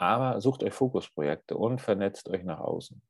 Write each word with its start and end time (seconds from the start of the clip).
Aber 0.00 0.40
sucht 0.40 0.64
euch 0.64 0.72
Fokusprojekte 0.72 1.58
und 1.58 1.78
vernetzt 1.78 2.30
euch 2.30 2.42
nach 2.42 2.58
außen. 2.58 3.02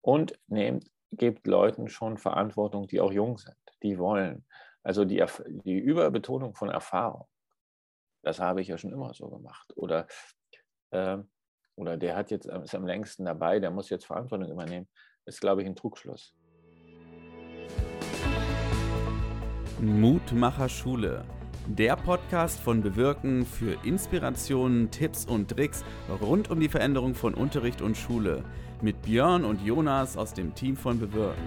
Und 0.00 0.38
nehmt, 0.46 0.88
gebt 1.10 1.44
Leuten 1.48 1.88
schon 1.88 2.18
Verantwortung, 2.18 2.86
die 2.86 3.00
auch 3.00 3.10
jung 3.10 3.36
sind, 3.36 3.56
die 3.82 3.98
wollen. 3.98 4.46
Also 4.84 5.04
die, 5.04 5.24
die 5.64 5.76
Überbetonung 5.76 6.54
von 6.54 6.70
Erfahrung, 6.70 7.26
das 8.22 8.38
habe 8.38 8.60
ich 8.60 8.68
ja 8.68 8.78
schon 8.78 8.92
immer 8.92 9.12
so 9.12 9.28
gemacht. 9.28 9.72
Oder, 9.76 10.06
äh, 10.92 11.18
oder 11.74 11.96
der 11.96 12.14
hat 12.14 12.30
jetzt, 12.30 12.46
ist 12.46 12.76
am 12.76 12.86
längsten 12.86 13.24
dabei, 13.24 13.58
der 13.58 13.72
muss 13.72 13.90
jetzt 13.90 14.06
Verantwortung 14.06 14.48
übernehmen, 14.48 14.88
ist, 15.24 15.40
glaube 15.40 15.62
ich, 15.62 15.66
ein 15.66 15.74
Trugschluss. 15.74 16.32
Mutmacher 19.80 20.68
Schule 20.68 21.24
der 21.66 21.96
Podcast 21.96 22.60
von 22.60 22.82
Bewirken 22.82 23.46
für 23.46 23.78
Inspirationen, 23.84 24.90
Tipps 24.90 25.24
und 25.24 25.48
Tricks 25.48 25.82
rund 26.20 26.50
um 26.50 26.60
die 26.60 26.68
Veränderung 26.68 27.14
von 27.14 27.34
Unterricht 27.34 27.80
und 27.80 27.96
Schule 27.96 28.44
mit 28.82 29.00
Björn 29.02 29.44
und 29.44 29.62
Jonas 29.62 30.16
aus 30.16 30.34
dem 30.34 30.54
Team 30.54 30.76
von 30.76 30.98
Bewirken. 30.98 31.42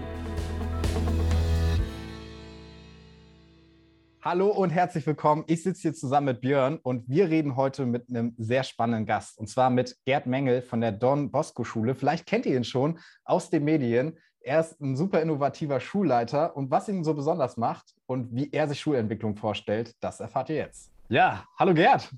Hallo 4.22 4.48
und 4.48 4.72
herzlich 4.72 5.05
willkommen. 5.05 5.44
Ich 5.48 5.63
sitze 5.63 5.84
hier 5.84 5.94
zusammen 5.94 6.25
mit 6.25 6.41
Björn 6.41 6.80
und 6.81 7.08
wir 7.08 7.30
reden 7.30 7.55
heute 7.55 7.86
mit 7.86 8.09
einem 8.09 8.34
sehr 8.38 8.63
spannenden 8.63 9.05
Gast 9.05 9.38
und 9.38 9.47
zwar 9.47 9.70
mit 9.70 9.95
Gerd 10.05 10.25
Mengel 10.25 10.61
von 10.61 10.81
der 10.81 10.91
Don 10.91 11.31
Bosco 11.31 11.63
Schule. 11.63 11.95
Vielleicht 11.95 12.25
kennt 12.25 12.45
ihr 12.45 12.58
ihn 12.58 12.63
schon 12.63 12.99
aus 13.23 13.49
den 13.49 13.63
Medien. 13.63 14.17
Er 14.47 14.61
ist 14.61 14.79
ein 14.79 14.95
super 14.95 15.21
innovativer 15.21 15.81
Schulleiter 15.81 16.55
und 16.55 16.71
was 16.71 16.88
ihn 16.88 17.03
so 17.03 17.13
besonders 17.13 17.57
macht 17.57 17.93
und 18.05 18.33
wie 18.33 18.49
er 18.53 18.69
sich 18.69 18.79
Schulentwicklung 18.79 19.35
vorstellt, 19.35 19.93
das 19.99 20.21
erfahrt 20.21 20.49
ihr 20.49 20.55
jetzt. 20.55 20.89
Ja, 21.09 21.43
hallo 21.59 21.73
Gerd. 21.73 22.09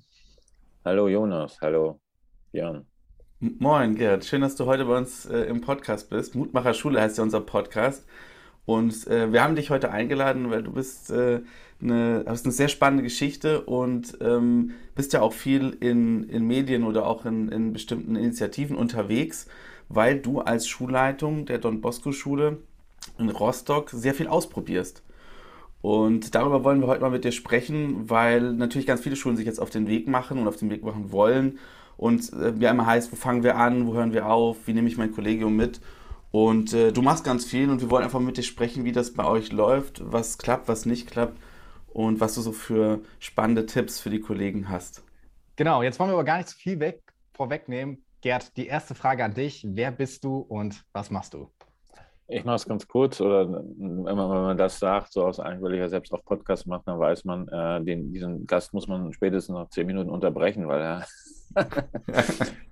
Hallo 0.85 1.07
Jonas, 1.07 1.57
hallo 1.59 1.99
Jan. 2.51 2.85
Moin 3.39 3.95
Gerd, 3.95 4.25
schön, 4.25 4.41
dass 4.41 4.55
du 4.55 4.67
heute 4.67 4.85
bei 4.85 4.95
uns 4.95 5.25
äh, 5.25 5.39
im 5.45 5.61
Podcast 5.61 6.11
bist. 6.11 6.35
Mutmacher 6.35 6.75
Schule 6.75 7.01
heißt 7.01 7.17
ja 7.17 7.23
unser 7.23 7.41
Podcast. 7.41 8.05
Und 8.67 9.07
äh, 9.07 9.33
wir 9.33 9.43
haben 9.43 9.55
dich 9.55 9.71
heute 9.71 9.89
eingeladen, 9.89 10.51
weil 10.51 10.61
du 10.61 10.71
bist, 10.71 11.09
äh, 11.09 11.41
eine, 11.81 12.25
hast 12.27 12.45
eine 12.45 12.53
sehr 12.53 12.67
spannende 12.67 13.01
Geschichte 13.01 13.61
und 13.61 14.19
ähm, 14.21 14.73
bist 14.93 15.13
ja 15.13 15.21
auch 15.21 15.33
viel 15.33 15.75
in, 15.79 16.29
in 16.29 16.45
Medien 16.45 16.83
oder 16.83 17.07
auch 17.07 17.25
in, 17.25 17.49
in 17.49 17.73
bestimmten 17.73 18.15
Initiativen 18.15 18.77
unterwegs 18.77 19.47
weil 19.89 20.19
du 20.19 20.39
als 20.39 20.67
Schulleitung 20.67 21.45
der 21.45 21.57
Don 21.57 21.81
Bosco 21.81 22.11
Schule 22.11 22.59
in 23.17 23.29
Rostock 23.29 23.89
sehr 23.89 24.13
viel 24.13 24.27
ausprobierst. 24.27 25.03
Und 25.81 26.35
darüber 26.35 26.63
wollen 26.63 26.81
wir 26.81 26.87
heute 26.87 27.01
mal 27.01 27.09
mit 27.09 27.23
dir 27.23 27.31
sprechen, 27.31 28.09
weil 28.09 28.53
natürlich 28.53 28.87
ganz 28.87 29.01
viele 29.01 29.15
Schulen 29.15 29.37
sich 29.37 29.45
jetzt 29.45 29.59
auf 29.59 29.69
den 29.69 29.87
Weg 29.87 30.07
machen 30.07 30.39
und 30.39 30.47
auf 30.47 30.57
den 30.57 30.69
Weg 30.69 30.83
machen 30.83 31.11
wollen. 31.11 31.57
Und 31.97 32.31
äh, 32.33 32.59
wie 32.59 32.67
einmal 32.67 32.85
heißt, 32.85 33.11
wo 33.11 33.15
fangen 33.15 33.43
wir 33.43 33.57
an, 33.57 33.87
wo 33.87 33.93
hören 33.93 34.13
wir 34.13 34.27
auf, 34.27 34.67
wie 34.67 34.73
nehme 34.73 34.87
ich 34.87 34.97
mein 34.97 35.11
Kollegium 35.11 35.55
mit? 35.55 35.79
Und 36.31 36.73
äh, 36.73 36.91
du 36.91 37.01
machst 37.01 37.23
ganz 37.23 37.45
viel 37.45 37.69
und 37.69 37.81
wir 37.81 37.89
wollen 37.89 38.03
einfach 38.03 38.19
mit 38.19 38.37
dir 38.37 38.43
sprechen, 38.43 38.85
wie 38.85 38.91
das 38.91 39.13
bei 39.13 39.25
euch 39.25 39.51
läuft, 39.51 40.01
was 40.03 40.37
klappt, 40.37 40.67
was 40.67 40.85
nicht 40.85 41.09
klappt 41.09 41.39
und 41.87 42.19
was 42.19 42.35
du 42.35 42.41
so 42.41 42.51
für 42.51 42.99
spannende 43.19 43.65
Tipps 43.65 43.99
für 43.99 44.09
die 44.09 44.19
Kollegen 44.19 44.69
hast. 44.69 45.03
Genau, 45.55 45.81
jetzt 45.81 45.99
wollen 45.99 46.09
wir 46.09 46.13
aber 46.13 46.23
gar 46.23 46.37
nicht 46.37 46.49
zu 46.49 46.57
viel 46.57 46.79
weg, 46.79 47.01
vorwegnehmen. 47.33 48.03
Gerd, 48.21 48.57
die 48.57 48.67
erste 48.67 48.95
Frage 48.95 49.23
an 49.23 49.33
dich. 49.33 49.65
Wer 49.65 49.91
bist 49.91 50.25
du 50.25 50.39
und 50.39 50.83
was 50.91 51.09
machst 51.09 51.33
du? 51.33 51.49
Ich 52.27 52.43
mache 52.43 52.57
es 52.57 52.65
ganz 52.65 52.85
kurz, 52.85 53.21
oder 53.21 53.49
wenn 53.49 54.03
man, 54.03 54.29
wenn 54.29 54.41
man 54.41 54.57
das 54.57 54.77
sagt, 54.77 55.13
so 55.13 55.25
aus 55.25 55.39
einem, 55.39 55.61
weil 55.61 55.75
ich 55.75 55.79
ja 55.79 55.87
selbst 55.87 56.13
auch 56.13 56.23
Podcast 56.25 56.67
mache, 56.67 56.83
dann 56.85 56.99
weiß 56.99 57.23
man, 57.23 57.47
äh, 57.47 57.81
den, 57.83 58.11
diesen 58.11 58.45
Gast 58.45 58.73
muss 58.73 58.87
man 58.87 59.13
spätestens 59.13 59.53
noch 59.53 59.69
zehn 59.69 59.87
Minuten 59.87 60.09
unterbrechen, 60.09 60.67
weil 60.67 60.81
er 60.81 61.05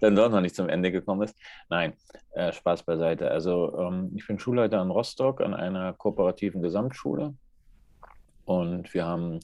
dann 0.02 0.16
doch 0.18 0.30
noch 0.30 0.42
nicht 0.42 0.54
zum 0.54 0.68
Ende 0.68 0.92
gekommen 0.92 1.24
ist. 1.24 1.36
Nein, 1.70 1.94
äh, 2.34 2.52
Spaß 2.52 2.84
beiseite. 2.84 3.32
Also 3.32 3.80
ähm, 3.80 4.12
ich 4.16 4.28
bin 4.28 4.38
Schulleiter 4.38 4.82
in 4.82 4.92
Rostock 4.92 5.40
an 5.40 5.54
einer 5.54 5.94
kooperativen 5.94 6.62
Gesamtschule 6.62 7.34
und 8.44 8.94
wir 8.94 9.06
haben 9.06 9.40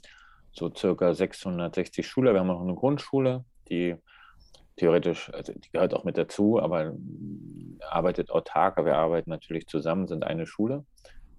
so 0.51 0.69
circa 0.75 1.13
660 1.13 2.05
Schüler. 2.05 2.33
Wir 2.33 2.41
haben 2.41 2.51
auch 2.51 2.61
eine 2.61 2.75
Grundschule, 2.75 3.45
die 3.69 3.95
theoretisch, 4.75 5.31
also 5.33 5.53
die 5.53 5.71
gehört 5.71 5.93
auch 5.93 6.03
mit 6.03 6.17
dazu, 6.17 6.59
aber 6.59 6.93
arbeitet 7.89 8.31
autark. 8.31 8.83
Wir 8.83 8.95
arbeiten 8.95 9.29
natürlich 9.29 9.67
zusammen, 9.67 10.07
sind 10.07 10.23
eine 10.23 10.45
Schule. 10.45 10.85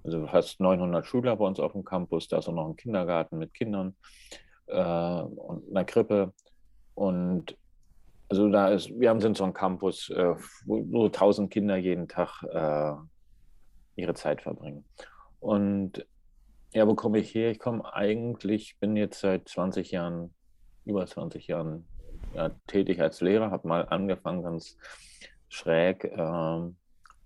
Also 0.04 0.26
fast 0.26 0.60
900 0.60 1.06
Schüler 1.06 1.36
bei 1.36 1.46
uns 1.46 1.58
auf 1.58 1.72
dem 1.72 1.84
Campus. 1.84 2.28
Da 2.28 2.38
ist 2.38 2.48
auch 2.48 2.52
noch 2.52 2.68
ein 2.68 2.76
Kindergarten 2.76 3.38
mit 3.38 3.54
Kindern 3.54 3.96
äh, 4.66 4.74
und 5.22 5.68
einer 5.70 5.84
Krippe. 5.84 6.32
Und 6.94 7.56
also 8.28 8.48
da 8.48 8.68
ist, 8.68 8.90
wir 8.98 9.10
haben 9.10 9.20
sind 9.20 9.36
so 9.36 9.44
ein 9.44 9.54
Campus, 9.54 10.10
äh, 10.10 10.34
wo 10.66 10.78
nur 10.78 11.06
1000 11.06 11.50
Kinder 11.50 11.76
jeden 11.76 12.08
Tag 12.08 12.42
äh, 12.42 12.94
ihre 13.96 14.14
Zeit 14.14 14.42
verbringen. 14.42 14.84
Und 15.40 16.06
ja, 16.72 16.86
wo 16.86 16.94
komme 16.94 17.18
ich 17.18 17.34
her? 17.34 17.50
Ich 17.50 17.58
komme 17.58 17.92
eigentlich, 17.94 18.76
bin 18.80 18.96
jetzt 18.96 19.20
seit 19.20 19.48
20 19.48 19.90
Jahren, 19.90 20.34
über 20.84 21.06
20 21.06 21.46
Jahren 21.46 21.86
ja, 22.34 22.50
tätig 22.66 23.00
als 23.00 23.20
Lehrer, 23.20 23.50
habe 23.50 23.68
mal 23.68 23.86
angefangen 23.88 24.42
ganz 24.42 24.76
schräg 25.48 26.04
äh, 26.04 26.60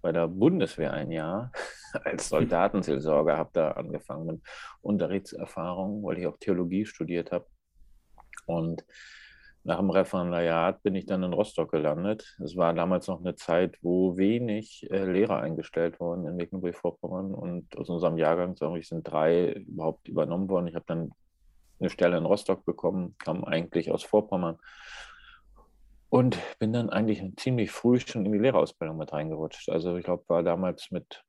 bei 0.00 0.12
der 0.12 0.28
Bundeswehr 0.28 0.92
ein 0.92 1.10
Jahr 1.10 1.52
als 2.04 2.28
Soldatenseelsorger, 2.28 3.36
habe 3.36 3.50
da 3.52 3.72
angefangen 3.72 4.26
mit 4.26 4.42
Unterrichtserfahrung, 4.80 6.02
weil 6.04 6.18
ich 6.18 6.26
auch 6.26 6.36
Theologie 6.38 6.86
studiert 6.86 7.32
habe. 7.32 7.46
Und 8.46 8.84
nach 9.64 9.78
dem 9.78 9.90
Referendariat 9.90 10.82
bin 10.82 10.94
ich 10.94 11.04
dann 11.04 11.22
in 11.22 11.32
Rostock 11.34 11.72
gelandet. 11.72 12.36
Es 12.42 12.56
war 12.56 12.72
damals 12.72 13.06
noch 13.08 13.20
eine 13.20 13.34
Zeit, 13.34 13.76
wo 13.82 14.16
wenig 14.16 14.88
äh, 14.90 15.04
Lehrer 15.04 15.40
eingestellt 15.40 16.00
wurden 16.00 16.26
in 16.26 16.36
Mecklenburg-Vorpommern. 16.36 17.34
Und 17.34 17.76
aus 17.76 17.90
unserem 17.90 18.16
Jahrgang 18.16 18.56
sind 18.56 19.02
drei 19.02 19.52
überhaupt 19.52 20.08
übernommen 20.08 20.48
worden. 20.48 20.68
Ich 20.68 20.74
habe 20.74 20.86
dann 20.86 21.10
eine 21.80 21.90
Stelle 21.90 22.16
in 22.16 22.24
Rostock 22.24 22.64
bekommen, 22.64 23.14
kam 23.18 23.44
eigentlich 23.44 23.90
aus 23.90 24.02
Vorpommern 24.02 24.58
und 26.10 26.38
bin 26.58 26.72
dann 26.72 26.90
eigentlich 26.90 27.22
ziemlich 27.36 27.70
früh 27.70 28.00
schon 28.00 28.24
in 28.24 28.32
die 28.32 28.38
Lehrerausbildung 28.38 28.96
mit 28.96 29.12
reingerutscht. 29.12 29.68
Also 29.68 29.96
ich 29.96 30.04
glaube, 30.04 30.24
war 30.28 30.42
damals 30.42 30.90
mit 30.90 31.22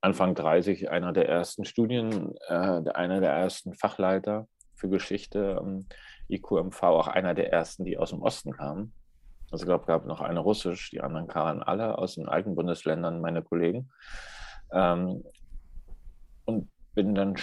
Anfang 0.00 0.34
30 0.34 0.90
einer 0.90 1.12
der 1.12 1.28
ersten 1.28 1.64
Studien, 1.64 2.34
äh, 2.48 2.82
einer 2.90 3.20
der 3.20 3.32
ersten 3.32 3.74
Fachleiter 3.74 4.48
für 4.74 4.88
Geschichte 4.88 5.58
am 5.58 5.86
IQMV, 6.28 6.82
auch 6.82 7.08
einer 7.08 7.34
der 7.34 7.52
ersten, 7.52 7.84
die 7.84 7.98
aus 7.98 8.10
dem 8.10 8.22
Osten 8.22 8.52
kamen. 8.52 8.92
Also 9.50 9.64
ich 9.64 9.68
glaube, 9.68 9.86
gab 9.86 10.06
noch 10.06 10.20
eine 10.20 10.40
Russisch, 10.40 10.90
die 10.90 11.02
anderen 11.02 11.28
kamen 11.28 11.62
alle 11.62 11.98
aus 11.98 12.14
den 12.14 12.26
alten 12.26 12.54
Bundesländern, 12.54 13.20
meine 13.20 13.42
Kollegen. 13.42 13.90
Ähm, 14.72 15.22
und 16.46 16.70
bin 16.94 17.14
dann 17.14 17.36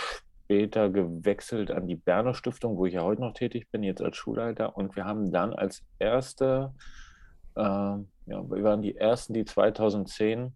später 0.49 0.89
gewechselt 0.89 1.69
an 1.69 1.85
die 1.85 1.95
Berner 1.95 2.33
Stiftung, 2.33 2.75
wo 2.75 2.87
ich 2.87 2.95
ja 2.95 3.03
heute 3.03 3.21
noch 3.21 3.33
tätig 3.33 3.69
bin, 3.69 3.83
jetzt 3.83 4.01
als 4.01 4.17
Schulleiter. 4.17 4.75
Und 4.75 4.95
wir 4.95 5.05
haben 5.05 5.31
dann 5.31 5.53
als 5.53 5.83
erste, 5.99 6.73
äh, 7.55 7.61
ja, 7.61 8.03
wir 8.25 8.63
waren 8.63 8.81
die 8.81 8.97
ersten, 8.97 9.35
die 9.35 9.45
2010, 9.45 10.51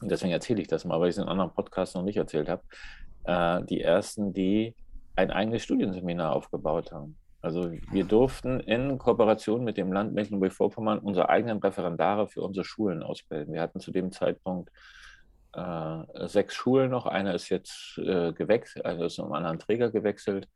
und 0.00 0.10
deswegen 0.10 0.32
erzähle 0.32 0.62
ich 0.62 0.68
das 0.68 0.86
mal, 0.86 0.98
weil 0.98 1.10
ich 1.10 1.16
es 1.16 1.22
in 1.22 1.28
anderen 1.28 1.52
Podcasts 1.52 1.94
noch 1.94 2.04
nicht 2.04 2.16
erzählt 2.16 2.48
habe, 2.48 2.62
äh, 3.24 3.62
die 3.66 3.82
ersten, 3.82 4.32
die 4.32 4.74
ein 5.14 5.30
eigenes 5.30 5.62
Studienseminar 5.62 6.34
aufgebaut 6.34 6.90
haben. 6.90 7.18
Also 7.42 7.70
wir 7.92 8.04
durften 8.04 8.60
in 8.60 8.96
Kooperation 8.96 9.62
mit 9.62 9.76
dem 9.76 9.92
Land 9.92 10.14
Mecklenburg-Vorpommern 10.14 11.00
unsere 11.00 11.28
eigenen 11.28 11.58
Referendare 11.58 12.28
für 12.28 12.40
unsere 12.40 12.64
Schulen 12.64 13.02
ausbilden. 13.02 13.52
Wir 13.52 13.60
hatten 13.60 13.78
zu 13.78 13.90
dem 13.90 14.10
Zeitpunkt 14.10 14.70
äh, 15.56 16.28
sechs 16.28 16.54
Schulen 16.54 16.90
noch. 16.90 17.06
Eine 17.06 17.34
ist 17.34 17.48
jetzt 17.48 17.98
äh, 17.98 18.32
gewechselt, 18.32 18.84
also 18.84 19.04
ist 19.04 19.18
um 19.18 19.32
anderen 19.32 19.58
Träger 19.58 19.90
gewechselt. 19.90 20.48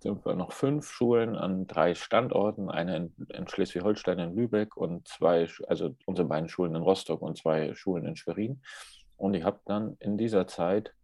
Sind 0.00 0.24
wir 0.24 0.34
noch 0.34 0.52
fünf 0.52 0.90
Schulen 0.90 1.36
an 1.36 1.66
drei 1.66 1.94
Standorten, 1.94 2.70
eine 2.70 2.96
in, 2.96 3.14
in 3.28 3.46
Schleswig-Holstein, 3.46 4.18
in 4.18 4.34
Lübeck 4.34 4.76
und 4.76 5.06
zwei, 5.06 5.46
also 5.68 5.94
unsere 6.06 6.26
beiden 6.26 6.48
Schulen 6.48 6.74
in 6.74 6.82
Rostock 6.82 7.22
und 7.22 7.36
zwei 7.36 7.74
Schulen 7.74 8.06
in 8.06 8.16
Schwerin. 8.16 8.62
Und 9.16 9.34
ich 9.34 9.44
habe 9.44 9.60
dann 9.66 9.96
in 10.00 10.16
dieser 10.16 10.46
Zeit 10.46 10.94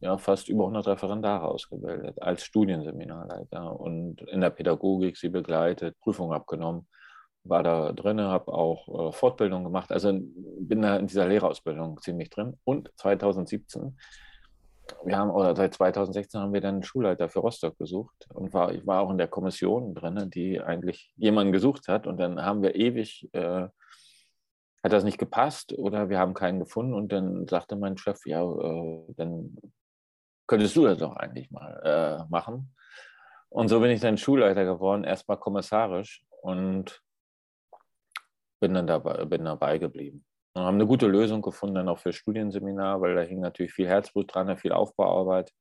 ja, 0.00 0.18
fast 0.18 0.48
über 0.48 0.64
100 0.64 0.88
Referendare 0.88 1.46
ausgebildet 1.46 2.20
als 2.20 2.42
Studienseminarleiter 2.44 3.78
und 3.78 4.22
in 4.22 4.40
der 4.40 4.50
Pädagogik 4.50 5.16
sie 5.16 5.28
begleitet, 5.28 6.00
Prüfungen 6.00 6.32
abgenommen 6.32 6.88
war 7.44 7.62
da 7.62 7.92
drin, 7.92 8.20
habe 8.20 8.52
auch 8.52 9.08
äh, 9.08 9.12
Fortbildung 9.12 9.64
gemacht, 9.64 9.90
also 9.90 10.12
bin 10.12 10.82
da 10.82 10.96
in 10.96 11.06
dieser 11.06 11.26
Lehrerausbildung 11.26 12.00
ziemlich 12.00 12.30
drin. 12.30 12.56
Und 12.64 12.90
2017, 12.96 13.96
wir 15.04 15.16
haben, 15.16 15.30
oder 15.30 15.56
seit 15.56 15.74
2016 15.74 16.40
haben 16.40 16.52
wir 16.52 16.60
dann 16.60 16.76
einen 16.76 16.82
Schulleiter 16.82 17.28
für 17.28 17.40
Rostock 17.40 17.78
gesucht 17.78 18.28
und 18.32 18.52
war, 18.52 18.72
ich 18.72 18.86
war 18.86 19.00
auch 19.00 19.10
in 19.10 19.18
der 19.18 19.28
Kommission 19.28 19.94
drin, 19.94 20.30
die 20.30 20.60
eigentlich 20.60 21.12
jemanden 21.16 21.52
gesucht 21.52 21.88
hat. 21.88 22.06
Und 22.06 22.18
dann 22.18 22.44
haben 22.44 22.62
wir 22.62 22.74
ewig, 22.74 23.28
äh, 23.32 23.68
hat 24.84 24.92
das 24.92 25.04
nicht 25.04 25.18
gepasst 25.18 25.72
oder 25.76 26.08
wir 26.08 26.18
haben 26.18 26.34
keinen 26.34 26.60
gefunden. 26.60 26.94
Und 26.94 27.12
dann 27.12 27.46
sagte 27.48 27.76
mein 27.76 27.96
Chef, 27.96 28.24
ja, 28.26 28.42
äh, 28.42 29.14
dann 29.16 29.56
könntest 30.46 30.76
du 30.76 30.84
das 30.84 30.98
doch 30.98 31.16
eigentlich 31.16 31.50
mal 31.50 31.80
äh, 31.84 32.30
machen. 32.30 32.74
Und 33.48 33.68
so 33.68 33.80
bin 33.80 33.90
ich 33.90 34.00
dann 34.00 34.16
Schulleiter 34.16 34.64
geworden, 34.64 35.04
erstmal 35.04 35.38
kommissarisch. 35.38 36.24
Und 36.40 37.02
bin 38.62 38.74
dann 38.74 38.86
dabei, 38.86 39.24
bin 39.24 39.44
dabei 39.44 39.78
geblieben. 39.78 40.24
Und 40.54 40.62
haben 40.62 40.76
eine 40.76 40.86
gute 40.86 41.08
Lösung 41.08 41.42
gefunden, 41.42 41.74
dann 41.74 41.88
auch 41.88 41.98
für 41.98 42.12
Studienseminar, 42.12 43.00
weil 43.00 43.16
da 43.16 43.22
hing 43.22 43.40
natürlich 43.40 43.72
viel 43.72 43.88
Herzblut 43.88 44.32
dran, 44.32 44.56
viel 44.56 44.72
Aufbauarbeit. 44.72 45.52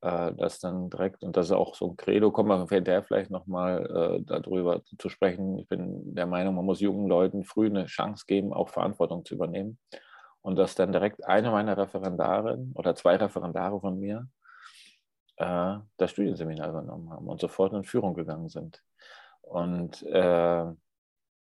Äh, 0.00 0.32
das 0.34 0.58
dann 0.58 0.88
direkt, 0.88 1.22
und 1.22 1.36
das 1.36 1.46
ist 1.46 1.52
auch 1.52 1.74
so 1.74 1.90
ein 1.90 1.96
Credo, 1.98 2.30
kommen 2.30 2.48
wir 2.48 2.66
hinterher 2.74 3.02
vielleicht 3.02 3.30
nochmal 3.30 4.18
äh, 4.18 4.22
darüber 4.24 4.80
zu 4.98 5.10
sprechen. 5.10 5.58
Ich 5.58 5.68
bin 5.68 6.14
der 6.14 6.26
Meinung, 6.26 6.54
man 6.54 6.64
muss 6.64 6.80
jungen 6.80 7.06
Leuten 7.06 7.44
früh 7.44 7.66
eine 7.66 7.84
Chance 7.84 8.24
geben, 8.26 8.54
auch 8.54 8.70
Verantwortung 8.70 9.26
zu 9.26 9.34
übernehmen. 9.34 9.78
Und 10.40 10.56
dass 10.56 10.74
dann 10.74 10.92
direkt 10.92 11.26
eine 11.26 11.50
meiner 11.50 11.76
Referendarinnen 11.76 12.72
oder 12.76 12.94
zwei 12.94 13.16
Referendare 13.16 13.78
von 13.78 14.00
mir 14.00 14.26
äh, 15.36 15.76
das 15.98 16.12
Studienseminar 16.12 16.70
übernommen 16.70 17.10
haben 17.10 17.28
und 17.28 17.40
sofort 17.40 17.74
in 17.74 17.84
Führung 17.84 18.14
gegangen 18.14 18.48
sind. 18.48 18.82
Und 19.42 20.02
äh, 20.04 20.64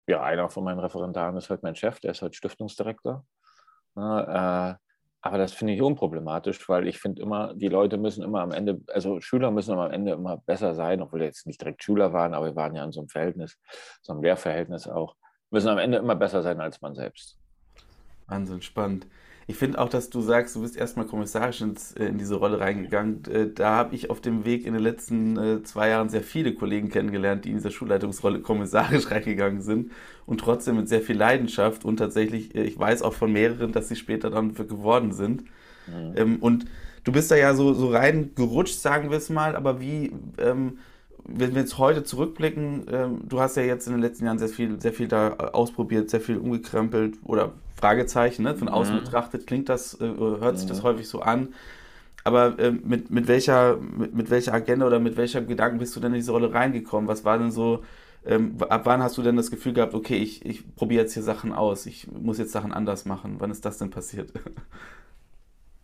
ja, 0.08 0.22
einer 0.24 0.50
von 0.50 0.64
meinen 0.64 0.80
Referendaren 0.80 1.38
ist 1.38 1.50
halt 1.50 1.64
mein 1.64 1.76
Chef, 1.76 2.00
der 2.00 2.12
ist 2.12 2.22
halt 2.22 2.36
Stiftungsdirektor. 2.36 3.26
Äh, 3.96 4.76
aber 5.26 5.40
das 5.40 5.54
finde 5.54 5.74
ich 5.74 5.82
unproblematisch, 5.82 6.70
weil 6.70 6.88
ich 6.88 7.00
finde 7.00 7.24
immer, 7.24 7.56
die 7.56 7.68
Leute 7.68 7.98
müssen 7.98 8.24
immer 8.24 8.42
am 8.42 8.52
Ende, 8.52 8.82
also 8.94 9.20
Schüler 9.22 9.50
müssen 9.50 9.74
am 9.74 9.92
Ende 9.92 10.12
immer 10.12 10.38
besser 10.38 10.76
sein, 10.76 11.02
obwohl 11.02 11.22
wir 11.22 11.26
jetzt 11.26 11.48
nicht 11.48 11.60
direkt 11.60 11.84
Schüler 11.84 12.14
waren, 12.14 12.36
aber 12.36 12.46
wir 12.46 12.56
waren 12.56 12.76
ja 12.76 12.84
in 12.84 12.92
so 12.92 13.00
einem 13.00 13.10
Verhältnis, 13.10 13.58
so 14.04 14.14
einem 14.14 14.22
Lehrverhältnis 14.22 14.88
auch, 14.88 15.16
müssen 15.50 15.70
am 15.70 15.80
Ende 15.80 15.98
immer 15.98 16.16
besser 16.16 16.44
sein 16.44 16.62
als 16.62 16.80
man 16.82 16.94
selbst. 16.94 17.40
Wahnsinn, 18.28 18.62
spannend. 18.62 19.08
Ich 19.48 19.58
finde 19.58 19.80
auch, 19.80 19.90
dass 19.90 20.10
du 20.10 20.22
sagst, 20.22 20.56
du 20.56 20.62
bist 20.62 20.76
erstmal 20.76 21.06
kommissarisch 21.06 21.62
ins, 21.62 21.92
äh, 21.94 22.06
in 22.06 22.18
diese 22.18 22.36
Rolle 22.36 22.60
reingegangen. 22.60 23.24
Äh, 23.26 23.50
da 23.54 23.76
habe 23.76 23.96
ich 23.96 24.10
auf 24.10 24.20
dem 24.20 24.44
Weg 24.44 24.66
in 24.66 24.74
den 24.74 24.82
letzten 24.82 25.38
äh, 25.38 25.64
zwei 25.64 25.90
Jahren 25.90 26.10
sehr 26.10 26.24
viele 26.24 26.56
Kollegen 26.56 26.90
kennengelernt, 26.90 27.46
die 27.46 27.50
in 27.50 27.58
dieser 27.58 27.70
Schulleitungsrolle 27.70 28.40
kommissarisch 28.40 29.12
reingegangen 29.12 29.62
sind 29.62 29.92
und 30.26 30.40
trotzdem 30.40 30.78
mit 30.78 30.90
sehr 30.90 31.02
viel 31.02 31.18
Leidenschaft 31.18 31.86
und 31.86 31.98
tatsächlich, 31.98 32.56
ich 32.56 32.78
weiß 32.78 33.04
auch 33.04 33.14
von 33.14 33.32
mehreren, 33.32 33.72
dass 33.72 33.88
sie 33.88 33.96
später 33.96 34.32
dann 34.32 34.56
geworden 34.56 35.14
sind. 35.14 35.44
Mhm. 35.88 36.14
Ähm, 36.16 36.38
und 36.40 36.66
du 37.04 37.12
bist 37.12 37.30
da 37.30 37.36
ja 37.36 37.54
so, 37.54 37.74
so 37.74 37.90
reingerutscht, 37.90 38.80
sagen 38.80 39.12
wir 39.12 39.18
es 39.18 39.30
mal, 39.30 39.56
aber 39.56 39.80
wie, 39.80 40.12
ähm, 40.40 40.80
wenn 41.24 41.54
wir 41.54 41.62
jetzt 41.62 41.78
heute 41.78 42.04
zurückblicken, 42.04 42.88
ähm, 42.92 43.20
du 43.30 43.40
hast 43.40 43.58
ja 43.58 43.64
jetzt 43.64 43.86
in 43.86 43.94
den 43.94 44.02
letzten 44.02 44.26
Jahren 44.26 44.40
sehr 44.40 44.50
viel, 44.50 44.82
sehr 44.82 44.94
viel 44.94 45.08
da 45.08 45.34
ausprobiert, 45.34 46.10
sehr 46.10 46.22
viel 46.22 46.38
umgekrempelt 46.38 47.20
oder 47.24 47.54
Fragezeichen, 47.76 48.44
ne? 48.44 48.56
von 48.56 48.70
außen 48.70 48.96
mhm. 48.96 49.00
betrachtet 49.04 49.48
klingt 49.48 49.70
das, 49.70 50.00
äh, 50.00 50.08
hört 50.08 50.58
sich 50.58 50.68
das 50.68 50.80
mhm. 50.80 50.84
häufig 50.84 51.10
so 51.10 51.22
an. 51.22 51.54
Aber 52.24 52.58
äh, 52.58 52.72
mit, 52.72 53.12
mit, 53.12 53.28
welcher, 53.28 53.78
mit, 53.78 54.16
mit 54.16 54.30
welcher 54.30 54.54
Agenda 54.54 54.88
oder 54.88 55.00
mit 55.00 55.18
welcher 55.18 55.42
Gedanken 55.42 55.78
bist 55.78 55.96
du 55.96 56.00
denn 56.00 56.14
in 56.14 56.20
diese 56.20 56.32
Rolle 56.32 56.54
reingekommen? 56.54 57.08
Was 57.08 57.24
war 57.24 57.38
denn 57.38 57.52
so, 57.52 57.84
ähm, 58.26 58.58
ab 58.68 58.82
wann 58.86 59.04
hast 59.04 59.18
du 59.18 59.22
denn 59.22 59.36
das 59.36 59.52
Gefühl 59.52 59.74
gehabt, 59.74 59.94
okay, 59.94 60.18
ich, 60.18 60.44
ich 60.46 60.76
probiere 60.76 61.04
jetzt 61.04 61.14
hier 61.14 61.22
Sachen 61.22 61.54
aus, 61.54 61.86
ich 61.86 62.12
muss 62.12 62.40
jetzt 62.40 62.52
Sachen 62.52 62.74
anders 62.74 63.06
machen? 63.06 63.36
Wann 63.40 63.52
ist 63.52 63.66
das 63.66 63.78
denn 63.78 63.90
passiert? 63.90 64.32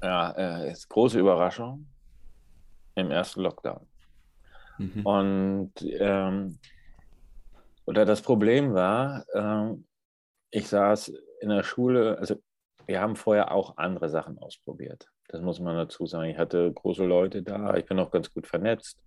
Ja, 0.04 0.32
äh, 0.32 0.72
ist 0.72 0.90
große 0.90 1.20
Überraschung 1.20 1.86
im 2.96 3.12
ersten 3.12 3.42
Lockdown. 3.42 3.86
Mhm. 4.80 5.06
Und 5.06 5.74
ähm, 5.84 6.58
oder 7.86 8.06
das 8.06 8.24
Problem 8.24 8.74
war, 8.74 9.26
ähm, 9.36 9.86
ich 10.50 10.68
saß 10.68 11.14
in 11.42 11.50
der 11.50 11.64
Schule, 11.64 12.18
also 12.18 12.36
wir 12.86 13.02
haben 13.02 13.16
vorher 13.16 13.52
auch 13.52 13.78
andere 13.78 14.10
Sachen 14.10 14.38
ausprobiert. 14.38 15.08
Das 15.28 15.42
muss 15.42 15.60
man 15.60 15.76
dazu 15.76 16.06
sagen. 16.06 16.30
Ich 16.30 16.38
hatte 16.38 16.72
große 16.72 17.06
Leute 17.06 17.42
da, 17.42 17.76
ich 17.76 17.86
bin 17.86 18.00
auch 18.00 18.12
ganz 18.12 18.34
gut 18.34 18.48
vernetzt. 18.48 18.98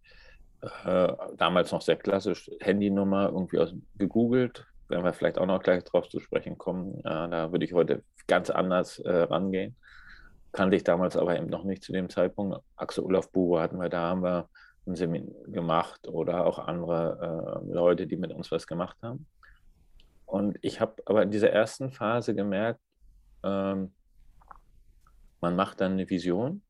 Äh, 0.84 1.12
damals 1.36 1.72
noch 1.72 1.82
sehr 1.82 1.96
klassisch, 1.96 2.50
Handynummer 2.60 3.28
irgendwie 3.28 3.58
aus, 3.58 3.74
gegoogelt. 3.98 4.66
Werden 4.88 5.04
wir 5.04 5.12
vielleicht 5.12 5.38
auch 5.38 5.46
noch 5.46 5.62
gleich 5.62 5.84
drauf 5.84 6.08
zu 6.08 6.20
sprechen 6.20 6.58
kommen. 6.58 6.98
Äh, 7.00 7.28
da 7.28 7.52
würde 7.52 7.64
ich 7.64 7.72
heute 7.72 8.02
ganz 8.26 8.50
anders 8.50 8.98
äh, 9.00 9.12
rangehen. 9.12 9.76
Kannte 10.52 10.76
ich 10.76 10.84
damals 10.84 11.16
aber 11.16 11.36
eben 11.36 11.48
noch 11.48 11.64
nicht 11.64 11.82
zu 11.82 11.92
dem 11.92 12.08
Zeitpunkt. 12.08 12.58
Axel 12.76 13.04
Olaf 13.04 13.30
Buber 13.30 13.60
hatten 13.60 13.78
wir 13.78 13.88
da, 13.88 14.10
haben 14.10 14.22
wir 14.22 14.48
ein 14.86 14.94
Seminar 14.94 15.34
gemacht 15.46 16.08
oder 16.08 16.46
auch 16.46 16.58
andere 16.58 17.62
äh, 17.68 17.72
Leute, 17.72 18.06
die 18.06 18.16
mit 18.16 18.32
uns 18.32 18.50
was 18.50 18.66
gemacht 18.66 18.96
haben. 19.02 19.26
Und 20.34 20.58
ich 20.62 20.80
habe 20.80 21.00
aber 21.06 21.22
in 21.22 21.30
dieser 21.30 21.50
ersten 21.50 21.92
Phase 21.92 22.34
gemerkt, 22.34 22.80
ähm, 23.44 23.94
man 25.40 25.54
macht 25.54 25.80
dann 25.80 25.92
eine 25.92 26.10
Vision 26.10 26.60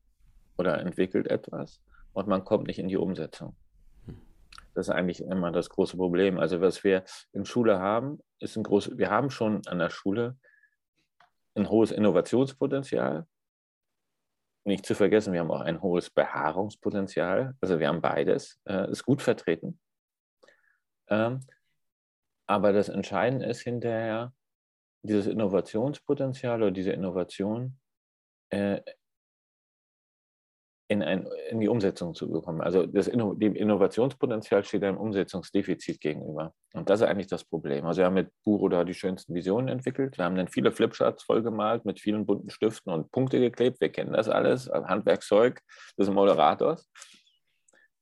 oder 0.55 0.79
entwickelt 0.79 1.25
etwas 1.25 1.81
und 2.13 2.27
man 2.27 2.43
kommt 2.43 2.67
nicht 2.67 2.77
in 2.77 2.89
die 2.89 2.97
Umsetzung. 2.97 3.55
Das 4.75 4.87
ist 4.87 4.93
eigentlich 4.93 5.21
immer 5.21 5.51
das 5.51 5.71
große 5.71 5.97
Problem. 5.97 6.37
Also 6.37 6.61
was 6.61 6.83
wir 6.83 7.05
in 7.33 7.43
Schule 7.43 7.79
haben, 7.79 8.19
ist 8.37 8.55
ein 8.55 8.61
großes, 8.61 8.99
wir 8.99 9.09
haben 9.09 9.31
schon 9.31 9.65
an 9.65 9.79
der 9.79 9.89
Schule 9.89 10.37
ein 11.55 11.67
hohes 11.67 11.89
Innovationspotenzial. 11.89 13.25
Nicht 14.63 14.85
zu 14.85 14.93
vergessen, 14.93 15.33
wir 15.33 15.39
haben 15.39 15.49
auch 15.49 15.61
ein 15.61 15.81
hohes 15.81 16.11
Beharrungspotenzial. 16.11 17.55
Also 17.61 17.79
wir 17.79 17.87
haben 17.87 18.01
beides, 18.03 18.61
äh, 18.65 18.91
ist 18.91 19.05
gut 19.05 19.23
vertreten. 19.23 19.79
Ähm, 21.07 21.39
aber 22.47 22.73
das 22.73 22.89
Entscheidende 22.89 23.45
ist 23.45 23.61
hinterher, 23.61 24.33
dieses 25.03 25.27
Innovationspotenzial 25.27 26.61
oder 26.61 26.71
diese 26.71 26.91
Innovation 26.91 27.77
äh, 28.49 28.81
in, 30.87 31.01
ein, 31.01 31.27
in, 31.49 31.59
die 31.59 31.67
Umsetzung 31.67 32.13
zu 32.13 32.29
bekommen. 32.29 32.61
Also 32.61 32.85
das 32.85 33.07
dem 33.07 33.55
Innovationspotenzial 33.55 34.63
steht 34.63 34.83
einem 34.83 34.97
Umsetzungsdefizit 34.97 35.99
gegenüber. 35.99 36.53
Und 36.73 36.89
das 36.89 37.01
ist 37.01 37.07
eigentlich 37.07 37.27
das 37.27 37.43
Problem. 37.43 37.85
Also 37.85 37.99
wir 37.99 38.05
haben 38.05 38.13
mit 38.13 38.29
Buro 38.43 38.69
da 38.69 38.83
die 38.83 38.93
schönsten 38.93 39.33
Visionen 39.33 39.67
entwickelt. 39.67 40.17
Wir 40.17 40.25
haben 40.25 40.35
dann 40.35 40.47
viele 40.47 40.71
Flipcharts 40.71 41.23
vollgemalt 41.23 41.85
mit 41.85 41.99
vielen 41.99 42.25
bunten 42.25 42.51
Stiften 42.51 42.93
und 42.93 43.11
Punkte 43.11 43.39
geklebt. 43.39 43.81
Wir 43.81 43.89
kennen 43.89 44.13
das 44.13 44.29
alles. 44.29 44.69
Handwerkszeug 44.69 45.59
des 45.97 46.09
Moderators. 46.09 46.87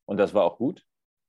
Und 0.06 0.18
das 0.18 0.34
war 0.34 0.44
auch 0.44 0.58
gut. 0.58 0.84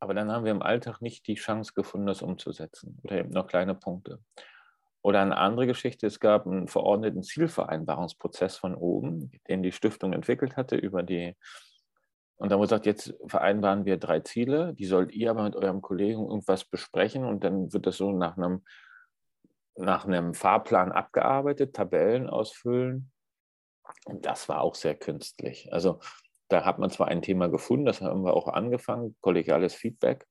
Aber 0.05 0.13
dann 0.13 0.31
haben 0.31 0.45
wir 0.45 0.53
im 0.53 0.61
Alltag 0.61 1.01
nicht 1.01 1.27
die 1.29 1.37
Chance 1.37 1.73
gefunden, 1.75 2.07
das 2.07 2.21
umzusetzen 2.21 2.99
oder 3.05 3.21
eben 3.21 3.31
noch 3.31 3.47
kleine 3.47 3.75
Punkte. 3.75 4.19
Oder 5.01 5.23
eine 5.23 5.39
andere 5.39 5.67
Geschichte, 5.67 6.07
es 6.07 6.21
gab 6.21 6.47
einen 6.47 6.69
verordneten 6.69 7.23
Zielvereinbarungsprozess 7.23 8.59
von 8.59 8.75
oben, 8.75 9.33
den 9.49 9.63
die 9.63 9.73
Stiftung 9.73 10.13
entwickelt 10.13 10.59
hatte 10.59 10.77
über 10.77 11.03
die, 11.03 11.35
und 12.37 12.53
da 12.53 12.57
wurde 12.57 12.67
gesagt, 12.67 12.85
jetzt 12.85 13.15
vereinbaren 13.27 13.87
wir 13.87 13.97
drei 13.97 14.21
Ziele, 14.21 14.75
die 14.75 14.85
sollt 14.85 15.11
ihr 15.13 15.31
aber 15.31 15.45
mit 15.45 15.57
eurem 15.57 15.81
Kollegen 15.81 16.29
irgendwas 16.29 16.67
besprechen 16.67 17.25
und 17.25 17.43
dann 17.43 17.73
wird 17.73 17.87
das 17.87 17.97
so 17.97 18.13
nach 18.13 18.37
einem, 18.37 18.63
nach 19.75 20.05
einem 20.05 20.35
Fahrplan 20.35 20.93
abgearbeitet, 20.93 21.75
Tabellen 21.75 22.29
ausfüllen. 22.29 23.11
Und 24.05 24.27
das 24.27 24.51
war 24.51 24.61
auch 24.61 24.75
sehr 24.75 24.97
künstlich. 24.97 25.73
Also 25.73 26.01
da 26.49 26.65
hat 26.65 26.79
man 26.79 26.91
zwar 26.91 27.09
ein 27.09 27.23
Thema 27.23 27.49
gefunden, 27.49 27.87
das 27.87 28.01
haben 28.01 28.25
wir 28.25 28.35
auch 28.35 28.49
angefangen, 28.49 29.17
kollegiales 29.21 29.75
Feedback. 29.75 30.27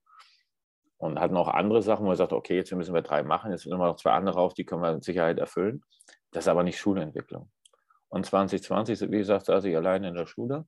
Und 0.96 1.20
hatten 1.20 1.36
auch 1.36 1.48
andere 1.48 1.82
Sachen, 1.82 2.06
wo 2.06 2.10
wir 2.10 2.16
sagten, 2.16 2.36
okay, 2.36 2.56
jetzt 2.56 2.72
müssen 2.72 2.94
wir 2.94 3.02
drei 3.02 3.22
machen, 3.22 3.50
jetzt 3.50 3.64
sind 3.64 3.72
wir 3.72 3.86
noch 3.86 3.96
zwei 3.96 4.12
andere 4.12 4.38
auf, 4.38 4.54
die 4.54 4.64
können 4.64 4.82
wir 4.82 4.94
mit 4.94 5.04
Sicherheit 5.04 5.38
erfüllen. 5.38 5.82
Das 6.30 6.44
ist 6.44 6.48
aber 6.48 6.62
nicht 6.62 6.78
Schulentwicklung. 6.78 7.50
Und 8.08 8.24
2020, 8.24 9.10
wie 9.10 9.18
gesagt, 9.18 9.46
saß 9.46 9.64
ich 9.64 9.76
alleine 9.76 10.08
in 10.08 10.14
der 10.14 10.26
Schule. 10.26 10.66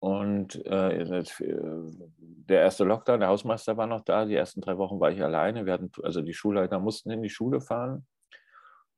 Und 0.00 0.64
äh, 0.64 1.22
der 1.38 2.60
erste 2.60 2.84
Lockdown, 2.84 3.20
der 3.20 3.28
Hausmeister 3.28 3.76
war 3.76 3.86
noch 3.86 4.00
da, 4.00 4.24
die 4.24 4.34
ersten 4.34 4.62
drei 4.62 4.78
Wochen 4.78 4.98
war 4.98 5.10
ich 5.12 5.22
alleine. 5.22 5.66
Wir 5.66 5.74
hatten, 5.74 5.90
also 6.02 6.22
die 6.22 6.32
Schulleiter 6.32 6.78
mussten 6.78 7.10
in 7.10 7.22
die 7.22 7.28
Schule 7.28 7.60
fahren. 7.60 8.06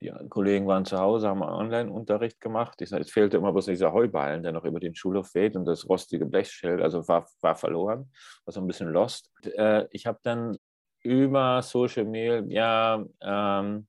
Die 0.02 0.12
Kollegen 0.28 0.66
waren 0.66 0.84
zu 0.84 0.98
Hause, 0.98 1.28
haben 1.28 1.42
Online-Unterricht 1.42 2.40
gemacht. 2.40 2.80
Ich 2.82 2.90
es 2.90 3.10
fehlte 3.10 3.36
immer 3.36 3.52
bloß 3.52 3.66
dieser 3.66 3.92
Heuballen, 3.92 4.42
der 4.42 4.52
noch 4.52 4.64
über 4.64 4.80
den 4.80 4.94
Schulhof 4.94 5.34
weht 5.34 5.56
und 5.56 5.64
das 5.64 5.88
rostige 5.88 6.26
Blechschild, 6.26 6.82
also 6.82 7.06
war, 7.06 7.26
war 7.40 7.54
verloren, 7.54 8.10
war 8.44 8.52
so 8.52 8.60
ein 8.60 8.66
bisschen 8.66 8.88
lost. 8.88 9.30
Äh, 9.44 9.86
ich 9.90 10.06
habe 10.06 10.18
dann 10.22 10.56
über 11.02 11.62
Social 11.62 12.04
Media 12.04 13.04
ähm, 13.20 13.86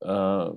äh, 0.00 0.50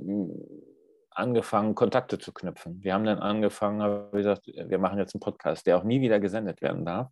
angefangen, 1.09 1.75
Kontakte 1.75 2.19
zu 2.19 2.31
knüpfen. 2.31 2.83
Wir 2.83 2.93
haben 2.93 3.05
dann 3.05 3.19
angefangen, 3.19 4.07
wie 4.11 4.17
gesagt, 4.17 4.47
wir 4.47 4.79
machen 4.79 4.99
jetzt 4.99 5.15
einen 5.15 5.21
Podcast, 5.21 5.65
der 5.65 5.77
auch 5.77 5.83
nie 5.83 6.01
wieder 6.01 6.19
gesendet 6.19 6.61
werden 6.61 6.85
darf 6.85 7.09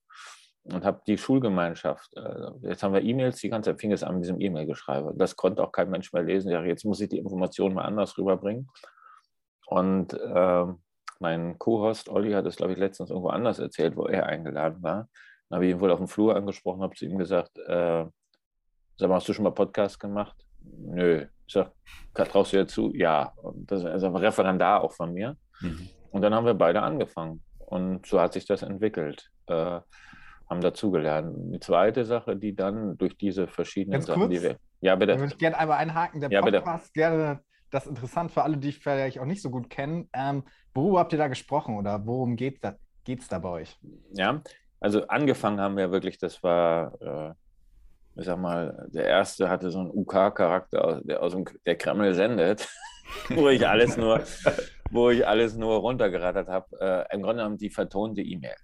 und 0.64 0.86
habe 0.86 1.02
die 1.08 1.18
Schulgemeinschaft, 1.18 2.16
äh, 2.16 2.68
jetzt 2.70 2.84
haben 2.84 2.94
wir 2.94 3.02
E-Mails, 3.02 3.38
die 3.38 3.50
ganze 3.50 3.72
Zeit 3.72 3.82
fing 3.82 3.92
es 3.92 4.04
an 4.04 4.16
mit 4.16 4.24
diesem 4.24 4.40
E-Mail-Geschreibe. 4.40 5.14
Das 5.16 5.36
konnte 5.36 5.64
auch 5.64 5.72
kein 5.72 5.90
Mensch 5.90 6.14
mehr 6.14 6.24
lesen. 6.24 6.52
Ja, 6.52 6.64
jetzt 6.64 6.86
muss 6.86 7.02
ich 7.02 7.10
die 7.10 7.18
Informationen 7.18 7.76
mal 7.76 7.86
anders 7.86 8.18
rüberbringen. 8.18 8.70
Und 9.66 10.14
äh, 10.14 10.66
mein 11.20 11.58
Co-Host 11.58 12.10
Olli 12.10 12.32
hat 12.34 12.46
es, 12.46 12.58
glaube 12.58 12.74
ich, 12.74 12.80
letztens 12.80 13.10
irgendwo 13.10 13.30
anders 13.30 13.58
erzählt, 13.60 13.96
wo 13.96 14.06
er 14.06 14.28
eingeladen 14.28 14.84
war. 14.84 15.08
Dann 15.50 15.58
habe 15.58 15.66
ich 15.66 15.72
ihn 15.72 15.80
wohl 15.80 15.92
auf 15.92 16.00
dem 16.00 16.08
Flur 16.08 16.36
angesprochen, 16.36 16.82
habe 16.82 16.96
zu 16.96 17.06
ihm 17.06 17.18
gesagt, 17.18 17.58
äh, 17.58 18.06
sag 18.98 19.10
mal, 19.10 19.16
hast 19.16 19.28
du 19.28 19.34
schon 19.34 19.44
mal 19.44 19.52
Podcast 19.52 20.00
gemacht? 20.00 20.36
Nö. 20.62 21.26
Ich 21.48 21.54
sage, 21.54 21.72
traust 22.14 22.54
du 22.54 22.58
dir 22.58 22.68
zu? 22.68 22.94
Ja. 22.94 23.34
Und 23.42 23.70
das 23.72 23.84
ist 23.84 24.04
ein 24.04 24.16
Referendar 24.16 24.84
auch 24.84 24.94
von 24.94 25.14
mir. 25.14 25.38
Mhm. 25.60 25.90
Und 26.12 26.22
dann 26.22 26.36
haben 26.36 26.46
wir 26.46 26.54
beide 26.54 26.82
angefangen. 26.82 27.44
Und 27.58 28.06
so 28.06 28.22
hat 28.22 28.34
sich 28.34 28.46
das 28.46 28.62
entwickelt. 28.62 29.32
Äh, 29.48 29.80
haben 30.52 30.62
dazugelernt. 30.62 31.34
Die 31.54 31.60
zweite 31.60 32.06
Sache, 32.06 32.36
die 32.36 32.56
dann 32.56 32.98
durch 32.98 33.18
diese 33.18 33.48
verschiedenen 33.48 33.94
Ganz 33.94 34.06
Sachen, 34.06 34.20
kurz, 34.24 34.32
die 34.32 34.44
wir. 34.44 34.58
Ja, 34.82 34.96
bitte. 34.96 35.18
Würde 35.18 35.34
ich 35.34 35.38
gerne 35.40 35.58
einmal 35.58 35.78
einhaken. 35.78 36.22
Der 36.22 36.30
ja, 36.30 36.42
Podcast, 36.42 36.94
bitte. 36.94 37.08
gerne 37.08 37.40
das 37.72 37.86
ist 37.86 37.90
interessant 37.90 38.32
für 38.32 38.44
alle, 38.44 38.58
die 38.58 38.70
ich 38.70 38.80
vielleicht 38.80 39.18
auch 39.20 39.26
nicht 39.26 39.42
so 39.42 39.50
gut 39.50 39.70
kennen. 39.70 40.10
Ähm, 40.14 40.44
worüber 40.74 41.00
habt 41.00 41.14
ihr 41.14 41.18
da 41.18 41.28
gesprochen 41.28 41.78
oder 41.78 42.06
worum 42.06 42.36
geht 42.36 42.56
es 42.56 42.62
da, 42.62 42.76
da 43.30 43.40
bei 43.40 43.50
euch? 43.50 43.80
Ja, 44.14 44.42
also 44.80 45.08
angefangen 45.08 45.60
haben 45.60 45.78
wir 45.78 45.92
wirklich, 45.92 46.18
das 46.18 46.44
war, 46.44 47.02
äh, 47.02 47.34
ich 48.20 48.26
sag 48.26 48.38
mal, 48.38 48.90
der 48.94 49.06
erste 49.06 49.50
hatte 49.50 49.72
so 49.72 49.80
einen 49.80 49.92
UK-Charakter, 49.92 51.02
der 51.04 51.24
aus 51.24 51.32
dem 51.32 51.46
der 51.66 51.78
Kreml 51.78 52.14
sendet, 52.14 52.68
wo 53.30 53.48
ich 53.48 53.66
alles 53.66 53.96
nur, 53.96 54.22
wo 54.92 55.10
ich 55.10 55.26
alles 55.26 55.56
nur 55.56 55.78
runtergerattert 55.78 56.50
habe. 56.50 56.68
Äh, 56.80 57.16
Im 57.16 57.22
Grunde 57.22 57.38
genommen 57.38 57.58
die 57.58 57.70
vertonte 57.70 58.22
E-Mail. 58.22 58.56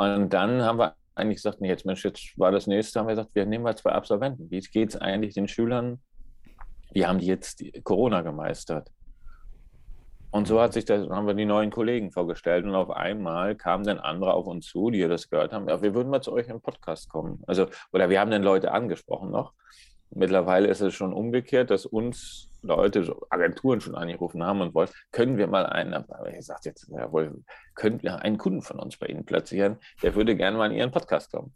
Und 0.00 0.30
dann 0.30 0.62
haben 0.62 0.78
wir 0.78 0.94
eigentlich 1.14 1.36
gesagt, 1.36 1.60
nee, 1.60 1.68
jetzt 1.68 1.84
Mensch, 1.84 2.04
jetzt 2.04 2.38
war 2.38 2.50
das 2.50 2.66
nächste, 2.66 3.00
haben 3.00 3.06
wir 3.06 3.14
gesagt, 3.14 3.34
wir 3.34 3.46
nehmen 3.46 3.64
mal 3.64 3.76
zwei 3.76 3.92
Absolventen. 3.92 4.50
Wie 4.50 4.60
geht 4.60 4.90
es 4.90 4.96
eigentlich 4.96 5.34
den 5.34 5.48
Schülern 5.48 6.00
wie 6.92 7.06
haben 7.06 7.18
die 7.18 7.26
jetzt 7.26 7.62
Corona 7.84 8.22
gemeistert? 8.22 8.90
Und 10.32 10.46
so 10.46 10.60
hat 10.60 10.72
sich 10.72 10.84
das, 10.84 11.08
haben 11.08 11.26
wir 11.26 11.34
die 11.34 11.44
neuen 11.44 11.70
Kollegen 11.70 12.12
vorgestellt 12.12 12.64
und 12.64 12.74
auf 12.74 12.90
einmal 12.90 13.56
kamen 13.56 13.84
dann 13.84 13.98
andere 13.98 14.34
auf 14.34 14.46
uns 14.46 14.66
zu, 14.66 14.90
die 14.90 15.00
das 15.08 15.28
gehört 15.28 15.52
haben. 15.52 15.68
Ja, 15.68 15.82
wir 15.82 15.92
würden 15.92 16.08
mal 16.08 16.20
zu 16.20 16.32
euch 16.32 16.48
im 16.48 16.60
Podcast 16.60 17.08
kommen. 17.08 17.42
Also, 17.48 17.66
oder 17.92 18.10
wir 18.10 18.20
haben 18.20 18.30
dann 18.30 18.44
Leute 18.44 18.70
angesprochen 18.70 19.30
noch. 19.30 19.54
Mittlerweile 20.12 20.68
ist 20.68 20.80
es 20.80 20.94
schon 20.94 21.12
umgekehrt, 21.12 21.70
dass 21.70 21.86
uns 21.86 22.48
Leute, 22.62 23.16
Agenturen 23.30 23.80
schon 23.80 23.94
angerufen 23.94 24.44
haben 24.44 24.60
und 24.60 24.74
wollen, 24.74 24.90
können 25.12 25.38
wir 25.38 25.46
mal 25.46 25.66
einen, 25.66 25.94
aber 25.94 26.28
ich 26.28 26.44
sage 26.44 26.60
jetzt, 26.64 26.88
jawohl, 26.88 27.42
können 27.74 28.02
wir 28.02 28.20
einen 28.20 28.36
Kunden 28.36 28.62
von 28.62 28.78
uns 28.78 28.96
bei 28.96 29.06
Ihnen 29.06 29.24
platzieren, 29.24 29.78
der 30.02 30.14
würde 30.14 30.36
gerne 30.36 30.58
mal 30.58 30.70
in 30.70 30.76
Ihren 30.76 30.90
Podcast 30.90 31.32
kommen. 31.32 31.52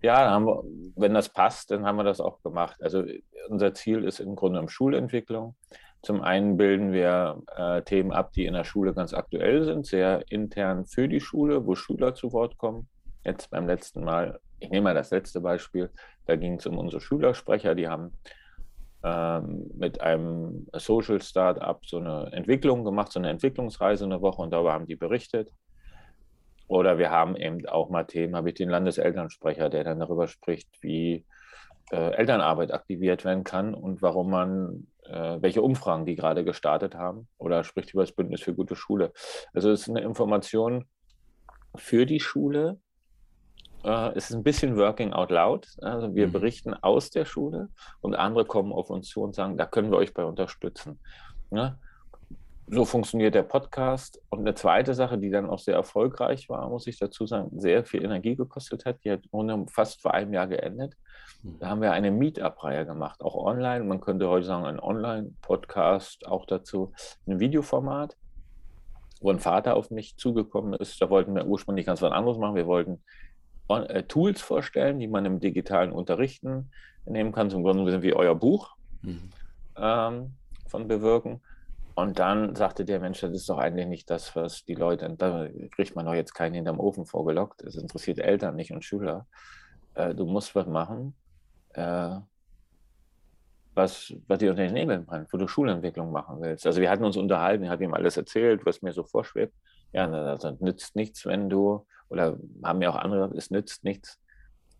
Ja, 0.00 0.38
wir, 0.38 0.62
wenn 0.96 1.12
das 1.12 1.28
passt, 1.28 1.70
dann 1.70 1.84
haben 1.84 1.96
wir 1.96 2.04
das 2.04 2.20
auch 2.20 2.40
gemacht. 2.42 2.76
Also 2.80 3.04
unser 3.48 3.74
Ziel 3.74 4.04
ist 4.04 4.20
im 4.20 4.36
Grunde 4.36 4.60
um 4.60 4.68
Schulentwicklung. 4.68 5.56
Zum 6.02 6.22
einen 6.22 6.56
bilden 6.56 6.92
wir 6.92 7.42
äh, 7.56 7.82
Themen 7.82 8.12
ab, 8.12 8.32
die 8.32 8.46
in 8.46 8.54
der 8.54 8.64
Schule 8.64 8.94
ganz 8.94 9.12
aktuell 9.12 9.64
sind, 9.64 9.86
sehr 9.86 10.22
intern 10.30 10.86
für 10.86 11.08
die 11.08 11.20
Schule, 11.20 11.66
wo 11.66 11.74
Schüler 11.74 12.14
zu 12.14 12.32
Wort 12.32 12.56
kommen. 12.56 12.88
Jetzt 13.24 13.50
beim 13.50 13.66
letzten 13.66 14.04
Mal, 14.04 14.38
ich 14.60 14.70
nehme 14.70 14.84
mal 14.84 14.94
das 14.94 15.10
letzte 15.10 15.40
Beispiel, 15.40 15.90
da 16.26 16.36
ging 16.36 16.54
es 16.54 16.66
um 16.66 16.78
unsere 16.78 17.00
Schülersprecher, 17.00 17.74
die 17.74 17.88
haben 17.88 18.12
ähm, 19.04 19.70
mit 19.74 20.00
einem 20.00 20.66
Social 20.74 21.22
Startup 21.22 21.84
so 21.84 21.98
eine 21.98 22.30
Entwicklung 22.32 22.84
gemacht, 22.84 23.12
so 23.12 23.20
eine 23.20 23.30
Entwicklungsreise 23.30 24.04
eine 24.04 24.20
Woche 24.20 24.42
und 24.42 24.50
darüber 24.50 24.72
haben 24.72 24.86
die 24.86 24.96
berichtet. 24.96 25.52
Oder 26.66 26.98
wir 26.98 27.10
haben 27.10 27.34
eben 27.36 27.66
auch 27.66 27.88
mal 27.88 28.04
Themen, 28.04 28.36
habe 28.36 28.50
ich 28.50 28.54
den 28.56 28.68
Landeselternsprecher, 28.68 29.70
der 29.70 29.84
dann 29.84 30.00
darüber 30.00 30.28
spricht, 30.28 30.68
wie 30.82 31.24
äh, 31.90 32.12
Elternarbeit 32.12 32.72
aktiviert 32.72 33.24
werden 33.24 33.44
kann 33.44 33.72
und 33.72 34.02
warum 34.02 34.30
man, 34.30 34.86
äh, 35.04 35.40
welche 35.40 35.62
Umfragen 35.62 36.04
die 36.04 36.16
gerade 36.16 36.44
gestartet 36.44 36.94
haben. 36.94 37.28
Oder 37.38 37.64
spricht 37.64 37.94
über 37.94 38.02
das 38.02 38.12
Bündnis 38.12 38.42
für 38.42 38.54
gute 38.54 38.76
Schule. 38.76 39.12
Also 39.54 39.70
es 39.70 39.82
ist 39.82 39.88
eine 39.88 40.02
Information 40.02 40.84
für 41.74 42.04
die 42.04 42.20
Schule. 42.20 42.80
Äh, 43.88 44.12
es 44.14 44.30
ist 44.30 44.36
ein 44.36 44.42
bisschen 44.42 44.76
Working 44.76 45.12
Out 45.12 45.30
Loud. 45.30 45.66
Also 45.80 46.14
wir 46.14 46.28
mhm. 46.28 46.32
berichten 46.32 46.74
aus 46.74 47.10
der 47.10 47.24
Schule 47.24 47.70
und 48.00 48.14
andere 48.14 48.44
kommen 48.44 48.72
auf 48.72 48.90
uns 48.90 49.08
zu 49.08 49.22
und 49.22 49.34
sagen, 49.34 49.56
da 49.56 49.64
können 49.66 49.90
wir 49.90 49.96
euch 49.98 50.12
bei 50.12 50.24
unterstützen. 50.24 50.98
Ne? 51.50 51.78
so 52.70 52.84
funktioniert 52.84 53.34
der 53.34 53.42
Podcast. 53.42 54.20
Und 54.28 54.40
eine 54.40 54.54
zweite 54.54 54.94
Sache, 54.94 55.18
die 55.18 55.30
dann 55.30 55.48
auch 55.48 55.58
sehr 55.58 55.74
erfolgreich 55.74 56.48
war, 56.48 56.68
muss 56.68 56.86
ich 56.86 56.98
dazu 56.98 57.26
sagen, 57.26 57.48
sehr 57.58 57.84
viel 57.84 58.04
Energie 58.04 58.36
gekostet 58.36 58.84
hat, 58.84 59.04
die 59.04 59.10
hat 59.10 59.22
fast 59.70 60.02
vor 60.02 60.14
einem 60.14 60.32
Jahr 60.32 60.46
geendet. 60.46 60.94
Da 61.42 61.66
hm. 61.66 61.70
haben 61.70 61.82
wir 61.82 61.92
eine 61.92 62.10
Meetup-Reihe 62.10 62.84
gemacht, 62.84 63.22
auch 63.22 63.36
online. 63.36 63.84
Man 63.84 64.00
könnte 64.00 64.28
heute 64.28 64.46
sagen, 64.46 64.66
ein 64.66 64.80
Online-Podcast, 64.80 66.26
auch 66.26 66.46
dazu 66.46 66.92
ein 67.26 67.40
Videoformat, 67.40 68.16
wo 69.20 69.30
ein 69.30 69.40
Vater 69.40 69.74
auf 69.76 69.90
mich 69.90 70.16
zugekommen 70.16 70.74
ist. 70.74 71.00
Da 71.00 71.10
wollten 71.10 71.34
wir 71.34 71.46
ursprünglich 71.46 71.86
ganz 71.86 72.02
was 72.02 72.12
anderes 72.12 72.38
machen. 72.38 72.54
Wir 72.54 72.66
wollten 72.66 73.02
Tools 74.08 74.40
vorstellen, 74.40 74.98
die 74.98 75.08
man 75.08 75.24
im 75.26 75.40
digitalen 75.40 75.92
Unterrichten 75.92 76.70
nehmen 77.04 77.32
kann. 77.32 77.50
Zum 77.50 77.62
Grunde 77.62 77.90
sind 77.90 78.02
wie 78.02 78.14
euer 78.14 78.34
Buch 78.34 78.76
mhm. 79.02 79.30
ähm, 79.76 80.32
von 80.68 80.88
Bewirken. 80.88 81.40
Und 81.94 82.20
dann 82.20 82.54
sagte 82.54 82.84
der 82.84 83.00
Mensch, 83.00 83.20
das 83.20 83.32
ist 83.32 83.48
doch 83.48 83.58
eigentlich 83.58 83.88
nicht 83.88 84.08
das, 84.08 84.36
was 84.36 84.64
die 84.64 84.76
Leute, 84.76 85.12
da 85.18 85.48
kriegt 85.72 85.96
man 85.96 86.06
doch 86.06 86.14
jetzt 86.14 86.32
keinen 86.32 86.54
hinterm 86.54 86.78
Ofen 86.78 87.06
vorgelockt. 87.06 87.62
Es 87.62 87.74
interessiert 87.74 88.20
Eltern 88.20 88.54
nicht 88.54 88.70
und 88.70 88.84
Schüler. 88.84 89.26
Äh, 89.94 90.14
du 90.14 90.24
musst 90.24 90.54
was 90.54 90.68
machen, 90.68 91.14
äh, 91.74 92.16
was, 93.74 94.14
was 94.28 94.38
dir 94.38 94.50
unter 94.50 94.62
den 94.62 94.74
Nägeln 94.74 95.06
brennt, 95.06 95.32
wo 95.32 95.38
du 95.38 95.48
Schulentwicklung 95.48 96.12
machen 96.12 96.40
willst. 96.40 96.66
Also 96.66 96.80
wir 96.80 96.88
hatten 96.88 97.04
uns 97.04 97.16
unterhalten, 97.16 97.64
ich 97.64 97.70
habe 97.70 97.82
ihm 97.82 97.94
alles 97.94 98.16
erzählt, 98.16 98.64
was 98.64 98.80
mir 98.80 98.92
so 98.92 99.02
vorschwebt. 99.02 99.54
Ja, 99.92 100.06
das 100.06 100.60
nützt 100.60 100.94
nichts, 100.94 101.26
wenn 101.26 101.48
du, 101.48 101.84
oder 102.08 102.38
haben 102.62 102.78
mir 102.78 102.90
auch 102.90 102.96
andere, 102.96 103.30
es 103.36 103.50
nützt 103.50 103.84
nichts, 103.84 104.18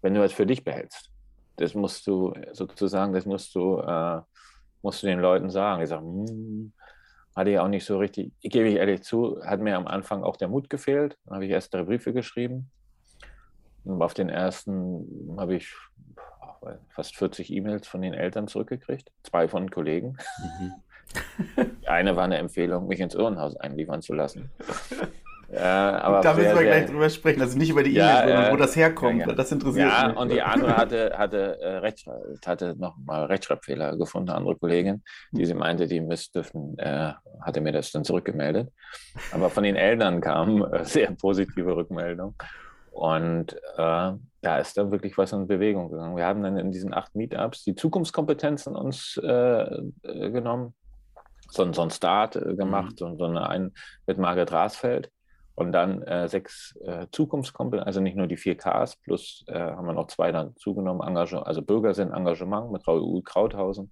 wenn 0.02 0.14
du 0.14 0.22
es 0.22 0.32
für 0.32 0.46
dich 0.46 0.64
behältst. 0.64 1.10
Das 1.56 1.74
musst 1.74 2.06
du 2.06 2.34
sozusagen, 2.52 3.12
das 3.12 3.26
musst 3.26 3.54
du, 3.54 3.78
äh, 3.78 4.20
musst 4.82 5.02
du 5.02 5.06
den 5.06 5.20
Leuten 5.20 5.50
sagen. 5.50 5.82
Ich 5.82 5.88
sage, 5.88 6.04
hm, 6.04 6.72
hatte 7.34 7.50
ich 7.50 7.58
auch 7.58 7.68
nicht 7.68 7.84
so 7.84 7.98
richtig, 7.98 8.32
ich 8.40 8.50
gebe 8.50 8.68
ich 8.68 8.76
ehrlich 8.76 9.02
zu, 9.02 9.40
hat 9.44 9.60
mir 9.60 9.76
am 9.76 9.86
Anfang 9.86 10.22
auch 10.22 10.36
der 10.36 10.48
Mut 10.48 10.70
gefehlt. 10.70 11.16
Dann 11.24 11.34
habe 11.34 11.46
ich 11.46 11.50
erst 11.50 11.74
drei 11.74 11.82
Briefe 11.82 12.12
geschrieben. 12.12 12.70
Und 13.84 14.02
auf 14.02 14.14
den 14.14 14.28
ersten 14.28 15.36
habe 15.38 15.56
ich 15.56 15.74
fast 16.90 17.16
40 17.16 17.52
E-Mails 17.52 17.86
von 17.86 18.02
den 18.02 18.14
Eltern 18.14 18.48
zurückgekriegt, 18.48 19.10
zwei 19.22 19.48
von 19.48 19.70
Kollegen. 19.70 20.16
Mhm. 20.60 20.72
Eine 21.86 22.16
war 22.16 22.24
eine 22.24 22.36
Empfehlung, 22.36 22.86
mich 22.86 23.00
ins 23.00 23.14
Irrenhaus 23.14 23.56
einliefern 23.56 24.02
zu 24.02 24.12
lassen. 24.14 24.50
Ja, 25.50 25.98
aber 26.02 26.20
da 26.20 26.34
müssen 26.34 26.54
wir 26.54 26.62
gleich 26.62 26.86
drüber 26.86 27.08
sprechen. 27.08 27.40
Also 27.40 27.56
nicht 27.56 27.70
über 27.70 27.82
die 27.82 27.96
E-Mail, 27.96 28.06
ja, 28.06 28.22
sondern 28.26 28.44
äh, 28.44 28.52
wo 28.52 28.56
das 28.56 28.76
herkommt. 28.76 29.20
Ja, 29.26 29.32
das 29.32 29.50
interessiert 29.50 29.88
ja, 29.90 30.08
mich. 30.08 30.14
Ja, 30.14 30.20
und 30.20 30.30
die 30.30 30.42
andere 30.42 30.76
hatte, 30.76 31.14
hatte, 31.16 31.58
äh, 31.60 31.76
Recht, 31.78 32.06
hatte 32.44 32.76
nochmal 32.78 33.24
Rechtschreibfehler 33.24 33.96
gefunden, 33.96 34.28
eine 34.28 34.38
andere 34.38 34.56
Kollegin, 34.56 35.02
die 35.30 35.46
sie 35.46 35.54
meinte, 35.54 35.86
die 35.86 36.00
Mist 36.00 36.34
dürfen, 36.34 36.78
äh, 36.78 37.12
hatte 37.40 37.62
mir 37.62 37.72
das 37.72 37.90
dann 37.92 38.04
zurückgemeldet. 38.04 38.70
Aber 39.32 39.48
von 39.48 39.62
den 39.62 39.76
Eltern 39.76 40.20
kam 40.20 40.64
äh, 40.64 40.84
sehr 40.84 41.12
positive 41.12 41.74
Rückmeldung. 41.74 42.34
Und 42.90 43.54
äh, 43.78 44.12
da 44.42 44.58
ist 44.58 44.76
dann 44.76 44.90
wirklich 44.90 45.16
was 45.16 45.32
in 45.32 45.46
Bewegung 45.46 45.90
gegangen. 45.90 46.16
Wir 46.16 46.26
haben 46.26 46.42
dann 46.42 46.58
in 46.58 46.72
diesen 46.72 46.92
acht 46.92 47.14
Meetups 47.14 47.64
die 47.64 47.74
Zukunftskompetenzen 47.74 48.76
uns 48.76 49.18
äh, 49.22 49.62
äh 49.62 50.30
genommen, 50.30 50.74
so, 51.48 51.72
so 51.72 51.80
einen 51.80 51.90
Start 51.90 52.34
gemacht, 52.34 52.92
mhm. 52.92 52.96
so, 52.98 53.16
so 53.16 53.24
eine 53.24 53.48
ein 53.48 53.72
mit 54.06 54.18
Margret 54.18 54.52
Rasfeld 54.52 55.10
und 55.58 55.72
dann 55.72 56.02
äh, 56.02 56.28
sechs 56.28 56.76
äh, 56.84 57.08
Zukunftskompetenzen, 57.10 57.84
also 57.84 58.00
nicht 58.00 58.16
nur 58.16 58.28
die 58.28 58.36
vier 58.36 58.56
Ks, 58.56 58.94
plus 58.94 59.44
äh, 59.48 59.58
haben 59.58 59.86
wir 59.86 59.92
noch 59.92 60.06
zwei 60.06 60.30
dann 60.30 60.54
zugenommen, 60.54 61.00
Engagement, 61.04 61.48
also 61.48 61.62
Bürger 61.62 61.94
sind 61.94 62.12
Engagement 62.12 62.70
mit 62.70 62.86
Raoul 62.86 63.22
Krauthausen. 63.24 63.90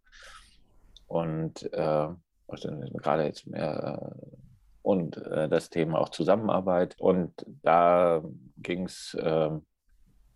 Und 1.08 1.64
äh, 1.72 2.06
gerade 2.46 3.24
jetzt 3.24 3.48
mehr 3.48 4.14
äh, 4.14 4.36
und 4.82 5.16
äh, 5.16 5.48
das 5.48 5.68
Thema 5.68 5.98
auch 5.98 6.10
Zusammenarbeit. 6.10 6.94
Und 7.00 7.32
da 7.64 8.22
ging 8.58 8.84
es 8.84 9.16
ähm, 9.20 9.66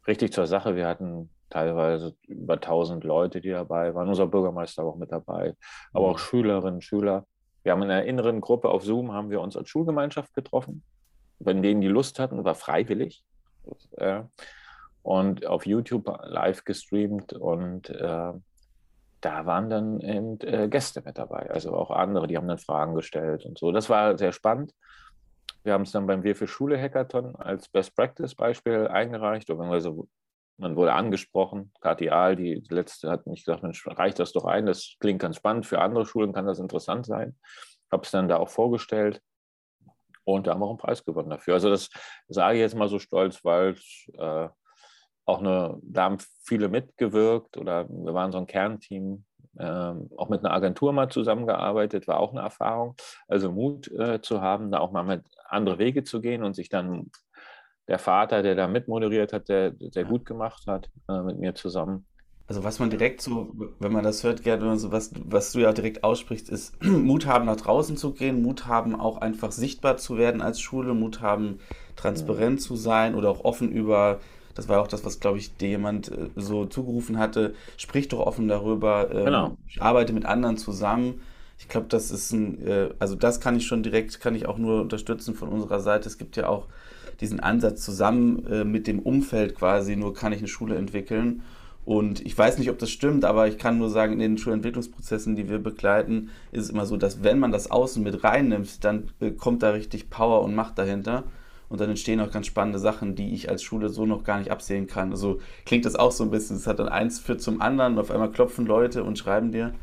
richtig 0.08 0.32
zur 0.32 0.48
Sache. 0.48 0.74
Wir 0.74 0.88
hatten 0.88 1.30
teilweise 1.48 2.16
über 2.26 2.54
1000 2.54 3.04
Leute, 3.04 3.40
die 3.40 3.50
dabei 3.50 3.94
waren. 3.94 4.08
Unser 4.08 4.26
Bürgermeister 4.26 4.82
war 4.82 4.94
auch 4.94 4.96
mit 4.96 5.12
dabei, 5.12 5.54
aber 5.92 6.08
auch 6.08 6.18
mhm. 6.18 6.22
Schülerinnen, 6.22 6.82
Schüler. 6.82 7.24
Wir 7.62 7.70
haben 7.70 7.82
in 7.82 7.90
einer 7.92 8.04
inneren 8.04 8.40
Gruppe 8.40 8.68
auf 8.68 8.82
Zoom 8.82 9.12
haben 9.12 9.30
wir 9.30 9.40
uns 9.40 9.56
als 9.56 9.68
Schulgemeinschaft 9.68 10.34
getroffen 10.34 10.82
wenn 11.40 11.62
denen 11.62 11.80
die 11.80 11.88
Lust 11.88 12.18
hatten, 12.18 12.44
war 12.44 12.54
freiwillig. 12.54 13.24
Äh, 13.96 14.22
und 15.02 15.46
auf 15.46 15.66
YouTube 15.66 16.06
live 16.24 16.64
gestreamt 16.64 17.32
und 17.32 17.88
äh, 17.88 18.32
da 19.20 19.46
waren 19.46 19.70
dann 19.70 20.00
eben 20.00 20.38
äh, 20.40 20.68
Gäste 20.68 21.02
mit 21.04 21.18
dabei, 21.18 21.50
also 21.50 21.74
auch 21.74 21.90
andere, 21.90 22.26
die 22.26 22.36
haben 22.36 22.48
dann 22.48 22.58
Fragen 22.58 22.94
gestellt 22.94 23.44
und 23.44 23.58
so. 23.58 23.72
Das 23.72 23.88
war 23.88 24.16
sehr 24.18 24.32
spannend. 24.32 24.74
Wir 25.62 25.74
haben 25.74 25.82
es 25.82 25.92
dann 25.92 26.06
beim 26.06 26.22
Wir 26.22 26.36
für 26.36 26.46
Schule 26.46 26.80
Hackathon 26.80 27.36
als 27.36 27.68
Best 27.68 27.94
Practice 27.94 28.34
Beispiel 28.34 28.88
eingereicht. 28.88 29.50
Und 29.50 29.80
so, 29.80 30.08
man 30.56 30.74
wurde 30.74 30.94
angesprochen, 30.94 31.72
Katial, 31.80 32.34
die 32.36 32.62
letzte 32.70 33.10
hat 33.10 33.26
mich 33.26 33.44
gesagt, 33.44 33.62
Mensch, 33.62 33.86
reicht 33.86 34.18
das 34.18 34.32
doch 34.32 34.46
ein, 34.46 34.66
das 34.66 34.96
klingt 35.00 35.20
ganz 35.20 35.36
spannend, 35.36 35.66
für 35.66 35.80
andere 35.80 36.06
Schulen 36.06 36.32
kann 36.32 36.46
das 36.46 36.58
interessant 36.58 37.04
sein. 37.04 37.36
Habe 37.92 38.04
es 38.04 38.10
dann 38.10 38.28
da 38.28 38.36
auch 38.36 38.48
vorgestellt. 38.48 39.20
Und 40.24 40.46
da 40.46 40.52
haben 40.52 40.60
wir 40.60 40.66
auch 40.66 40.70
einen 40.70 40.78
Preis 40.78 41.04
gewonnen 41.04 41.30
dafür. 41.30 41.54
Also 41.54 41.70
das 41.70 41.90
sage 42.28 42.56
ich 42.56 42.60
jetzt 42.60 42.76
mal 42.76 42.88
so 42.88 42.98
stolz, 42.98 43.44
weil 43.44 43.76
äh, 44.18 44.48
auch 45.24 45.40
eine, 45.40 45.78
da 45.82 46.04
haben 46.04 46.18
viele 46.42 46.68
mitgewirkt 46.68 47.56
oder 47.56 47.88
wir 47.88 48.14
waren 48.14 48.32
so 48.32 48.38
ein 48.38 48.46
Kernteam, 48.46 49.24
äh, 49.58 49.92
auch 50.16 50.28
mit 50.28 50.44
einer 50.44 50.54
Agentur 50.54 50.92
mal 50.92 51.08
zusammengearbeitet, 51.08 52.08
war 52.08 52.20
auch 52.20 52.32
eine 52.32 52.40
Erfahrung. 52.40 52.96
Also 53.28 53.52
Mut 53.52 53.88
äh, 53.92 54.20
zu 54.20 54.40
haben, 54.40 54.70
da 54.70 54.78
auch 54.78 54.92
mal 54.92 55.04
mit 55.04 55.24
andere 55.48 55.78
Wege 55.78 56.04
zu 56.04 56.20
gehen 56.20 56.42
und 56.42 56.54
sich 56.54 56.68
dann 56.68 57.10
der 57.88 57.98
Vater, 57.98 58.42
der 58.42 58.54
da 58.54 58.68
mitmoderiert 58.68 59.32
hat, 59.32 59.48
der 59.48 59.74
sehr 59.78 60.04
gut 60.04 60.24
gemacht 60.24 60.66
hat 60.66 60.88
äh, 61.08 61.22
mit 61.22 61.38
mir 61.38 61.54
zusammen, 61.54 62.06
Also 62.50 62.64
was 62.64 62.80
man 62.80 62.90
direkt 62.90 63.22
so, 63.22 63.52
wenn 63.78 63.92
man 63.92 64.02
das 64.02 64.24
hört, 64.24 64.42
Gerd, 64.42 64.60
wenn 64.60 64.66
man 64.66 64.78
so 64.80 64.90
was, 64.90 65.12
was 65.24 65.52
du 65.52 65.60
ja 65.60 65.72
direkt 65.72 66.02
aussprichst, 66.02 66.48
ist 66.48 66.82
Mut 66.84 67.24
haben, 67.26 67.44
nach 67.46 67.54
draußen 67.54 67.96
zu 67.96 68.10
gehen, 68.10 68.42
Mut 68.42 68.66
haben, 68.66 68.98
auch 68.98 69.18
einfach 69.18 69.52
sichtbar 69.52 69.98
zu 69.98 70.18
werden 70.18 70.42
als 70.42 70.60
Schule, 70.60 70.92
Mut 70.92 71.20
haben, 71.20 71.60
transparent 71.94 72.60
zu 72.60 72.74
sein 72.74 73.14
oder 73.14 73.30
auch 73.30 73.44
offen 73.44 73.70
über, 73.70 74.18
das 74.56 74.68
war 74.68 74.80
auch 74.82 74.88
das, 74.88 75.04
was, 75.04 75.20
glaube 75.20 75.38
ich, 75.38 75.56
dir 75.58 75.68
jemand 75.68 76.10
äh, 76.10 76.30
so 76.34 76.64
zugerufen 76.64 77.18
hatte, 77.18 77.54
sprich 77.76 78.08
doch 78.08 78.18
offen 78.18 78.48
darüber, 78.48 79.12
ähm, 79.14 79.24
genau. 79.26 79.56
arbeite 79.78 80.12
mit 80.12 80.24
anderen 80.24 80.56
zusammen. 80.56 81.20
Ich 81.56 81.68
glaube, 81.68 81.86
das 81.88 82.10
ist 82.10 82.32
ein, 82.32 82.66
äh, 82.66 82.88
also 82.98 83.14
das 83.14 83.38
kann 83.38 83.54
ich 83.54 83.64
schon 83.64 83.84
direkt, 83.84 84.20
kann 84.20 84.34
ich 84.34 84.46
auch 84.46 84.58
nur 84.58 84.80
unterstützen 84.80 85.36
von 85.36 85.50
unserer 85.50 85.78
Seite. 85.78 86.08
Es 86.08 86.18
gibt 86.18 86.34
ja 86.34 86.48
auch 86.48 86.66
diesen 87.20 87.38
Ansatz 87.38 87.84
zusammen 87.84 88.44
äh, 88.46 88.64
mit 88.64 88.88
dem 88.88 88.98
Umfeld 88.98 89.54
quasi, 89.54 89.94
nur 89.94 90.14
kann 90.14 90.32
ich 90.32 90.40
eine 90.40 90.48
Schule 90.48 90.74
entwickeln. 90.74 91.42
Und 91.90 92.24
ich 92.24 92.38
weiß 92.38 92.58
nicht, 92.58 92.70
ob 92.70 92.78
das 92.78 92.88
stimmt, 92.88 93.24
aber 93.24 93.48
ich 93.48 93.58
kann 93.58 93.78
nur 93.78 93.90
sagen, 93.90 94.12
in 94.12 94.20
den 94.20 94.38
Schulentwicklungsprozessen, 94.38 95.34
die 95.34 95.48
wir 95.48 95.58
begleiten, 95.58 96.30
ist 96.52 96.66
es 96.66 96.70
immer 96.70 96.86
so, 96.86 96.96
dass 96.96 97.24
wenn 97.24 97.40
man 97.40 97.50
das 97.50 97.72
Außen 97.72 98.00
mit 98.00 98.22
reinnimmt, 98.22 98.84
dann 98.84 99.10
äh, 99.18 99.32
kommt 99.32 99.64
da 99.64 99.70
richtig 99.70 100.08
Power 100.08 100.42
und 100.42 100.54
Macht 100.54 100.78
dahinter. 100.78 101.24
Und 101.68 101.80
dann 101.80 101.88
entstehen 101.88 102.20
auch 102.20 102.30
ganz 102.30 102.46
spannende 102.46 102.78
Sachen, 102.78 103.16
die 103.16 103.34
ich 103.34 103.50
als 103.50 103.64
Schule 103.64 103.88
so 103.88 104.06
noch 104.06 104.22
gar 104.22 104.38
nicht 104.38 104.52
absehen 104.52 104.86
kann. 104.86 105.10
Also 105.10 105.40
klingt 105.66 105.84
das 105.84 105.96
auch 105.96 106.12
so 106.12 106.22
ein 106.22 106.30
bisschen, 106.30 106.54
es 106.54 106.68
hat 106.68 106.78
dann 106.78 106.88
eins 106.88 107.18
führt 107.18 107.42
zum 107.42 107.60
anderen, 107.60 107.94
und 107.94 107.98
auf 107.98 108.12
einmal 108.12 108.30
klopfen 108.30 108.66
Leute 108.66 109.02
und 109.02 109.18
schreiben 109.18 109.50
dir. 109.50 109.74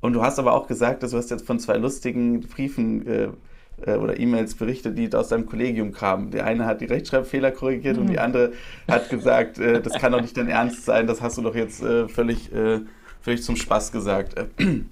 Und 0.00 0.14
du 0.14 0.22
hast 0.22 0.40
aber 0.40 0.54
auch 0.54 0.66
gesagt, 0.66 1.04
dass 1.04 1.12
du 1.12 1.18
hast 1.18 1.30
jetzt 1.30 1.46
von 1.46 1.60
zwei 1.60 1.76
lustigen 1.76 2.40
Briefen 2.40 3.06
äh, 3.06 3.28
oder 3.86 4.18
E-Mails 4.18 4.54
berichtet, 4.54 4.98
die 4.98 5.12
aus 5.14 5.28
deinem 5.28 5.46
Kollegium 5.46 5.92
kamen. 5.92 6.30
Der 6.30 6.44
eine 6.46 6.66
hat 6.66 6.80
die 6.80 6.86
Rechtschreibfehler 6.86 7.50
korrigiert 7.50 7.96
mhm. 7.96 8.02
und 8.02 8.08
die 8.08 8.14
mhm. 8.14 8.22
andere 8.22 8.52
hat 8.88 9.08
gesagt, 9.10 9.58
äh, 9.58 9.80
das 9.80 9.94
kann 9.94 10.12
doch 10.12 10.20
nicht 10.20 10.36
dein 10.36 10.48
Ernst 10.48 10.84
sein, 10.84 11.06
das 11.06 11.22
hast 11.22 11.38
du 11.38 11.42
doch 11.42 11.54
jetzt 11.54 11.82
äh, 11.82 12.08
völlig, 12.08 12.52
äh, 12.52 12.80
völlig 13.20 13.42
zum 13.42 13.56
Spaß 13.56 13.92
gesagt. 13.92 14.34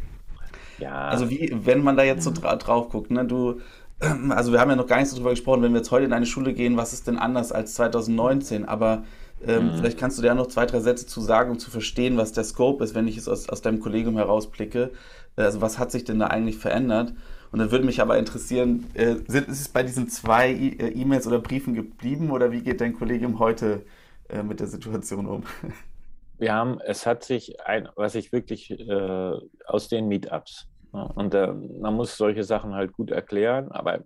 Ja. 0.78 1.09
Also 1.09 1.31
wie, 1.31 1.57
wenn 1.64 1.83
man 1.83 1.97
da 1.97 2.02
jetzt 2.02 2.23
so 2.23 2.31
dra 2.31 2.55
drauf 2.57 2.90
guckt, 2.90 3.11
ne, 3.11 3.25
du, 3.25 3.61
also 4.28 4.52
wir 4.52 4.61
haben 4.61 4.69
ja 4.69 4.76
noch 4.76 4.87
gar 4.87 4.99
nicht 4.99 5.09
so 5.09 5.16
drüber 5.16 5.31
gesprochen, 5.31 5.62
wenn 5.62 5.73
wir 5.73 5.78
jetzt 5.78 5.90
heute 5.90 6.05
in 6.05 6.12
eine 6.12 6.26
Schule 6.26 6.52
gehen, 6.52 6.76
was 6.76 6.93
ist 6.93 7.07
denn 7.07 7.16
anders 7.16 7.50
als 7.50 7.73
2019, 7.76 8.66
aber 8.66 9.05
ähm, 9.47 9.66
mhm. 9.66 9.78
Vielleicht 9.78 9.99
kannst 9.99 10.19
du 10.19 10.23
da 10.23 10.35
noch 10.35 10.47
zwei, 10.47 10.66
drei 10.66 10.81
Sätze 10.81 11.07
zu 11.07 11.21
sagen, 11.21 11.50
um 11.50 11.59
zu 11.59 11.71
verstehen, 11.71 12.16
was 12.16 12.33
der 12.33 12.45
Scope 12.45 12.83
ist, 12.83 12.95
wenn 12.95 13.07
ich 13.07 13.16
es 13.16 13.28
aus, 13.28 13.49
aus 13.49 13.62
deinem 13.62 13.81
Kollegium 13.81 14.16
herausblicke. 14.16 14.93
Also 15.37 15.61
was 15.61 15.78
hat 15.78 15.93
sich 15.93 16.05
denn 16.05 16.19
da 16.19 16.28
eigentlich 16.28 16.57
verändert? 16.57 17.12
Und 17.57 17.61
dann 17.61 17.71
würde 17.71 17.87
mich 17.87 18.03
aber 18.03 18.19
interessieren, 18.19 18.85
äh, 18.93 19.15
sind, 19.29 19.49
ist 19.49 19.63
es 19.63 19.69
bei 19.71 19.83
diesen 19.83 20.11
zwei 20.11 20.51
äh, 20.51 20.91
E-Mails 20.91 21.27
oder 21.27 21.39
Briefen 21.39 21.73
geblieben 21.73 22.31
oder 22.31 22.53
wie 22.53 22.61
geht 22.61 22.83
dein 22.83 22.93
Kollegium 22.93 23.39
heute 23.39 23.87
äh, 24.29 24.43
mit 24.43 24.61
der 24.61 24.67
Situation 24.67 25.27
um? 25.27 25.43
Wir 26.39 26.53
haben, 26.53 26.79
es 26.83 27.07
hat 27.07 27.25
sich 27.25 27.59
ein, 27.65 27.89
was 27.97 28.15
ich 28.15 28.31
wirklich 28.31 28.73
äh, 28.73 29.33
aus 29.65 29.89
den 29.89 30.07
Meetups, 30.07 30.69
ja, 30.93 31.05
und 31.05 31.33
äh, 31.33 31.51
man 31.51 31.95
muss 31.95 32.19
solche 32.19 32.45
Sachen 32.45 32.75
halt 32.75 32.93
gut 32.93 33.11
erklären, 33.11 33.73
aber 33.73 34.01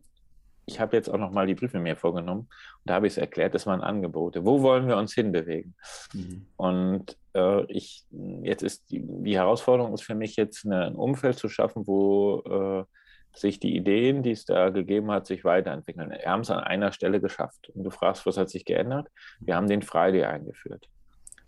ich 0.65 0.79
habe 0.79 0.97
jetzt 0.97 1.09
auch 1.09 1.19
noch 1.19 1.33
mal 1.33 1.49
die 1.49 1.57
Briefe 1.57 1.81
mir 1.81 1.97
vorgenommen 1.97 2.43
und 2.43 2.49
da 2.85 2.95
habe 2.95 3.09
ich 3.09 3.15
es 3.15 3.19
erklärt, 3.19 3.57
das 3.57 3.67
waren 3.67 3.81
Angebote. 3.81 4.45
Wo 4.45 4.63
wollen 4.63 4.87
wir 4.87 4.97
uns 4.97 5.13
hinbewegen? 5.13 5.75
Mhm. 6.15 6.47
Und 6.57 7.17
äh, 7.35 7.65
ich, 7.65 8.05
jetzt 8.45 8.63
ist 8.63 8.89
die, 8.93 9.03
die, 9.05 9.35
Herausforderung 9.35 9.93
ist 9.93 10.05
für 10.05 10.15
mich 10.15 10.37
jetzt 10.37 10.65
eine, 10.65 10.85
ein 10.85 10.95
Umfeld 10.95 11.37
zu 11.37 11.49
schaffen, 11.49 11.85
wo 11.89 12.87
äh, 12.87 13.00
sich 13.35 13.61
die 13.61 13.77
Ideen, 13.77 14.23
die 14.23 14.33
es 14.33 14.45
da 14.45 14.71
gegeben 14.71 15.11
hat, 15.11 15.27
sich 15.27 15.45
weiterentwickeln. 15.45 16.11
Wir 16.11 16.31
haben 16.31 16.41
es 16.41 16.51
an 16.51 16.61
einer 16.61 16.93
Stelle 16.93 17.21
geschafft. 17.21 17.71
Und 17.75 17.85
du 17.85 17.91
fragst, 17.91 18.27
was 18.27 18.37
hat 18.37 18.51
sich 18.51 18.65
geändert? 18.65 19.09
Wir 19.41 19.57
haben 19.57 19.69
den 19.69 19.83
Friday 19.83 20.25
eingeführt. 20.25 20.89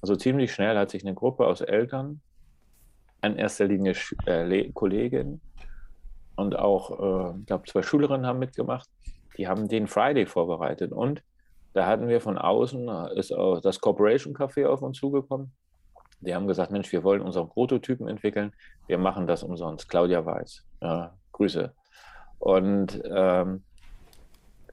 Also 0.00 0.16
ziemlich 0.16 0.52
schnell 0.52 0.76
hat 0.76 0.90
sich 0.90 1.04
eine 1.04 1.14
Gruppe 1.14 1.46
aus 1.46 1.60
Eltern, 1.60 2.20
in 3.22 3.36
erster 3.36 3.66
Linie 3.66 3.94
äh, 4.26 4.70
Kolleginnen 4.72 5.40
und 6.34 6.58
auch, 6.58 6.90
äh, 6.90 7.38
ich 7.38 7.46
glaube, 7.46 7.64
zwei 7.68 7.82
Schülerinnen 7.82 8.26
haben 8.26 8.38
mitgemacht, 8.38 8.88
die 9.36 9.48
haben 9.48 9.68
den 9.68 9.86
Friday 9.86 10.26
vorbereitet. 10.26 10.92
Und 10.92 11.22
da 11.72 11.86
hatten 11.86 12.08
wir 12.08 12.20
von 12.20 12.36
außen, 12.36 12.88
ist 13.16 13.32
auch 13.32 13.60
das 13.60 13.80
Corporation 13.80 14.34
Café 14.34 14.66
auf 14.66 14.82
uns 14.82 14.98
zugekommen. 14.98 15.52
Die 16.20 16.34
haben 16.34 16.46
gesagt, 16.46 16.70
Mensch, 16.70 16.92
wir 16.92 17.02
wollen 17.02 17.22
unseren 17.22 17.48
Prototypen 17.48 18.08
entwickeln, 18.08 18.52
wir 18.86 18.98
machen 18.98 19.26
das 19.26 19.42
umsonst. 19.42 19.88
Claudia 19.88 20.24
Weiß. 20.24 20.64
Ja, 20.80 21.14
Grüße. 21.42 21.72
Und 22.38 23.02
ähm, 23.04 23.64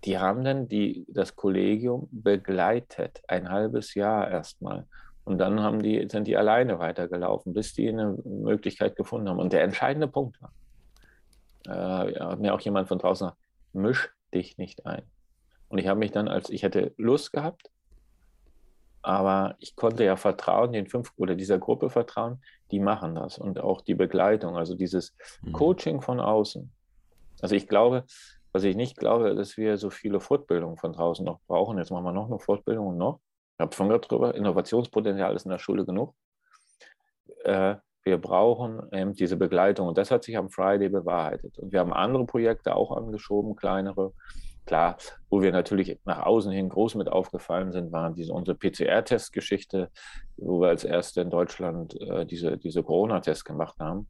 die 0.04 0.18
haben 0.20 0.44
dann 0.44 0.68
die, 0.68 1.06
das 1.10 1.36
Kollegium 1.36 2.08
begleitet, 2.12 3.22
ein 3.28 3.50
halbes 3.50 3.96
Jahr 3.96 4.30
erstmal. 4.30 4.86
Und 5.24 5.40
dann 5.40 5.62
haben 5.62 5.82
die, 5.82 6.08
sind 6.10 6.28
die 6.28 6.38
alleine 6.38 6.80
weitergelaufen, 6.80 7.54
bis 7.54 7.74
die 7.74 7.90
eine 7.90 8.18
Möglichkeit 8.24 8.96
gefunden 8.96 9.30
haben. 9.30 9.40
Und 9.40 9.52
der 9.52 9.64
entscheidende 9.64 10.08
Punkt 10.08 10.40
war, 10.42 10.52
äh, 11.66 12.20
hat 12.20 12.40
mir 12.40 12.54
auch 12.54 12.62
jemand 12.62 12.88
von 12.88 13.00
draußen 13.00 13.28
gesagt, 13.28 13.42
misch 13.74 14.10
dich 14.34 14.58
nicht 14.58 14.86
ein. 14.86 15.04
Und 15.70 15.80
ich 15.80 15.88
habe 15.88 16.00
mich 16.00 16.12
dann, 16.12 16.28
als 16.28 16.50
ich 16.50 16.64
hätte 16.64 16.94
Lust 16.98 17.34
gehabt, 17.34 17.70
aber 19.10 19.56
ich 19.58 19.76
konnte 19.76 20.04
ja 20.04 20.16
vertrauen, 20.18 20.72
den 20.72 20.86
fünf 20.86 21.14
oder 21.18 21.34
dieser 21.34 21.58
Gruppe 21.58 21.90
vertrauen, 21.90 22.44
die 22.70 22.80
machen 22.80 23.16
das 23.16 23.40
und 23.40 23.60
auch 23.60 23.82
die 23.82 23.96
Begleitung, 23.96 24.56
also 24.56 24.76
dieses 24.76 25.16
mhm. 25.42 25.52
Coaching 25.52 26.02
von 26.02 26.20
außen. 26.20 26.72
Also 27.42 27.56
ich 27.56 27.68
glaube, 27.68 28.04
was 28.52 28.64
ich 28.64 28.76
nicht 28.76 28.98
glaube, 28.98 29.34
dass 29.34 29.58
wir 29.58 29.80
so 29.80 29.90
viele 29.90 30.20
Fortbildungen 30.20 30.78
von 30.78 30.94
draußen 30.94 31.26
noch 31.26 31.40
brauchen. 31.48 31.80
Jetzt 31.80 31.90
machen 31.90 32.04
wir 32.04 32.12
noch 32.12 32.28
eine 32.28 32.38
Fortbildung 32.38 32.86
und 32.86 32.98
noch. 33.00 33.20
Ich 33.58 33.62
habe 33.62 33.74
schon 33.74 33.88
gehört 33.88 34.12
drüber, 34.12 34.36
Innovationspotenzial 34.36 35.36
ist 35.36 35.46
in 35.46 35.52
der 35.52 35.58
Schule 35.58 35.88
genug. 35.88 36.14
Äh, 37.46 37.78
wir 38.04 38.20
brauchen 38.20 38.94
eben 38.94 39.14
diese 39.14 39.38
Begleitung 39.38 39.88
und 39.88 39.98
das 39.98 40.12
hat 40.12 40.24
sich 40.24 40.38
am 40.38 40.52
Friday 40.52 40.88
bewahrheitet. 40.88 41.58
Und 41.58 41.72
wir 41.72 41.80
haben 41.80 41.94
andere 41.94 42.28
Projekte 42.28 42.76
auch 42.76 42.96
angeschoben, 42.96 43.56
kleinere. 43.56 44.14
Klar, 44.70 44.98
wo 45.32 45.42
wir 45.42 45.52
natürlich 45.52 46.00
nach 46.06 46.28
außen 46.28 46.52
hin 46.52 46.70
groß 46.70 46.94
mit 46.94 47.10
aufgefallen 47.10 47.72
sind, 47.72 47.92
waren 47.92 48.14
diese 48.14 48.34
unsere 48.34 48.56
PCR-Test-Geschichte, 48.56 49.90
wo 50.38 50.62
wir 50.62 50.68
als 50.68 50.84
Erste 50.84 51.22
in 51.22 51.32
Deutschland 51.32 52.00
äh, 52.00 52.24
diese, 52.28 52.56
diese 52.56 52.84
Corona-Tests 52.84 53.44
gemacht 53.44 53.80
haben. 53.80 54.10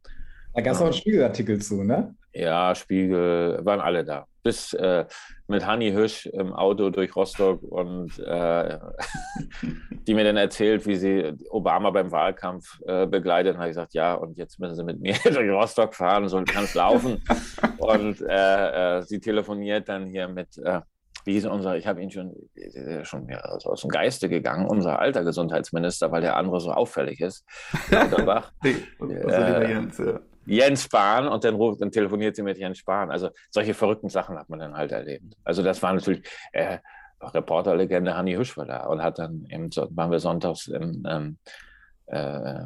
Da 0.53 0.61
gab 0.61 0.73
es 0.73 0.81
auch 0.81 0.85
einen 0.85 0.93
Spiegelartikel 0.93 1.61
zu, 1.61 1.83
ne? 1.83 2.15
Ja, 2.33 2.75
Spiegel, 2.75 3.59
waren 3.63 3.81
alle 3.81 4.03
da. 4.03 4.25
Bis 4.43 4.73
äh, 4.73 5.05
mit 5.47 5.65
Hanni 5.65 5.91
Hüsch 5.91 6.27
im 6.27 6.53
Auto 6.53 6.89
durch 6.89 7.15
Rostock 7.15 7.61
und 7.63 8.17
äh, 8.19 8.77
die 10.07 10.13
mir 10.13 10.23
dann 10.23 10.37
erzählt, 10.37 10.85
wie 10.85 10.95
sie 10.95 11.33
Obama 11.49 11.89
beim 11.89 12.11
Wahlkampf 12.11 12.79
äh, 12.87 13.07
begleitet. 13.07 13.55
Und 13.55 13.59
habe 13.59 13.69
ich 13.69 13.75
gesagt, 13.75 13.93
ja, 13.93 14.13
und 14.13 14.37
jetzt 14.37 14.59
müssen 14.59 14.75
sie 14.75 14.83
mit 14.83 14.99
mir 15.01 15.15
durch 15.23 15.49
Rostock 15.49 15.95
fahren, 15.95 16.27
so 16.29 16.41
kann 16.43 16.63
es 16.63 16.75
laufen. 16.75 17.23
und 17.77 18.21
äh, 18.21 18.99
äh, 18.99 19.01
sie 19.03 19.19
telefoniert 19.19 19.89
dann 19.89 20.05
hier 20.05 20.27
mit 20.27 20.57
äh, 20.57 20.81
wie 21.25 21.33
hieß 21.33 21.47
unser, 21.47 21.77
ich 21.77 21.85
habe 21.85 22.01
ihn 22.01 22.09
schon, 22.09 22.33
schon 23.03 23.25
mehr 23.25 23.43
also 23.45 23.71
aus 23.71 23.81
dem 23.81 23.89
Geiste 23.89 24.29
gegangen, 24.29 24.65
unser 24.65 24.99
alter 24.99 25.23
Gesundheitsminister, 25.23 26.11
weil 26.11 26.21
der 26.21 26.37
andere 26.37 26.59
so 26.61 26.71
auffällig 26.71 27.19
ist. 27.19 27.45
Lauterbach. 27.91 28.51
äh, 28.63 29.69
Jens, 29.69 29.97
ja. 29.97 30.21
Jens 30.49 30.83
Spahn 30.83 31.27
und 31.27 31.43
dann 31.43 31.55
ruft, 31.55 31.81
dann 31.81 31.91
telefoniert 31.91 32.35
sie 32.35 32.43
mit 32.43 32.57
Jens 32.57 32.77
Spahn. 32.77 33.11
Also 33.11 33.29
solche 33.49 33.73
verrückten 33.73 34.09
Sachen 34.09 34.37
hat 34.37 34.49
man 34.49 34.59
dann 34.59 34.75
halt 34.75 34.91
erlebt. 34.91 35.35
Also 35.43 35.63
das 35.63 35.81
war 35.81 35.93
natürlich 35.93 36.23
äh, 36.51 36.79
Reporterlegende 37.21 38.15
Hanni 38.15 38.35
Hüsch 38.35 38.55
war 38.57 38.65
da 38.65 38.85
und 38.85 39.03
hat 39.03 39.19
dann 39.19 39.45
eben, 39.49 39.69
waren 39.75 40.11
wir 40.11 40.19
sonntags 40.19 40.67
im, 40.67 41.03
ähm, 41.07 41.37
äh, 42.05 42.59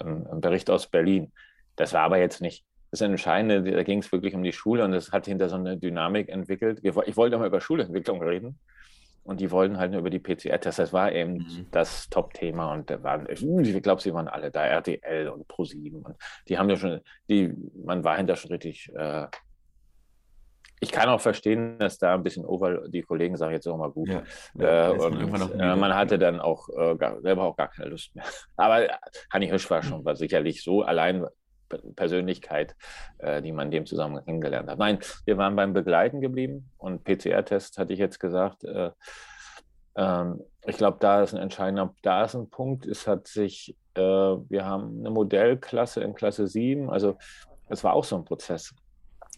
im, 0.00 0.26
im 0.30 0.40
Bericht 0.40 0.70
aus 0.70 0.88
Berlin. 0.88 1.32
Das 1.76 1.92
war 1.92 2.02
aber 2.02 2.18
jetzt 2.18 2.40
nicht 2.40 2.64
das 2.90 3.00
Entscheidende, 3.00 3.62
da 3.72 3.82
ging 3.82 4.00
es 4.00 4.12
wirklich 4.12 4.34
um 4.34 4.42
die 4.42 4.52
Schule 4.52 4.84
und 4.84 4.92
das 4.92 5.10
hat 5.10 5.26
hinter 5.26 5.48
so 5.48 5.56
eine 5.56 5.76
Dynamik 5.76 6.28
entwickelt. 6.28 6.80
Ich 6.82 6.94
wollte 7.16 7.38
mal 7.38 7.46
über 7.46 7.60
Schulentwicklung 7.60 8.22
reden 8.22 8.58
und 9.24 9.40
die 9.40 9.50
wollten 9.50 9.78
halt 9.78 9.90
nur 9.90 10.00
über 10.00 10.10
die 10.10 10.18
PCR-Tests. 10.18 10.76
Das 10.76 10.92
war 10.92 11.10
eben 11.12 11.34
mhm. 11.34 11.66
das 11.70 12.08
Top-Thema 12.10 12.72
und 12.72 12.90
da 12.90 13.02
waren, 13.02 13.26
ich 13.28 13.82
glaube, 13.82 14.02
sie 14.02 14.12
waren 14.14 14.28
alle 14.28 14.50
da, 14.50 14.64
RTL 14.64 15.28
und 15.28 15.48
ProSieben 15.48 16.02
und 16.02 16.16
die 16.48 16.58
haben 16.58 16.68
ja 16.70 16.76
schon, 16.76 17.00
die, 17.28 17.52
man 17.74 18.04
war 18.04 18.16
hinter 18.16 18.36
schon 18.36 18.50
richtig. 18.52 18.92
Äh, 18.94 19.26
ich 20.80 20.92
kann 20.92 21.08
auch 21.08 21.20
verstehen, 21.20 21.78
dass 21.78 21.96
da 21.96 22.12
ein 22.12 22.22
bisschen 22.22 22.44
over, 22.44 22.88
die 22.88 23.00
Kollegen 23.00 23.38
sagen 23.38 23.54
jetzt 23.54 23.66
auch 23.66 23.78
mal 23.78 23.90
gut. 23.90 24.08
Ja, 24.08 24.22
ja, 24.54 24.90
äh, 24.90 24.92
und 24.92 25.30
man, 25.30 25.58
äh, 25.58 25.76
man 25.76 25.94
hatte 25.94 26.18
dann 26.18 26.40
auch 26.40 26.68
äh, 26.68 26.94
gar, 26.96 27.22
selber 27.22 27.44
auch 27.44 27.56
gar 27.56 27.68
keine 27.68 27.88
Lust 27.88 28.14
mehr. 28.14 28.24
Aber 28.56 28.86
Hanni 29.32 29.46
Hirsch 29.46 29.70
war 29.70 29.82
schon, 29.82 30.04
war 30.04 30.16
sicherlich 30.16 30.62
so 30.62 30.82
allein 30.82 31.24
Persönlichkeit, 31.96 32.76
äh, 33.18 33.42
die 33.42 33.52
man 33.52 33.68
in 33.68 33.72
dem 33.72 33.86
Zusammenhang 33.86 34.24
kennengelernt 34.24 34.68
hat. 34.68 34.78
Nein, 34.78 34.98
wir 35.24 35.36
waren 35.36 35.56
beim 35.56 35.72
Begleiten 35.72 36.20
geblieben 36.20 36.70
und 36.78 37.04
PCR-Test 37.04 37.78
hatte 37.78 37.92
ich 37.92 37.98
jetzt 37.98 38.20
gesagt. 38.20 38.64
Äh, 38.64 38.90
ähm, 39.96 40.40
ich 40.66 40.76
glaube, 40.76 40.98
da 41.00 41.22
ist 41.22 41.34
ein 41.34 41.40
entscheidender, 41.40 41.94
da 42.02 42.24
ist 42.24 42.34
ein 42.34 42.50
Punkt. 42.50 42.86
Es 42.86 43.06
hat 43.06 43.28
sich, 43.28 43.76
äh, 43.94 44.00
wir 44.00 44.64
haben 44.64 45.00
eine 45.00 45.10
Modellklasse 45.10 46.02
in 46.02 46.14
Klasse 46.14 46.46
7, 46.46 46.90
also 46.90 47.16
es 47.68 47.84
war 47.84 47.94
auch 47.94 48.04
so 48.04 48.16
ein 48.16 48.24
Prozess. 48.24 48.74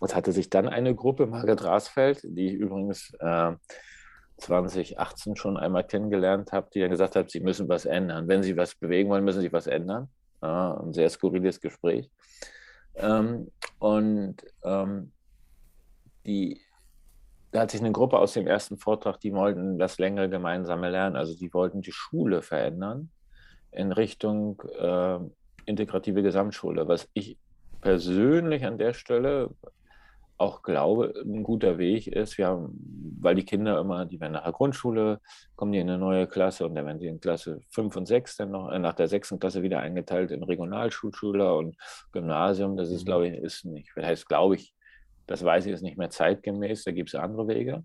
Es 0.01 0.15
hatte 0.15 0.33
sich 0.33 0.51
dann 0.51 0.69
eine 0.69 0.95
Gruppe, 0.95 1.27
Margret 1.27 1.65
Rasfeld, 1.65 2.21
die 2.23 2.49
ich 2.49 2.55
übrigens 2.55 3.13
äh, 3.21 3.53
2018 4.39 5.37
schon 5.37 5.57
einmal 5.57 5.85
kennengelernt 5.85 6.53
habe, 6.53 6.69
die 6.73 6.81
dann 6.81 6.91
gesagt 6.91 7.17
hat, 7.17 7.31
sie 7.31 7.41
müssen 7.41 7.69
was 7.69 7.87
ändern. 7.87 8.29
Wenn 8.29 8.43
sie 8.43 8.57
was 8.57 8.75
bewegen 8.75 9.09
wollen, 9.09 9.25
müssen 9.25 9.41
sie 9.41 9.53
was 9.53 9.67
ändern. 9.67 10.09
Ja, 10.43 10.81
ein 10.81 10.93
sehr 10.93 11.09
skurriles 11.11 11.61
Gespräch. 11.61 12.11
Ähm, 12.95 13.51
und 13.79 14.37
ähm, 14.65 15.13
die, 16.27 16.61
da 17.53 17.61
hat 17.61 17.71
sich 17.71 17.81
eine 17.81 17.93
Gruppe 17.93 18.19
aus 18.19 18.33
dem 18.33 18.47
ersten 18.47 18.77
Vortrag, 18.77 19.21
die 19.21 19.33
wollten 19.33 19.79
das 19.79 19.99
längere 19.99 20.29
gemeinsame 20.29 20.91
Lernen, 20.91 21.17
also 21.17 21.37
die 21.37 21.53
wollten 21.53 21.83
die 21.83 21.93
Schule 21.93 22.43
verändern 22.43 23.11
in 23.73 23.93
Richtung 23.93 24.63
äh, 24.79 25.19
integrative 25.67 26.23
Gesamtschule, 26.23 26.89
was 26.89 27.09
ich 27.13 27.39
persönlich 27.81 28.65
an 28.65 28.79
der 28.79 28.95
Stelle 28.95 29.51
auch 30.39 30.63
glaube, 30.63 31.15
ein 31.25 31.43
guter 31.43 31.79
Weg 31.79 32.07
ist. 32.07 32.37
Wir 32.37 32.49
haben, 32.49 32.79
weil 33.21 33.35
die 33.35 33.45
Kinder 33.45 33.81
immer, 33.81 34.05
die 34.05 34.21
werden 34.21 34.33
nach 34.33 34.45
der 34.45 34.53
Grundschule, 34.53 35.21
kommen 35.55 35.73
die 35.73 35.79
in 35.79 35.89
eine 35.89 35.99
neue 35.99 36.27
Klasse 36.27 36.67
und 36.67 36.75
dann 36.75 36.87
werden 36.87 36.99
sie 36.99 37.07
in 37.07 37.21
Klasse 37.21 37.61
5 37.71 37.97
und 37.97 38.07
6 38.07 38.37
dann 38.37 38.51
noch, 38.51 38.71
äh, 38.71 38.79
nach 38.79 38.95
der 38.95 39.09
sechsten 39.09 39.39
Klasse 39.39 39.63
wieder 39.63 39.81
eingeteilt 39.81 40.31
in 40.31 40.43
Regionalschulschüler 40.43 41.57
und 41.57 41.77
Gymnasium. 42.13 42.77
Das 42.77 42.91
ist, 42.91 43.03
mhm. 43.03 43.07
glaube 43.07 43.29
ich, 43.29 43.35
ist 43.35 43.65
nicht, 43.65 43.91
das 43.97 44.05
heißt, 44.05 44.29
glaube 44.29 44.57
ich, 44.57 44.75
das 45.27 45.43
weiß 45.43 45.67
ich, 45.67 45.73
ist 45.73 45.83
nicht 45.83 45.99
mehr 45.99 46.11
zeitgemäß, 46.11 46.85
da 46.85 46.93
gibt 46.93 47.09
es 47.09 47.15
andere 47.15 47.49
Wege. 47.49 47.85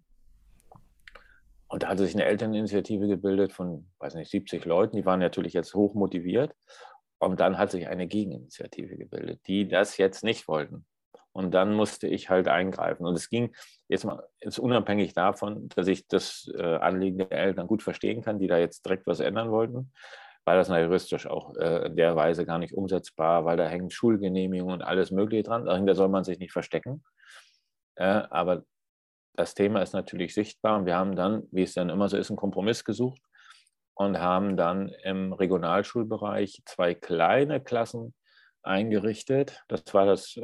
Und 1.67 1.83
da 1.83 1.87
hat 1.87 1.99
sich 1.99 2.13
eine 2.13 2.25
Elterninitiative 2.25 3.07
gebildet 3.07 3.53
von, 3.53 3.87
weiß 3.99 4.15
nicht, 4.15 4.29
70 4.29 4.65
Leuten, 4.65 4.97
die 4.97 5.05
waren 5.05 5.21
natürlich 5.21 5.53
jetzt 5.53 5.73
hoch 5.73 5.93
motiviert. 5.93 6.53
Und 7.17 7.39
dann 7.39 7.57
hat 7.57 7.71
sich 7.71 7.87
eine 7.87 8.07
Gegeninitiative 8.07 8.97
gebildet, 8.97 9.41
die 9.47 9.67
das 9.67 9.97
jetzt 9.97 10.23
nicht 10.23 10.47
wollten. 10.49 10.85
Und 11.33 11.53
dann 11.53 11.73
musste 11.73 12.07
ich 12.07 12.29
halt 12.29 12.47
eingreifen. 12.47 13.05
Und 13.05 13.15
es 13.15 13.29
ging 13.29 13.53
jetzt 13.87 14.05
mal 14.05 14.23
jetzt 14.41 14.59
unabhängig 14.59 15.13
davon, 15.13 15.69
dass 15.69 15.87
ich 15.87 16.07
das 16.07 16.51
äh, 16.55 16.75
Anliegen 16.75 17.19
der 17.19 17.31
Eltern 17.31 17.67
gut 17.67 17.83
verstehen 17.83 18.21
kann, 18.21 18.39
die 18.39 18.47
da 18.47 18.57
jetzt 18.57 18.85
direkt 18.85 19.07
was 19.07 19.19
ändern 19.19 19.51
wollten, 19.51 19.93
weil 20.45 20.57
das 20.57 20.67
juristisch 20.67 21.27
auch 21.27 21.55
äh, 21.55 21.87
in 21.87 21.95
der 21.95 22.15
Weise 22.15 22.45
gar 22.45 22.57
nicht 22.57 22.73
umsetzbar, 22.73 23.45
weil 23.45 23.57
da 23.57 23.67
hängen 23.67 23.89
Schulgenehmigungen 23.89 24.75
und 24.75 24.81
alles 24.81 25.11
Mögliche 25.11 25.43
dran. 25.43 25.65
Dahinter 25.65 25.95
soll 25.95 26.09
man 26.09 26.23
sich 26.23 26.39
nicht 26.39 26.51
verstecken. 26.51 27.03
Äh, 27.95 28.23
aber 28.29 28.63
das 29.35 29.53
Thema 29.55 29.81
ist 29.81 29.93
natürlich 29.93 30.33
sichtbar 30.33 30.77
und 30.77 30.85
wir 30.85 30.95
haben 30.95 31.15
dann, 31.15 31.43
wie 31.51 31.63
es 31.63 31.73
dann 31.73 31.89
immer 31.89 32.09
so 32.09 32.17
ist, 32.17 32.29
einen 32.29 32.37
Kompromiss 32.37 32.83
gesucht 32.83 33.21
und 33.93 34.19
haben 34.19 34.57
dann 34.57 34.89
im 35.03 35.31
Regionalschulbereich 35.33 36.61
zwei 36.65 36.93
kleine 36.93 37.61
Klassen 37.61 38.13
eingerichtet. 38.63 39.63
Das 39.67 39.83
war 39.93 40.05
das 40.05 40.37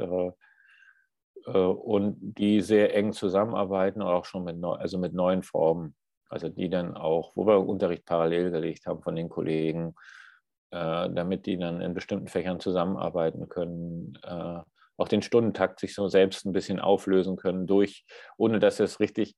und 1.52 2.18
die 2.20 2.62
sehr 2.62 2.96
eng 2.96 3.14
zusammenarbeiten, 3.14 4.02
auch 4.02 4.26
schon 4.26 4.44
mit, 4.44 4.58
neu, 4.58 4.74
also 4.74 4.98
mit 4.98 5.14
neuen 5.14 5.44
Formen. 5.44 5.96
Also 6.30 6.50
die 6.50 6.70
dann 6.70 6.96
auch, 6.96 7.32
wo 7.36 7.48
wir 7.48 7.66
Unterricht 7.66 8.06
parallel 8.06 8.52
gelegt 8.52 8.86
haben 8.86 9.02
von 9.02 9.16
den 9.16 9.30
Kollegen, 9.30 9.96
äh, 10.72 11.10
damit 11.10 11.46
die 11.46 11.58
dann 11.58 11.80
in 11.82 11.94
bestimmten 11.94 12.28
Fächern 12.28 12.60
zusammenarbeiten 12.60 13.48
können, 13.48 14.18
äh, 14.24 14.60
auch 14.98 15.08
den 15.08 15.22
Stundentakt 15.22 15.80
sich 15.80 15.94
so 15.96 16.10
selbst 16.10 16.46
ein 16.46 16.52
bisschen 16.52 16.80
auflösen 16.80 17.38
können, 17.38 17.68
durch, 17.68 18.06
ohne 18.38 18.60
dass 18.60 18.80
es 18.80 19.00
richtig 19.00 19.36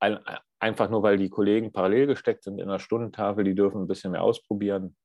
ein, 0.00 0.18
einfach 0.58 0.88
nur, 0.88 1.02
weil 1.02 1.18
die 1.18 1.28
Kollegen 1.28 1.72
parallel 1.72 2.06
gesteckt 2.06 2.44
sind 2.44 2.60
in 2.60 2.68
der 2.68 2.78
Stundentafel, 2.78 3.44
die 3.44 3.54
dürfen 3.54 3.82
ein 3.82 3.86
bisschen 3.86 4.12
mehr 4.12 4.22
ausprobieren, 4.22 4.96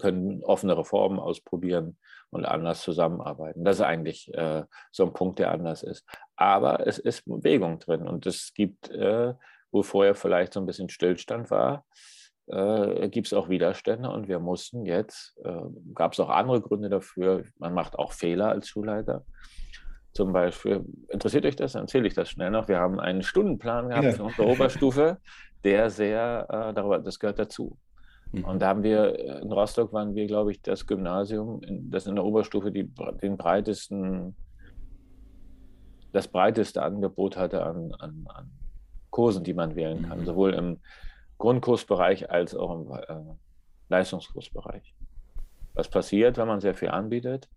können 0.00 0.42
offenere 0.42 0.84
Formen 0.84 1.18
ausprobieren 1.18 1.98
und 2.30 2.44
anders 2.44 2.82
zusammenarbeiten. 2.82 3.64
Das 3.64 3.76
ist 3.76 3.82
eigentlich 3.82 4.32
äh, 4.34 4.64
so 4.90 5.04
ein 5.04 5.12
Punkt, 5.12 5.38
der 5.38 5.52
anders 5.52 5.82
ist. 5.82 6.04
Aber 6.36 6.86
es 6.86 6.98
ist 6.98 7.24
Bewegung 7.24 7.78
drin 7.78 8.06
und 8.06 8.26
es 8.26 8.52
gibt, 8.54 8.90
äh, 8.90 9.34
wo 9.70 9.82
vorher 9.82 10.14
vielleicht 10.14 10.52
so 10.52 10.60
ein 10.60 10.66
bisschen 10.66 10.88
Stillstand 10.88 11.50
war, 11.50 11.84
äh, 12.46 13.08
gibt 13.08 13.28
es 13.28 13.32
auch 13.32 13.48
Widerstände 13.48 14.10
und 14.10 14.28
wir 14.28 14.38
mussten 14.38 14.84
jetzt, 14.84 15.36
äh, 15.44 15.62
gab 15.94 16.12
es 16.12 16.20
auch 16.20 16.28
andere 16.28 16.60
Gründe 16.60 16.88
dafür, 16.88 17.44
man 17.58 17.72
macht 17.72 17.98
auch 17.98 18.12
Fehler 18.12 18.50
als 18.50 18.68
Schulleiter. 18.68 19.24
Zum 20.12 20.32
Beispiel, 20.32 20.84
interessiert 21.08 21.44
euch 21.44 21.56
das? 21.56 21.72
Dann 21.72 21.82
erzähle 21.82 22.06
ich 22.06 22.14
das 22.14 22.30
schnell 22.30 22.50
noch. 22.50 22.68
Wir 22.68 22.78
haben 22.78 23.00
einen 23.00 23.22
Stundenplan 23.22 23.88
gehabt 23.88 24.04
ja. 24.04 24.12
für 24.12 24.22
unsere 24.24 24.46
Oberstufe, 24.46 25.18
der 25.64 25.90
sehr, 25.90 26.46
äh, 26.48 26.74
darüber, 26.74 27.00
das 27.00 27.18
gehört 27.18 27.38
dazu. 27.38 27.76
Mhm. 28.32 28.44
Und 28.44 28.62
da 28.62 28.68
haben 28.68 28.82
wir, 28.82 29.18
äh, 29.18 29.40
in 29.40 29.52
Rostock 29.52 29.92
waren 29.92 30.14
wir, 30.14 30.26
glaube 30.26 30.50
ich, 30.50 30.62
das 30.62 30.86
Gymnasium, 30.86 31.60
das 31.90 32.06
in 32.06 32.16
der 32.16 32.24
Oberstufe 32.24 32.70
die, 32.70 32.90
den 33.22 33.36
breitesten, 33.36 34.36
das 36.12 36.28
breiteste 36.28 36.82
Angebot 36.82 37.36
hatte 37.36 37.64
an, 37.64 37.92
an, 37.98 38.26
an 38.28 38.50
Kursen, 39.10 39.44
die 39.44 39.54
man 39.54 39.76
wählen 39.76 40.02
kann, 40.08 40.20
mhm. 40.20 40.24
sowohl 40.26 40.54
im 40.54 40.78
Grundkursbereich 41.38 42.30
als 42.30 42.54
auch 42.54 42.74
im 42.74 42.92
äh, 42.92 43.34
Leistungskursbereich. 43.88 44.94
Was 45.74 45.88
passiert, 45.88 46.36
wenn 46.36 46.48
man 46.48 46.60
sehr 46.60 46.74
viel 46.74 46.88
anbietet? 46.88 47.48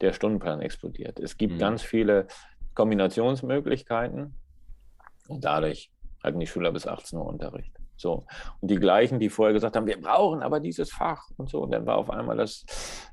Der 0.00 0.12
Stundenplan 0.12 0.60
explodiert. 0.60 1.20
Es 1.20 1.36
gibt 1.36 1.54
mhm. 1.54 1.58
ganz 1.58 1.82
viele 1.82 2.26
Kombinationsmöglichkeiten 2.74 4.34
und 5.28 5.44
dadurch 5.44 5.90
hatten 6.22 6.40
die 6.40 6.46
Schüler 6.46 6.72
bis 6.72 6.86
18 6.86 7.18
Uhr 7.18 7.26
Unterricht. 7.26 7.72
So. 8.02 8.24
Und 8.60 8.70
die 8.70 8.76
gleichen, 8.76 9.20
die 9.20 9.30
vorher 9.30 9.54
gesagt 9.54 9.76
haben, 9.76 9.86
wir 9.86 10.00
brauchen 10.00 10.42
aber 10.42 10.60
dieses 10.60 10.90
Fach 10.90 11.30
und 11.36 11.48
so. 11.48 11.62
Und 11.62 11.70
dann 11.70 11.86
war 11.86 11.96
auf 11.96 12.10
einmal 12.10 12.36
das 12.36 12.64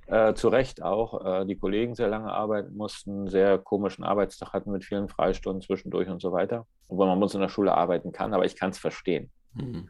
äh, 0.08 0.34
zu 0.34 0.50
Recht 0.50 0.82
auch, 0.82 1.24
äh, 1.24 1.46
die 1.46 1.56
Kollegen 1.56 1.94
sehr 1.94 2.10
lange 2.10 2.34
arbeiten 2.34 2.76
mussten, 2.76 3.28
sehr 3.28 3.60
komischen 3.60 4.04
Arbeitstag 4.04 4.52
hatten 4.52 4.72
mit 4.72 4.84
vielen 4.84 5.08
Freistunden 5.08 5.62
zwischendurch 5.62 6.10
und 6.10 6.22
so 6.22 6.32
weiter. 6.32 6.66
Obwohl 6.88 7.06
man 7.06 7.20
muss 7.20 7.36
in 7.36 7.42
der 7.42 7.50
Schule 7.50 7.74
arbeiten 7.74 8.12
kann, 8.12 8.34
aber 8.34 8.46
ich 8.46 8.56
kann 8.56 8.72
es 8.72 8.80
verstehen. 8.80 9.30
Mhm. 9.54 9.90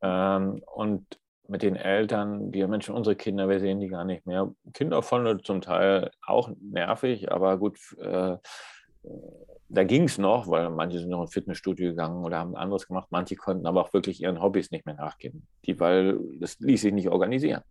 Ähm, 0.00 0.62
und 0.74 1.04
mit 1.46 1.62
den 1.62 1.76
Eltern, 1.76 2.50
die 2.50 2.66
Menschen, 2.66 2.94
unsere 2.94 3.16
Kinder, 3.16 3.48
wir 3.48 3.60
sehen 3.60 3.80
die 3.80 3.88
gar 3.88 4.04
nicht 4.04 4.24
mehr. 4.24 4.50
Kinder 4.72 5.02
von 5.02 5.42
zum 5.44 5.60
Teil 5.60 6.10
auch 6.24 6.50
nervig, 6.60 7.30
aber 7.30 7.58
gut, 7.58 7.78
äh, 7.98 8.36
da 9.72 9.84
ging 9.84 10.04
es 10.04 10.18
noch, 10.18 10.48
weil 10.48 10.68
manche 10.68 10.98
sind 10.98 11.10
noch 11.10 11.22
ins 11.22 11.32
Fitnessstudio 11.32 11.90
gegangen 11.90 12.24
oder 12.24 12.38
haben 12.38 12.56
anderes 12.56 12.88
gemacht. 12.88 13.06
Manche 13.10 13.36
konnten 13.36 13.66
aber 13.66 13.82
auch 13.82 13.92
wirklich 13.92 14.20
ihren 14.20 14.42
Hobbys 14.42 14.72
nicht 14.72 14.84
mehr 14.84 14.96
nachgehen, 14.96 15.46
die, 15.64 15.78
weil 15.78 16.18
das 16.40 16.58
ließ 16.58 16.82
sich 16.82 16.92
nicht 16.92 17.08
organisieren. 17.08 17.62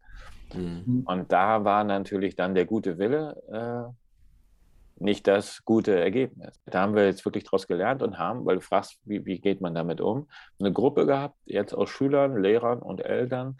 Mhm. 0.53 1.03
Und 1.05 1.31
da 1.31 1.65
war 1.65 1.83
natürlich 1.83 2.37
dann 2.37 2.55
der 2.55 2.65
gute 2.65 2.97
Wille 2.97 3.35
äh, 3.51 5.03
nicht 5.03 5.27
das 5.27 5.63
gute 5.65 5.99
Ergebnis. 5.99 6.59
Da 6.65 6.81
haben 6.81 6.95
wir 6.95 7.05
jetzt 7.05 7.23
wirklich 7.25 7.43
daraus 7.43 7.67
gelernt 7.67 8.01
und 8.01 8.17
haben, 8.17 8.45
weil 8.45 8.55
du 8.55 8.61
fragst, 8.61 8.99
wie, 9.03 9.25
wie 9.25 9.39
geht 9.39 9.59
man 9.59 9.75
damit 9.75 9.99
um, 9.99 10.27
eine 10.59 10.71
Gruppe 10.71 11.05
gehabt, 11.05 11.35
jetzt 11.45 11.73
aus 11.73 11.89
Schülern, 11.89 12.41
Lehrern 12.41 12.79
und 12.79 13.01
Eltern, 13.01 13.57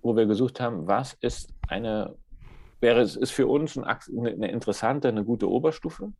wo 0.00 0.16
wir 0.16 0.26
gesucht 0.26 0.60
haben, 0.60 0.86
was 0.86 1.14
ist 1.14 1.52
eine, 1.68 2.14
wäre 2.80 3.00
es 3.00 3.16
ist 3.16 3.32
für 3.32 3.46
uns 3.48 3.76
ein, 3.76 3.84
eine 3.84 4.50
interessante, 4.50 5.08
eine 5.08 5.24
gute 5.24 5.48
Oberstufe 5.48 6.12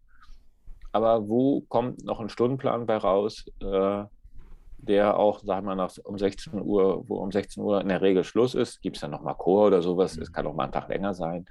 aber 0.93 1.29
wo 1.29 1.63
kommt 1.63 2.05
noch 2.05 2.21
ein 2.21 2.29
Stundenplan 2.29 2.87
bei 2.87 2.97
raus, 2.97 3.45
äh, 3.61 4.05
der 4.79 5.17
auch, 5.17 5.41
sagen 5.41 5.67
wir 5.67 5.77
mal, 5.77 5.89
um 6.05 6.19
16 6.19 6.61
Uhr, 6.61 7.05
wo 7.09 7.17
um 7.17 7.31
16 7.31 7.63
Uhr 7.63 7.81
in 7.81 7.89
der 7.89 8.03
Regel 8.03 8.25
Schluss 8.25 8.55
ist, 8.55 8.83
gibt 8.83 8.97
es 8.97 9.01
dann 9.01 9.13
nochmal 9.13 9.37
Chor 9.37 9.69
oder 9.69 9.81
sowas, 9.81 10.17
es 10.17 10.33
kann 10.33 10.47
auch 10.47 10.55
mal 10.55 10.65
einen 10.65 10.73
Tag 10.73 10.89
länger 10.89 11.15
sein, 11.15 11.47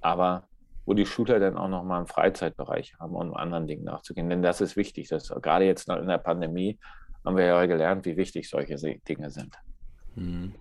aber 0.00 0.44
wo 0.84 0.94
die 0.94 1.06
Schüler 1.06 1.38
dann 1.38 1.56
auch 1.56 1.68
nochmal 1.68 1.98
einen 1.98 2.06
Freizeitbereich 2.06 2.94
haben, 2.98 3.14
um 3.14 3.34
anderen 3.34 3.66
Dingen 3.66 3.84
nachzugehen. 3.84 4.28
Denn 4.28 4.42
das 4.42 4.60
ist 4.60 4.76
wichtig. 4.76 5.08
Das, 5.08 5.28
gerade 5.28 5.64
jetzt 5.64 5.88
in 5.88 6.08
der 6.08 6.18
Pandemie 6.18 6.78
haben 7.24 7.36
wir 7.36 7.44
ja 7.44 7.66
gelernt, 7.66 8.04
wie 8.06 8.16
wichtig 8.16 8.48
solche 8.48 8.76
Dinge 9.06 9.30
sind. 9.30 9.54
Mhm. 10.16 10.54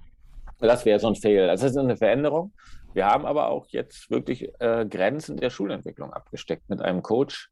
Das 0.59 0.85
wäre 0.85 0.99
so 0.99 1.07
ein 1.07 1.15
Fehl. 1.15 1.49
Also 1.49 1.63
das 1.63 1.71
ist 1.71 1.77
eine 1.77 1.97
Veränderung. 1.97 2.53
Wir 2.93 3.07
haben 3.07 3.25
aber 3.25 3.49
auch 3.49 3.67
jetzt 3.69 4.09
wirklich 4.09 4.51
äh, 4.59 4.85
Grenzen 4.89 5.37
der 5.37 5.49
Schulentwicklung 5.49 6.11
abgesteckt 6.11 6.69
mit 6.69 6.81
einem 6.81 7.01
Coach, 7.01 7.49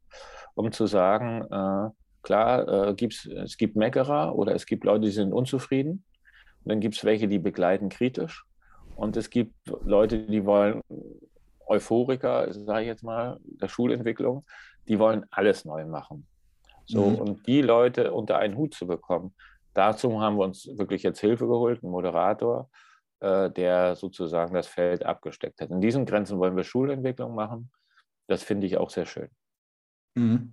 um 0.58 0.72
zu 0.72 0.86
sagen, 0.86 1.42
äh, 1.50 1.90
klar, 2.22 2.88
äh, 2.88 2.94
gibt's, 2.94 3.26
es 3.26 3.56
gibt 3.56 3.76
Meckerer 3.76 4.34
oder 4.34 4.54
es 4.54 4.66
gibt 4.66 4.84
Leute, 4.84 5.02
die 5.02 5.12
sind 5.12 5.32
unzufrieden. 5.32 6.04
Und 6.64 6.70
dann 6.70 6.80
gibt 6.80 6.96
es 6.96 7.04
welche, 7.04 7.28
die 7.28 7.38
begleiten 7.38 7.88
kritisch. 7.88 8.44
Und 8.96 9.16
es 9.16 9.30
gibt 9.30 9.54
Leute, 9.84 10.18
die 10.26 10.44
wollen 10.44 10.82
Euphoriker, 11.66 12.52
sage 12.52 12.82
ich 12.82 12.86
jetzt 12.88 13.04
mal, 13.04 13.38
der 13.44 13.68
Schulentwicklung, 13.68 14.44
die 14.88 14.98
wollen 14.98 15.26
alles 15.30 15.64
neu 15.64 15.84
machen. 15.86 16.26
So, 16.86 17.04
mhm. 17.04 17.16
und 17.16 17.46
die 17.46 17.62
Leute 17.62 18.12
unter 18.12 18.38
einen 18.38 18.56
Hut 18.56 18.74
zu 18.74 18.86
bekommen, 18.86 19.34
dazu 19.74 20.20
haben 20.20 20.38
wir 20.38 20.44
uns 20.44 20.68
wirklich 20.76 21.04
jetzt 21.04 21.20
Hilfe 21.20 21.46
geholt, 21.46 21.84
einen 21.84 21.92
Moderator, 21.92 22.68
äh, 23.20 23.48
der 23.50 23.94
sozusagen 23.94 24.54
das 24.54 24.66
Feld 24.66 25.06
abgesteckt 25.06 25.60
hat. 25.60 25.70
In 25.70 25.80
diesen 25.80 26.04
Grenzen 26.04 26.38
wollen 26.40 26.56
wir 26.56 26.64
Schulentwicklung 26.64 27.36
machen. 27.36 27.70
Das 28.26 28.42
finde 28.42 28.66
ich 28.66 28.76
auch 28.76 28.90
sehr 28.90 29.06
schön. 29.06 29.28
Mhm. 30.14 30.52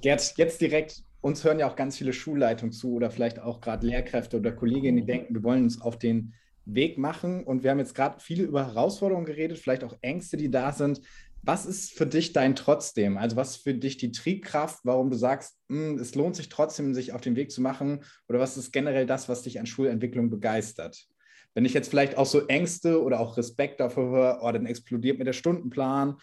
Gerd, 0.00 0.34
jetzt 0.36 0.60
direkt, 0.60 1.02
uns 1.20 1.44
hören 1.44 1.58
ja 1.58 1.68
auch 1.68 1.76
ganz 1.76 1.96
viele 1.98 2.12
Schulleitungen 2.12 2.72
zu 2.72 2.94
oder 2.94 3.10
vielleicht 3.10 3.40
auch 3.40 3.60
gerade 3.60 3.86
Lehrkräfte 3.86 4.36
oder 4.36 4.52
Kolleginnen, 4.52 4.98
die 4.98 5.06
denken, 5.06 5.34
wir 5.34 5.42
wollen 5.42 5.64
uns 5.64 5.80
auf 5.80 5.98
den 5.98 6.34
Weg 6.64 6.98
machen. 6.98 7.44
Und 7.44 7.62
wir 7.62 7.70
haben 7.70 7.78
jetzt 7.78 7.94
gerade 7.94 8.20
viele 8.20 8.44
über 8.44 8.66
Herausforderungen 8.66 9.26
geredet, 9.26 9.58
vielleicht 9.58 9.84
auch 9.84 9.96
Ängste, 10.02 10.36
die 10.36 10.50
da 10.50 10.72
sind. 10.72 11.00
Was 11.42 11.66
ist 11.66 11.92
für 11.92 12.06
dich 12.06 12.32
dein 12.32 12.54
Trotzdem? 12.54 13.16
Also 13.16 13.36
was 13.36 13.56
ist 13.56 13.62
für 13.62 13.74
dich 13.74 13.96
die 13.96 14.12
Triebkraft, 14.12 14.80
warum 14.84 15.10
du 15.10 15.16
sagst, 15.16 15.56
hm, 15.68 15.98
es 15.98 16.14
lohnt 16.14 16.36
sich 16.36 16.48
trotzdem, 16.48 16.94
sich 16.94 17.12
auf 17.12 17.20
den 17.20 17.36
Weg 17.36 17.50
zu 17.50 17.62
machen? 17.62 18.04
Oder 18.28 18.38
was 18.38 18.56
ist 18.56 18.72
generell 18.72 19.06
das, 19.06 19.28
was 19.28 19.42
dich 19.42 19.58
an 19.58 19.66
Schulentwicklung 19.66 20.30
begeistert? 20.30 21.06
Wenn 21.54 21.64
ich 21.64 21.74
jetzt 21.74 21.88
vielleicht 21.88 22.18
auch 22.18 22.26
so 22.26 22.46
Ängste 22.46 23.02
oder 23.02 23.18
auch 23.20 23.36
Respekt 23.36 23.80
dafür 23.80 24.10
höre, 24.10 24.38
oh, 24.42 24.52
dann 24.52 24.66
explodiert 24.66 25.18
mir 25.18 25.24
der 25.24 25.32
Stundenplan 25.32 26.16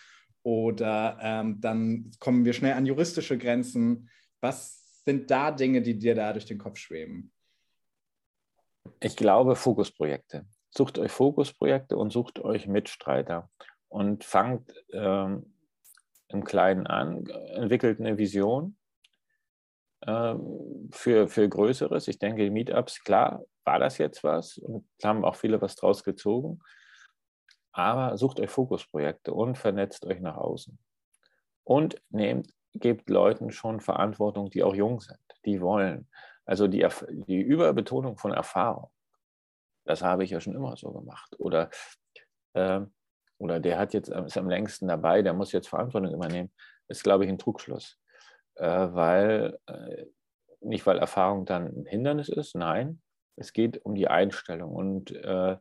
oder 0.45 1.17
ähm, 1.21 1.59
dann 1.59 2.11
kommen 2.19 2.45
wir 2.45 2.53
schnell 2.53 2.73
an 2.73 2.85
juristische 2.85 3.35
Grenzen. 3.35 4.11
Was 4.41 5.01
sind 5.03 5.31
da 5.31 5.49
Dinge, 5.49 5.81
die 5.81 5.97
dir 5.97 6.13
da 6.13 6.31
durch 6.33 6.45
den 6.45 6.59
Kopf 6.59 6.77
schweben? 6.77 7.31
Ich 8.99 9.15
glaube, 9.15 9.55
Fokusprojekte. 9.55 10.45
Sucht 10.69 10.99
euch 10.99 11.11
Fokusprojekte 11.11 11.97
und 11.97 12.11
sucht 12.11 12.39
euch 12.39 12.67
Mitstreiter 12.67 13.49
und 13.89 14.23
fangt 14.23 14.71
ähm, 14.93 15.51
im 16.27 16.43
Kleinen 16.43 16.85
an, 16.85 17.25
entwickelt 17.55 17.99
eine 17.99 18.19
Vision 18.19 18.77
ähm, 20.05 20.89
für, 20.91 21.27
für 21.27 21.49
Größeres. 21.49 22.07
Ich 22.07 22.19
denke, 22.19 22.51
Meetups, 22.51 23.03
klar, 23.03 23.43
war 23.63 23.79
das 23.79 23.97
jetzt 23.97 24.23
was 24.23 24.59
und 24.59 24.85
haben 25.03 25.25
auch 25.25 25.35
viele 25.35 25.59
was 25.59 25.75
draus 25.75 26.03
gezogen. 26.03 26.59
Aber 27.75 28.17
sucht 28.17 28.39
euch 28.39 28.49
Fokusprojekte 28.49 29.33
und 29.33 29.57
vernetzt 29.57 30.05
euch 30.05 30.21
nach 30.21 30.37
außen. 30.37 30.79
Und 31.65 32.01
nehmt, 32.09 32.53
gebt 32.73 33.09
Leuten 33.09 33.51
schon 33.51 33.81
Verantwortung, 33.81 34.49
die 34.49 34.63
auch 34.63 34.73
jung 34.73 35.01
sind, 35.01 35.19
die 35.43 35.59
wollen. 35.59 36.07
Also 36.45 36.67
die, 36.67 36.87
die 37.27 37.41
Überbetonung 37.41 38.17
von 38.17 38.31
Erfahrung, 38.31 38.91
das 39.83 40.01
habe 40.01 40.23
ich 40.23 40.29
ja 40.29 40.39
schon 40.39 40.55
immer 40.55 40.77
so 40.77 40.93
gemacht. 40.93 41.35
Oder, 41.37 41.69
äh, 42.53 42.79
oder 43.39 43.59
der 43.59 43.77
hat 43.77 43.93
jetzt, 43.93 44.07
ist 44.07 44.37
am 44.37 44.49
längsten 44.49 44.87
dabei, 44.87 45.21
der 45.21 45.33
muss 45.33 45.51
jetzt 45.51 45.67
Verantwortung 45.67 46.13
übernehmen, 46.13 46.53
ist, 46.87 47.03
glaube 47.03 47.25
ich, 47.25 47.29
ein 47.29 47.37
Trugschluss. 47.37 47.99
Äh, 48.55 48.87
weil, 48.93 49.59
äh, 49.65 50.05
nicht 50.61 50.85
weil 50.85 50.97
Erfahrung 50.97 51.45
dann 51.45 51.65
ein 51.65 51.85
Hindernis 51.87 52.29
ist, 52.29 52.55
nein, 52.55 53.01
es 53.35 53.51
geht 53.51 53.83
um 53.83 53.95
die 53.95 54.07
Einstellung 54.07 54.73
und 54.73 55.11
äh, 55.11 55.57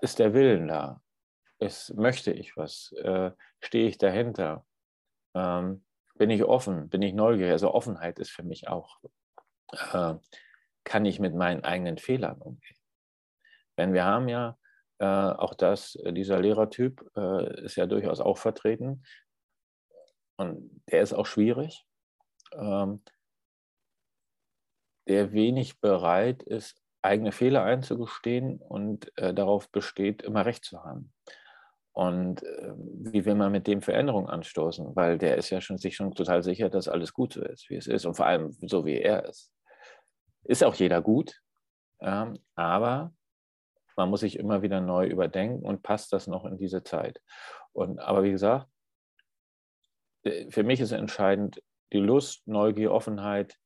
ist 0.00 0.18
der 0.18 0.34
Willen 0.34 0.68
da? 0.68 1.02
Ist, 1.58 1.94
möchte 1.94 2.32
ich 2.32 2.56
was? 2.56 2.92
Äh, 2.92 3.30
stehe 3.60 3.88
ich 3.88 3.98
dahinter? 3.98 4.66
Ähm, 5.34 5.84
bin 6.16 6.30
ich 6.30 6.44
offen? 6.44 6.88
Bin 6.88 7.02
ich 7.02 7.14
neugierig? 7.14 7.52
Also 7.52 7.72
Offenheit 7.72 8.18
ist 8.18 8.30
für 8.30 8.42
mich 8.42 8.68
auch 8.68 9.00
äh, 9.92 10.14
kann 10.84 11.04
ich 11.04 11.18
mit 11.18 11.34
meinen 11.34 11.64
eigenen 11.64 11.98
Fehlern 11.98 12.40
umgehen? 12.40 12.76
Denn 13.78 13.92
wir 13.92 14.04
haben 14.04 14.28
ja 14.28 14.58
äh, 14.98 15.06
auch 15.06 15.54
das, 15.54 15.96
äh, 15.96 16.12
dieser 16.12 16.40
Lehrertyp 16.40 17.04
äh, 17.16 17.64
ist 17.64 17.76
ja 17.76 17.86
durchaus 17.86 18.20
auch 18.20 18.38
vertreten 18.38 19.04
und 20.36 20.82
der 20.90 21.02
ist 21.02 21.12
auch 21.12 21.26
schwierig, 21.26 21.86
ähm, 22.52 23.02
der 25.08 25.32
wenig 25.32 25.80
bereit 25.80 26.42
ist, 26.42 26.83
eigene 27.04 27.32
Fehler 27.32 27.62
einzugestehen 27.64 28.58
und 28.58 29.16
äh, 29.18 29.34
darauf 29.34 29.70
besteht, 29.70 30.22
immer 30.22 30.46
recht 30.46 30.64
zu 30.64 30.82
haben. 30.82 31.12
Und 31.92 32.42
äh, 32.42 32.72
wie 32.76 33.24
will 33.24 33.34
man 33.34 33.52
mit 33.52 33.66
dem 33.66 33.82
Veränderungen 33.82 34.28
anstoßen? 34.28 34.96
Weil 34.96 35.18
der 35.18 35.36
ist 35.36 35.50
ja 35.50 35.60
schon, 35.60 35.78
sich 35.78 35.96
schon 35.96 36.12
total 36.12 36.42
sicher, 36.42 36.70
dass 36.70 36.88
alles 36.88 37.12
gut 37.12 37.34
so 37.34 37.42
ist, 37.42 37.70
wie 37.70 37.76
es 37.76 37.86
ist 37.86 38.06
und 38.06 38.14
vor 38.14 38.26
allem 38.26 38.50
so, 38.62 38.84
wie 38.84 38.98
er 38.98 39.26
ist. 39.26 39.52
Ist 40.44 40.64
auch 40.64 40.74
jeder 40.74 41.02
gut, 41.02 41.40
ähm, 42.00 42.38
aber 42.54 43.12
man 43.96 44.10
muss 44.10 44.20
sich 44.20 44.38
immer 44.38 44.62
wieder 44.62 44.80
neu 44.80 45.06
überdenken 45.06 45.64
und 45.64 45.82
passt 45.82 46.12
das 46.12 46.26
noch 46.26 46.44
in 46.44 46.56
diese 46.56 46.82
Zeit. 46.82 47.20
Und, 47.72 48.00
aber 48.00 48.24
wie 48.24 48.32
gesagt, 48.32 48.66
äh, 50.24 50.50
für 50.50 50.64
mich 50.64 50.80
ist 50.80 50.92
entscheidend 50.92 51.62
die 51.92 52.00
Lust, 52.00 52.48
Neugier, 52.48 52.92
Offenheit, 52.92 53.56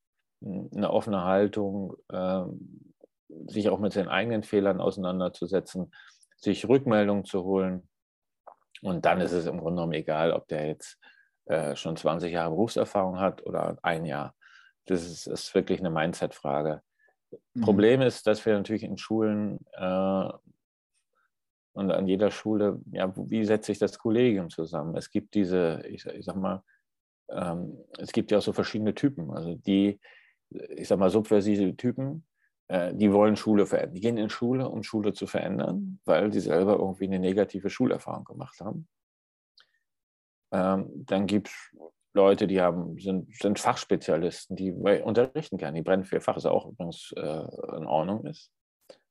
eine 0.42 0.90
offene 0.90 1.24
Haltung, 1.24 1.96
ähm, 2.12 2.88
sich 3.46 3.68
auch 3.68 3.78
mit 3.78 3.92
seinen 3.92 4.08
eigenen 4.08 4.42
Fehlern 4.42 4.80
auseinanderzusetzen, 4.80 5.92
sich 6.36 6.68
Rückmeldungen 6.68 7.24
zu 7.24 7.44
holen. 7.44 7.88
Und 8.82 9.04
dann 9.04 9.20
ist 9.20 9.32
es 9.32 9.46
im 9.46 9.58
Grunde 9.58 9.76
genommen 9.76 9.92
egal, 9.92 10.32
ob 10.32 10.46
der 10.48 10.66
jetzt 10.66 10.98
äh, 11.46 11.74
schon 11.76 11.96
20 11.96 12.32
Jahre 12.32 12.50
Berufserfahrung 12.50 13.18
hat 13.18 13.44
oder 13.44 13.78
ein 13.82 14.04
Jahr. 14.04 14.34
Das 14.86 15.04
ist, 15.04 15.26
ist 15.26 15.54
wirklich 15.54 15.80
eine 15.80 15.90
Mindset-Frage. 15.90 16.82
Mhm. 17.54 17.60
Problem 17.60 18.02
ist, 18.02 18.26
dass 18.26 18.44
wir 18.46 18.54
natürlich 18.54 18.84
in 18.84 18.98
Schulen 18.98 19.58
äh, 19.72 20.28
und 21.72 21.92
an 21.92 22.08
jeder 22.08 22.30
Schule, 22.30 22.80
ja, 22.90 23.12
wie 23.16 23.44
setze 23.44 23.72
ich 23.72 23.78
das 23.78 23.98
Kollegium 23.98 24.50
zusammen? 24.50 24.96
Es 24.96 25.10
gibt 25.10 25.34
diese, 25.34 25.82
ich, 25.88 26.04
ich 26.06 26.24
sag 26.24 26.36
mal, 26.36 26.62
ähm, 27.30 27.78
es 27.98 28.12
gibt 28.12 28.30
ja 28.30 28.38
auch 28.38 28.42
so 28.42 28.52
verschiedene 28.52 28.94
Typen. 28.94 29.30
Also 29.30 29.54
die, 29.54 30.00
ich 30.50 30.88
sag 30.88 30.98
mal, 30.98 31.10
subversive 31.10 31.76
Typen, 31.76 32.26
die 32.70 33.12
wollen 33.12 33.37
Schule 33.37 33.66
verändern. 33.66 33.94
Die 33.94 34.00
gehen 34.00 34.18
in 34.18 34.31
Schule, 34.31 34.68
um 34.68 34.83
Schule 34.83 35.14
zu 35.14 35.26
verändern, 35.26 36.00
weil 36.04 36.33
sie 36.33 36.40
selber 36.40 36.74
irgendwie 36.74 37.07
eine 37.07 37.18
negative 37.18 37.70
Schulerfahrung 37.70 38.24
gemacht 38.24 38.61
haben. 38.61 38.88
Ähm, 40.52 40.90
dann 41.07 41.26
gibt 41.26 41.48
es 41.48 41.76
Leute, 42.14 42.46
die 42.46 42.61
haben, 42.61 42.98
sind, 42.98 43.35
sind 43.37 43.59
Fachspezialisten, 43.59 44.57
die 44.57 44.72
unterrichten 44.72 45.57
gerne. 45.57 45.76
Die 45.76 45.83
brennen 45.83 46.04
für 46.04 46.16
ihr 46.16 46.20
Fach, 46.20 46.37
ist 46.37 46.46
auch 46.46 46.66
übrigens 46.66 47.12
äh, 47.16 47.20
in 47.76 47.87
Ordnung 47.87 48.26
ist. 48.26 48.50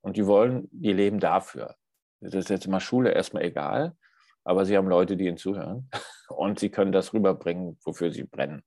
Und 0.02 0.18
die 0.18 0.26
wollen, 0.26 0.68
die 0.72 0.94
leben 0.94 1.20
dafür. 1.20 1.76
Das 2.20 2.34
ist 2.34 2.50
jetzt 2.50 2.68
mal 2.68 2.80
Schule 2.80 3.12
erstmal 3.12 3.44
egal, 3.44 3.96
aber 4.44 4.66
sie 4.66 4.76
haben 4.76 4.88
Leute, 4.88 5.16
die 5.16 5.28
ihnen 5.28 5.38
zuhören 5.38 5.90
und 6.30 6.60
sie 6.60 6.70
können 6.70 6.92
das 6.92 7.14
rüberbringen, 7.14 7.78
wofür 7.84 8.12
sie 8.12 8.24
brennen. 8.24 8.64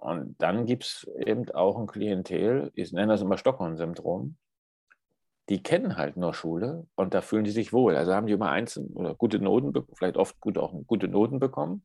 Und 0.00 0.40
dann 0.40 0.64
gibt 0.64 0.84
es 0.84 1.10
eben 1.26 1.50
auch 1.50 1.78
ein 1.78 1.86
Klientel, 1.86 2.70
ich 2.74 2.90
nenne 2.90 3.12
das 3.12 3.20
immer 3.20 3.36
Stockholm-Syndrom, 3.36 4.36
die 5.50 5.62
kennen 5.62 5.98
halt 5.98 6.16
nur 6.16 6.32
Schule 6.32 6.86
und 6.94 7.12
da 7.12 7.20
fühlen 7.20 7.44
die 7.44 7.50
sich 7.50 7.74
wohl. 7.74 7.96
Also 7.96 8.14
haben 8.14 8.26
die 8.26 8.32
immer 8.32 8.50
einzeln 8.50 8.86
oder 8.94 9.14
gute 9.14 9.38
Noten, 9.40 9.74
vielleicht 9.92 10.16
oft 10.16 10.40
gut 10.40 10.56
auch 10.56 10.72
gute 10.86 11.06
Noten 11.06 11.38
bekommen 11.38 11.84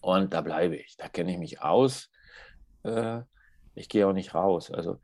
und 0.00 0.32
da 0.32 0.42
bleibe 0.42 0.76
ich. 0.76 0.96
Da 0.96 1.08
kenne 1.08 1.32
ich 1.32 1.38
mich 1.38 1.60
aus. 1.60 2.08
Äh, 2.84 3.22
ich 3.74 3.88
gehe 3.88 4.06
auch 4.06 4.12
nicht 4.12 4.36
raus. 4.36 4.70
Also 4.70 5.00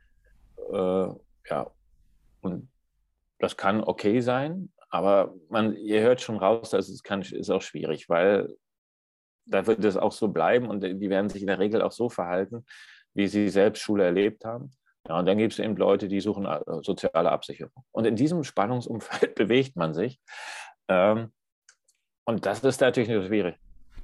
äh, 0.71 1.09
ja, 1.49 1.69
und 2.39 2.69
das 3.39 3.57
kann 3.57 3.83
okay 3.83 4.21
sein, 4.21 4.71
aber 4.89 5.33
man, 5.49 5.75
ihr 5.75 5.99
hört 5.99 6.21
schon 6.21 6.37
raus, 6.37 6.69
dass 6.69 6.87
es 6.87 7.03
kann, 7.03 7.23
ist 7.23 7.49
auch 7.49 7.61
schwierig, 7.61 8.07
weil 8.07 8.55
da 9.45 9.67
wird 9.67 9.83
es 9.83 9.97
auch 9.97 10.11
so 10.11 10.29
bleiben 10.29 10.67
und 10.69 10.81
die 10.81 11.09
werden 11.09 11.29
sich 11.29 11.41
in 11.41 11.47
der 11.47 11.59
Regel 11.59 11.81
auch 11.81 11.91
so 11.91 12.09
verhalten, 12.09 12.65
wie 13.13 13.27
sie 13.27 13.49
selbst 13.49 13.81
Schule 13.81 14.03
erlebt 14.03 14.45
haben. 14.45 14.71
Ja, 15.07 15.19
und 15.19 15.25
dann 15.27 15.37
gibt 15.37 15.53
es 15.53 15.59
eben 15.59 15.75
Leute, 15.75 16.07
die 16.07 16.19
suchen 16.19 16.45
äh, 16.45 16.59
soziale 16.81 17.31
Absicherung. 17.31 17.83
Und 17.91 18.05
in 18.05 18.15
diesem 18.15 18.43
Spannungsumfeld 18.43 19.35
bewegt 19.35 19.75
man 19.75 19.93
sich. 19.93 20.19
Ähm, 20.87 21.31
und 22.25 22.45
das 22.45 22.63
ist 22.63 22.81
natürlich 22.81 23.27
schwierig. 23.27 23.55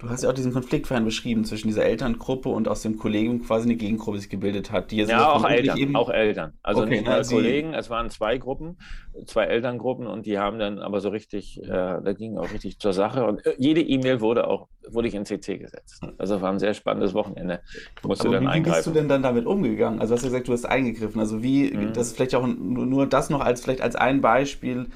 Du 0.01 0.09
hast 0.09 0.23
ja 0.23 0.31
auch 0.31 0.33
diesen 0.33 0.51
Konflikt 0.51 0.87
vorhin 0.87 1.05
beschrieben 1.05 1.45
zwischen 1.45 1.67
dieser 1.67 1.85
Elterngruppe 1.85 2.49
und 2.49 2.67
aus 2.67 2.81
dem 2.81 2.97
Kollegium 2.97 3.43
quasi 3.43 3.65
eine 3.69 3.75
Gegengruppe 3.75 4.17
sich 4.17 4.29
gebildet 4.29 4.71
hat. 4.71 4.91
Ja, 4.91 5.31
auch 5.31 5.47
Eltern, 5.47 5.77
eben... 5.77 5.95
auch 5.95 6.09
Eltern. 6.09 6.53
Also 6.63 6.81
okay, 6.81 6.89
nicht 6.89 7.05
nur 7.05 7.21
Kollegen, 7.21 7.75
es 7.75 7.91
waren 7.91 8.09
zwei 8.09 8.39
Gruppen, 8.39 8.79
zwei 9.27 9.43
Elterngruppen 9.43 10.07
und 10.07 10.25
die 10.25 10.39
haben 10.39 10.57
dann 10.57 10.79
aber 10.79 11.01
so 11.01 11.09
richtig, 11.09 11.61
äh, 11.61 11.67
da 11.67 12.13
ging 12.13 12.39
auch 12.39 12.51
richtig 12.51 12.79
zur 12.79 12.93
Sache 12.93 13.27
und 13.27 13.45
äh, 13.45 13.53
jede 13.59 13.81
E-Mail 13.81 14.21
wurde 14.21 14.47
auch, 14.47 14.69
wurde 14.89 15.07
ich 15.07 15.13
in 15.13 15.23
CC 15.23 15.59
gesetzt. 15.59 16.01
Also 16.17 16.41
war 16.41 16.51
ein 16.51 16.57
sehr 16.57 16.73
spannendes 16.73 17.13
Wochenende. 17.13 17.61
Musste 18.01 18.27
aber 18.27 18.37
dann 18.37 18.45
wie 18.45 18.47
eingreifen. 18.47 18.77
bist 18.77 18.87
du 18.87 18.91
denn 18.91 19.07
dann 19.07 19.21
damit 19.21 19.45
umgegangen? 19.45 19.99
Also 19.99 20.15
hast 20.15 20.23
du 20.23 20.29
gesagt, 20.29 20.47
du 20.47 20.53
hast 20.53 20.65
eingegriffen. 20.65 21.21
Also 21.21 21.43
wie, 21.43 21.69
mhm. 21.69 21.93
das 21.93 22.13
vielleicht 22.13 22.33
auch 22.33 22.47
nur 22.47 23.05
das 23.05 23.29
noch 23.29 23.41
als 23.41 23.61
vielleicht 23.61 23.81
als 23.81 23.95
ein 23.95 24.21
Beispiel, 24.21 24.87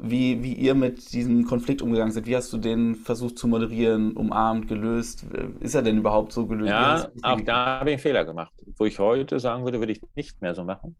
wie, 0.00 0.42
wie 0.42 0.54
ihr 0.54 0.74
mit 0.74 1.12
diesem 1.12 1.44
Konflikt 1.44 1.82
umgegangen 1.82 2.12
seid. 2.12 2.26
Wie 2.26 2.36
hast 2.36 2.52
du 2.52 2.58
den 2.58 2.94
versucht 2.94 3.38
zu 3.38 3.48
moderieren, 3.48 4.16
umarmt, 4.16 4.68
gelöst? 4.68 5.24
Ist 5.60 5.74
er 5.74 5.82
denn 5.82 5.98
überhaupt 5.98 6.32
so 6.32 6.46
gelöst? 6.46 6.70
Ja, 6.70 7.08
auch 7.22 7.40
da 7.40 7.80
habe 7.80 7.90
ich 7.90 7.94
einen 7.94 8.02
Fehler 8.02 8.24
gemacht. 8.24 8.52
Wo 8.76 8.84
ich 8.84 8.98
heute 8.98 9.38
sagen 9.40 9.64
würde, 9.64 9.78
würde 9.78 9.92
ich 9.92 10.00
nicht 10.14 10.40
mehr 10.40 10.54
so 10.54 10.64
machen. 10.64 10.96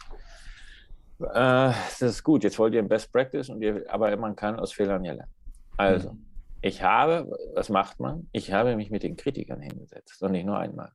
Äh, 1.20 1.72
das 1.72 2.02
ist 2.02 2.22
gut. 2.22 2.44
Jetzt 2.44 2.58
wollt 2.58 2.74
ihr 2.74 2.80
ein 2.80 2.88
Best 2.88 3.12
Practice, 3.12 3.48
und 3.48 3.62
ihr, 3.62 3.84
aber 3.88 4.16
man 4.16 4.34
kann 4.34 4.58
aus 4.58 4.72
Fehlern 4.72 5.04
ja 5.04 5.12
lernen. 5.12 5.32
Also, 5.76 6.12
mhm. 6.12 6.26
ich 6.60 6.82
habe, 6.82 7.30
was 7.54 7.68
macht 7.68 8.00
man? 8.00 8.28
Ich 8.32 8.52
habe 8.52 8.76
mich 8.76 8.90
mit 8.90 9.02
den 9.02 9.16
Kritikern 9.16 9.60
hingesetzt 9.60 10.22
und 10.22 10.32
nicht 10.32 10.46
nur 10.46 10.58
einmal. 10.58 10.90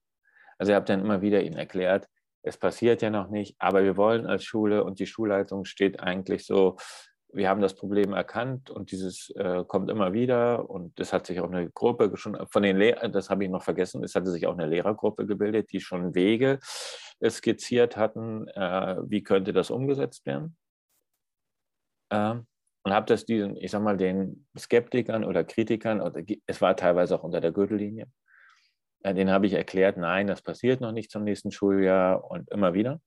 Also, 0.57 0.71
ich 0.71 0.75
habe 0.75 0.85
dann 0.85 1.01
immer 1.01 1.21
wieder 1.21 1.41
ihnen 1.41 1.57
erklärt, 1.57 2.07
es 2.41 2.57
passiert 2.57 3.01
ja 3.01 3.09
noch 3.09 3.29
nicht, 3.29 3.55
aber 3.59 3.83
wir 3.83 3.97
wollen 3.97 4.25
als 4.25 4.43
Schule 4.43 4.83
und 4.83 4.99
die 4.99 5.05
Schulleitung 5.05 5.65
steht 5.65 5.99
eigentlich 5.99 6.45
so 6.45 6.77
wir 7.31 7.49
haben 7.49 7.61
das 7.61 7.75
Problem 7.75 8.13
erkannt 8.13 8.69
und 8.69 8.91
dieses 8.91 9.29
äh, 9.35 9.63
kommt 9.65 9.89
immer 9.89 10.13
wieder 10.13 10.69
und 10.69 10.99
es 10.99 11.13
hat 11.13 11.27
sich 11.27 11.39
auch 11.39 11.49
eine 11.49 11.69
Gruppe 11.69 12.11
schon 12.15 12.37
von 12.49 12.63
den 12.63 12.77
Lehrern, 12.77 13.11
das 13.11 13.29
habe 13.29 13.43
ich 13.43 13.49
noch 13.49 13.63
vergessen, 13.63 14.03
es 14.03 14.15
hatte 14.15 14.31
sich 14.31 14.47
auch 14.47 14.53
eine 14.53 14.67
Lehrergruppe 14.67 15.25
gebildet, 15.25 15.71
die 15.71 15.79
schon 15.79 16.15
Wege 16.15 16.59
skizziert 17.27 17.97
hatten, 17.97 18.47
äh, 18.49 18.97
wie 19.05 19.23
könnte 19.23 19.53
das 19.53 19.69
umgesetzt 19.69 20.25
werden. 20.25 20.57
Ähm, 22.11 22.47
und 22.83 22.93
habe 22.93 23.05
das 23.05 23.25
diesen, 23.25 23.57
ich 23.57 23.71
sag 23.71 23.81
mal, 23.81 23.97
den 23.97 24.47
Skeptikern 24.57 25.23
oder 25.23 25.43
Kritikern, 25.43 26.01
oder 26.01 26.23
es 26.47 26.61
war 26.61 26.75
teilweise 26.75 27.15
auch 27.15 27.23
unter 27.23 27.41
der 27.41 27.51
Gürtellinie, 27.51 28.07
äh, 29.03 29.13
den 29.13 29.29
habe 29.29 29.47
ich 29.47 29.53
erklärt, 29.53 29.97
nein, 29.97 30.27
das 30.27 30.41
passiert 30.41 30.81
noch 30.81 30.91
nicht 30.91 31.11
zum 31.11 31.23
nächsten 31.23 31.51
Schuljahr 31.51 32.23
und 32.23 32.49
immer 32.49 32.73
wieder. 32.73 33.01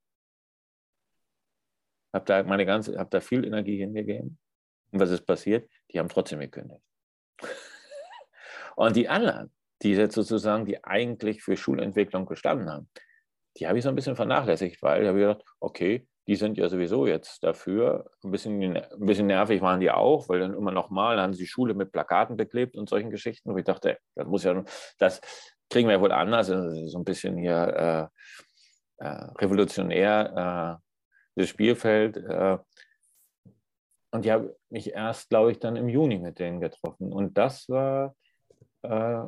Habe 2.12 2.24
da 2.24 2.42
meine 2.42 2.66
ganze, 2.66 2.98
habe 2.98 3.10
da 3.10 3.20
viel 3.20 3.44
Energie 3.44 3.78
hingegeben. 3.78 4.38
Und 4.90 5.00
was 5.00 5.10
ist 5.10 5.26
passiert? 5.26 5.70
Die 5.92 5.98
haben 5.98 6.08
trotzdem 6.08 6.40
gekündigt. 6.40 6.82
und 8.76 8.96
die 8.96 9.08
anderen, 9.08 9.52
die 9.82 9.92
jetzt 9.92 10.14
sozusagen, 10.14 10.66
die 10.66 10.84
eigentlich 10.84 11.42
für 11.42 11.56
Schulentwicklung 11.56 12.26
gestanden 12.26 12.70
haben, 12.70 12.88
die 13.56 13.66
habe 13.66 13.78
ich 13.78 13.84
so 13.84 13.90
ein 13.90 13.94
bisschen 13.94 14.16
vernachlässigt, 14.16 14.82
weil 14.82 15.02
ich 15.02 15.08
habe 15.08 15.18
gedacht, 15.18 15.44
okay, 15.60 16.06
die 16.26 16.36
sind 16.36 16.56
ja 16.56 16.68
sowieso 16.68 17.06
jetzt 17.06 17.42
dafür. 17.42 18.10
Ein 18.22 18.30
bisschen, 18.30 18.76
ein 18.76 19.06
bisschen 19.06 19.26
nervig 19.26 19.60
waren 19.60 19.80
die 19.80 19.90
auch, 19.90 20.28
weil 20.28 20.40
dann 20.40 20.54
immer 20.54 20.70
noch 20.70 20.90
mal, 20.90 21.16
dann 21.16 21.24
haben 21.24 21.34
sie 21.34 21.42
die 21.42 21.48
Schule 21.48 21.74
mit 21.74 21.92
Plakaten 21.92 22.36
beklebt 22.36 22.76
und 22.76 22.88
solchen 22.88 23.10
Geschichten. 23.10 23.52
wo 23.52 23.58
ich 23.58 23.64
dachte, 23.64 23.98
das 24.14 24.26
muss 24.26 24.44
ja, 24.44 24.64
das 24.98 25.20
kriegen 25.68 25.88
wir 25.88 25.96
ja 25.96 26.00
wohl 26.00 26.12
anders. 26.12 26.46
So 26.46 26.98
ein 26.98 27.04
bisschen 27.04 27.36
hier 27.36 28.10
äh, 28.98 29.04
äh, 29.04 29.24
revolutionär, 29.40 30.80
das 31.34 31.48
Spielfeld. 31.48 32.16
Äh. 32.16 32.58
und 34.10 34.24
ich 34.24 34.30
habe 34.30 34.56
mich 34.70 34.92
erst, 34.92 35.30
glaube 35.30 35.52
ich, 35.52 35.58
dann 35.58 35.76
im 35.76 35.88
Juni 35.88 36.18
mit 36.18 36.38
denen 36.38 36.60
getroffen. 36.60 37.12
Und 37.12 37.38
das 37.38 37.68
war, 37.68 38.14
äh, 38.82 39.22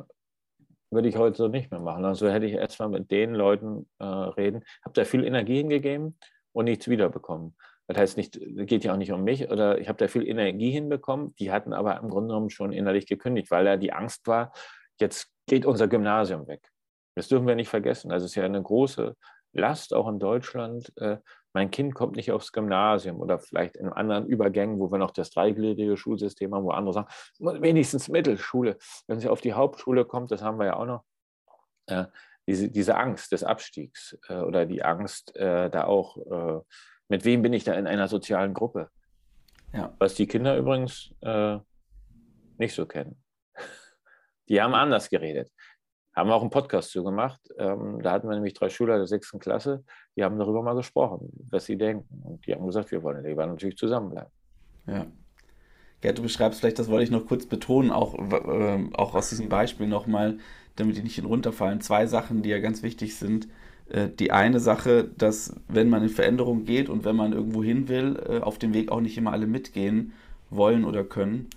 würde 0.91 1.09
ich 1.09 1.17
heute 1.17 1.37
so 1.37 1.47
nicht 1.47 1.71
mehr 1.71 1.79
machen. 1.79 2.05
Also 2.05 2.29
hätte 2.29 2.45
ich 2.45 2.53
erst 2.53 2.79
mal 2.79 2.89
mit 2.89 3.11
den 3.11 3.33
Leuten 3.33 3.89
äh, 3.99 4.05
reden, 4.05 4.63
habe 4.83 4.93
da 4.93 5.05
viel 5.05 5.23
Energie 5.23 5.57
hingegeben 5.57 6.17
und 6.53 6.65
nichts 6.65 6.87
wiederbekommen. 6.87 7.55
Das 7.87 7.97
heißt, 7.97 8.17
nicht, 8.17 8.39
geht 8.41 8.83
ja 8.83 8.93
auch 8.93 8.97
nicht 8.97 9.11
um 9.11 9.23
mich 9.23 9.49
oder 9.49 9.79
ich 9.79 9.87
habe 9.87 9.97
da 9.97 10.07
viel 10.07 10.27
Energie 10.27 10.71
hinbekommen. 10.71 11.35
Die 11.35 11.51
hatten 11.51 11.73
aber 11.73 11.99
im 11.99 12.09
Grunde 12.09 12.29
genommen 12.29 12.49
schon 12.49 12.71
innerlich 12.71 13.05
gekündigt, 13.05 13.51
weil 13.51 13.65
da 13.65 13.77
die 13.77 13.93
Angst 13.93 14.25
war, 14.27 14.51
jetzt 14.99 15.31
geht 15.47 15.65
unser 15.65 15.87
Gymnasium 15.87 16.47
weg. 16.47 16.67
Das 17.15 17.27
dürfen 17.27 17.47
wir 17.47 17.55
nicht 17.55 17.69
vergessen. 17.69 18.11
Es 18.11 18.23
ist 18.23 18.35
ja 18.35 18.43
eine 18.43 18.61
große 18.61 19.15
Last 19.55 19.93
auch 19.93 20.07
in 20.07 20.19
Deutschland. 20.19 20.91
Äh, 20.97 21.17
mein 21.53 21.71
Kind 21.71 21.95
kommt 21.95 22.17
nicht 22.17 22.31
aufs 22.31 22.51
Gymnasium 22.51 23.21
oder 23.21 23.39
vielleicht 23.39 23.77
in 23.77 23.87
anderen 23.87 24.27
Übergängen, 24.27 24.77
wo 24.77 24.91
wir 24.91 24.97
noch 24.97 25.11
das 25.11 25.31
dreigliedrige 25.31 25.95
Schulsystem 25.95 26.53
haben, 26.53 26.65
wo 26.65 26.71
andere 26.71 26.93
sagen, 26.93 27.07
wenigstens 27.39 28.09
Mittelschule. 28.09 28.77
Wenn 29.07 29.21
sie 29.21 29.29
auf 29.29 29.39
die 29.39 29.53
Hauptschule 29.53 30.03
kommt, 30.03 30.31
das 30.31 30.41
haben 30.41 30.59
wir 30.59 30.65
ja 30.65 30.75
auch 30.75 30.85
noch, 30.85 31.03
äh, 31.87 32.05
diese, 32.47 32.69
diese 32.69 32.95
Angst 32.95 33.31
des 33.31 33.43
Abstiegs 33.43 34.17
äh, 34.27 34.35
oder 34.35 34.65
die 34.65 34.83
Angst, 34.83 35.35
äh, 35.37 35.69
da 35.69 35.85
auch, 35.85 36.17
äh, 36.17 36.61
mit 37.07 37.23
wem 37.23 37.41
bin 37.41 37.53
ich 37.53 37.63
da 37.63 37.73
in 37.73 37.87
einer 37.87 38.09
sozialen 38.09 38.53
Gruppe? 38.53 38.89
Ja. 39.73 39.95
Was 39.97 40.15
die 40.15 40.27
Kinder 40.27 40.57
übrigens 40.57 41.13
äh, 41.21 41.57
nicht 42.57 42.75
so 42.75 42.85
kennen. 42.85 43.21
Die 44.47 44.61
haben 44.61 44.75
anders 44.75 45.09
geredet. 45.09 45.51
Haben 46.15 46.31
auch 46.31 46.41
einen 46.41 46.49
Podcast 46.49 46.91
zu 46.91 47.03
gemacht. 47.03 47.41
Ähm, 47.57 48.01
da 48.01 48.11
hatten 48.11 48.29
wir 48.29 48.35
nämlich 48.35 48.53
drei 48.53 48.69
Schüler 48.69 48.97
der 48.97 49.07
sechsten 49.07 49.39
Klasse, 49.39 49.83
die 50.15 50.23
haben 50.23 50.39
darüber 50.39 50.61
mal 50.61 50.75
gesprochen, 50.75 51.29
was 51.49 51.65
sie 51.65 51.77
denken. 51.77 52.21
Und 52.23 52.45
die 52.47 52.53
haben 52.53 52.65
gesagt, 52.65 52.91
wir 52.91 53.03
wollen 53.03 53.23
lieber 53.23 53.45
natürlich 53.45 53.77
zusammenbleiben. 53.77 54.31
Ja. 54.87 55.07
Gerd, 56.01 56.17
du 56.17 56.21
beschreibst 56.21 56.59
vielleicht, 56.59 56.79
das 56.79 56.89
wollte 56.89 57.03
ich 57.03 57.11
noch 57.11 57.25
kurz 57.25 57.45
betonen, 57.45 57.91
auch, 57.91 58.13
äh, 58.13 58.89
auch 58.93 59.15
aus 59.15 59.29
diesem 59.29 59.49
Beispiel 59.49 59.87
nochmal, 59.87 60.37
damit 60.75 60.97
die 60.97 61.03
nicht 61.03 61.23
runterfallen. 61.23 61.81
Zwei 61.81 62.05
Sachen, 62.05 62.43
die 62.43 62.49
ja 62.49 62.59
ganz 62.59 62.83
wichtig 62.83 63.17
sind. 63.17 63.47
Äh, 63.89 64.09
die 64.09 64.31
eine 64.31 64.59
Sache, 64.59 65.09
dass 65.17 65.55
wenn 65.67 65.89
man 65.89 66.03
in 66.03 66.09
Veränderung 66.09 66.65
geht 66.65 66.89
und 66.89 67.05
wenn 67.05 67.15
man 67.15 67.33
irgendwo 67.33 67.63
hin 67.63 67.87
will, 67.87 68.21
äh, 68.27 68.39
auf 68.39 68.57
dem 68.57 68.73
Weg 68.73 68.91
auch 68.91 69.01
nicht 69.01 69.17
immer 69.17 69.31
alle 69.31 69.47
mitgehen 69.47 70.13
wollen 70.49 70.85
oder 70.85 71.03
können. 71.03 71.49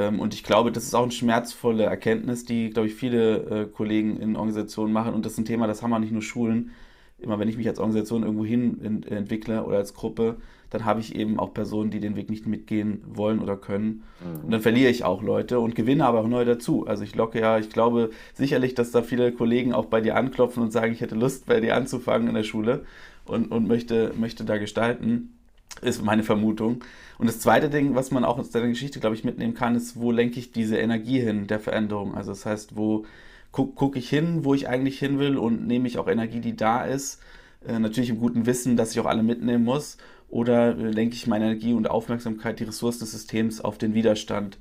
Ähm, 0.00 0.20
und 0.20 0.34
ich 0.34 0.42
glaube, 0.42 0.72
das 0.72 0.84
ist 0.84 0.94
auch 0.94 1.02
eine 1.02 1.12
schmerzvolle 1.12 1.84
Erkenntnis, 1.84 2.44
die, 2.44 2.70
glaube 2.70 2.88
ich, 2.88 2.94
viele 2.94 3.36
äh, 3.36 3.66
Kollegen 3.66 4.18
in 4.18 4.36
Organisationen 4.36 4.92
machen. 4.92 5.14
Und 5.14 5.26
das 5.26 5.32
ist 5.32 5.38
ein 5.38 5.44
Thema, 5.44 5.66
das 5.66 5.82
haben 5.82 5.90
wir 5.90 5.98
nicht 5.98 6.12
nur 6.12 6.22
Schulen. 6.22 6.70
Immer 7.18 7.38
wenn 7.38 7.48
ich 7.48 7.58
mich 7.58 7.68
als 7.68 7.78
Organisation 7.78 8.22
irgendwo 8.22 8.46
hin 8.46 9.02
entwickle 9.06 9.64
oder 9.64 9.76
als 9.76 9.92
Gruppe, 9.92 10.36
dann 10.70 10.86
habe 10.86 11.00
ich 11.00 11.14
eben 11.14 11.38
auch 11.38 11.52
Personen, 11.52 11.90
die 11.90 12.00
den 12.00 12.16
Weg 12.16 12.30
nicht 12.30 12.46
mitgehen 12.46 13.02
wollen 13.06 13.40
oder 13.40 13.56
können. 13.58 14.04
Mhm. 14.20 14.44
Und 14.44 14.50
dann 14.52 14.62
verliere 14.62 14.90
ich 14.90 15.04
auch 15.04 15.22
Leute 15.22 15.60
und 15.60 15.74
gewinne 15.74 16.06
aber 16.06 16.20
auch 16.20 16.28
neu 16.28 16.46
dazu. 16.46 16.86
Also 16.86 17.04
ich 17.04 17.14
locke 17.14 17.38
ja, 17.38 17.58
ich 17.58 17.68
glaube 17.68 18.10
sicherlich, 18.32 18.74
dass 18.74 18.90
da 18.90 19.02
viele 19.02 19.32
Kollegen 19.32 19.74
auch 19.74 19.86
bei 19.86 20.00
dir 20.00 20.16
anklopfen 20.16 20.62
und 20.62 20.72
sagen, 20.72 20.92
ich 20.92 21.02
hätte 21.02 21.14
Lust, 21.16 21.44
bei 21.44 21.60
dir 21.60 21.76
anzufangen 21.76 22.28
in 22.28 22.34
der 22.34 22.44
Schule 22.44 22.84
und, 23.26 23.50
und 23.50 23.68
möchte, 23.68 24.14
möchte 24.16 24.44
da 24.44 24.56
gestalten. 24.56 25.39
Ist 25.82 26.04
meine 26.04 26.22
Vermutung. 26.24 26.84
Und 27.18 27.26
das 27.26 27.40
zweite 27.40 27.70
Ding, 27.70 27.94
was 27.94 28.10
man 28.10 28.24
auch 28.24 28.38
aus 28.38 28.50
deiner 28.50 28.68
Geschichte, 28.68 29.00
glaube 29.00 29.14
ich, 29.14 29.24
mitnehmen 29.24 29.54
kann, 29.54 29.76
ist, 29.76 29.98
wo 29.98 30.10
lenke 30.10 30.38
ich 30.38 30.52
diese 30.52 30.76
Energie 30.76 31.20
hin 31.20 31.46
der 31.46 31.60
Veränderung? 31.60 32.14
Also 32.14 32.32
das 32.32 32.44
heißt, 32.44 32.76
wo 32.76 33.06
gucke 33.52 33.72
guck 33.74 33.96
ich 33.96 34.08
hin, 34.08 34.44
wo 34.44 34.54
ich 34.54 34.68
eigentlich 34.68 34.98
hin 34.98 35.18
will 35.18 35.36
und 35.36 35.66
nehme 35.66 35.88
ich 35.88 35.98
auch 35.98 36.08
Energie, 36.08 36.40
die 36.40 36.56
da 36.56 36.84
ist. 36.84 37.20
Äh, 37.66 37.78
natürlich 37.78 38.10
im 38.10 38.20
guten 38.20 38.46
Wissen, 38.46 38.76
dass 38.76 38.92
ich 38.92 39.00
auch 39.00 39.06
alle 39.06 39.22
mitnehmen 39.22 39.64
muss 39.64 39.98
oder 40.28 40.74
lenke 40.74 41.14
ich 41.14 41.26
meine 41.26 41.46
Energie 41.46 41.72
und 41.72 41.90
Aufmerksamkeit, 41.90 42.60
die 42.60 42.64
Ressourcen 42.64 43.00
des 43.00 43.12
Systems 43.12 43.60
auf 43.60 43.78
den 43.78 43.94
Widerstand? 43.94 44.58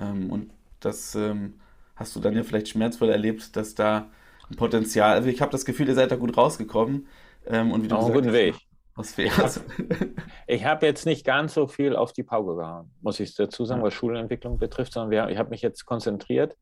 Ähm, 0.00 0.30
und 0.30 0.50
das 0.80 1.14
ähm, 1.14 1.54
hast 1.96 2.16
du 2.16 2.20
dann 2.20 2.34
ja 2.34 2.42
vielleicht 2.42 2.68
schmerzvoll 2.68 3.10
erlebt, 3.10 3.56
dass 3.56 3.74
da 3.74 4.10
ein 4.50 4.56
Potenzial, 4.56 5.14
also 5.14 5.28
ich 5.28 5.40
habe 5.40 5.52
das 5.52 5.64
Gefühl, 5.64 5.88
ihr 5.88 5.94
seid 5.94 6.10
da 6.10 6.16
gut 6.16 6.36
rausgekommen. 6.36 7.06
Ähm, 7.46 7.72
und 7.72 7.82
wie 7.82 7.88
du 7.88 7.96
Auf 7.96 8.12
guten 8.12 8.32
Weg. 8.32 8.54
Was 8.94 9.16
ich 9.16 9.32
habe 9.38 10.64
hab 10.64 10.82
jetzt 10.82 11.06
nicht 11.06 11.24
ganz 11.24 11.54
so 11.54 11.66
viel 11.66 11.96
auf 11.96 12.12
die 12.12 12.22
Pauke 12.22 12.56
gehauen, 12.56 12.94
muss 13.00 13.20
ich 13.20 13.34
dazu 13.34 13.64
sagen, 13.64 13.82
was 13.82 13.94
Schulentwicklung 13.94 14.58
betrifft, 14.58 14.92
sondern 14.92 15.10
wir, 15.10 15.28
ich 15.28 15.38
habe 15.38 15.50
mich 15.50 15.62
jetzt 15.62 15.86
konzentriert, 15.86 16.56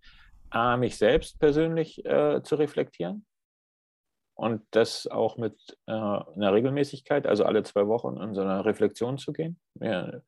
A, 0.51 0.77
mich 0.77 0.97
selbst 0.97 1.39
persönlich 1.39 2.05
äh, 2.05 2.43
zu 2.43 2.57
reflektieren 2.57 3.25
und 4.35 4.63
das 4.71 5.07
auch 5.07 5.37
mit 5.37 5.55
äh, 5.87 5.93
einer 5.93 6.53
Regelmäßigkeit, 6.53 7.27
also 7.27 7.45
alle 7.45 7.63
zwei 7.63 7.87
Wochen 7.87 8.17
in 8.17 8.35
so 8.35 8.41
eine 8.41 8.65
Reflexion 8.65 9.19
zu 9.19 9.33
gehen. 9.33 9.61
Ja. 9.81 10.21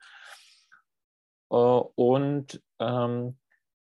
Äh, 1.51 1.55
und 1.55 2.63
ähm, 2.79 3.39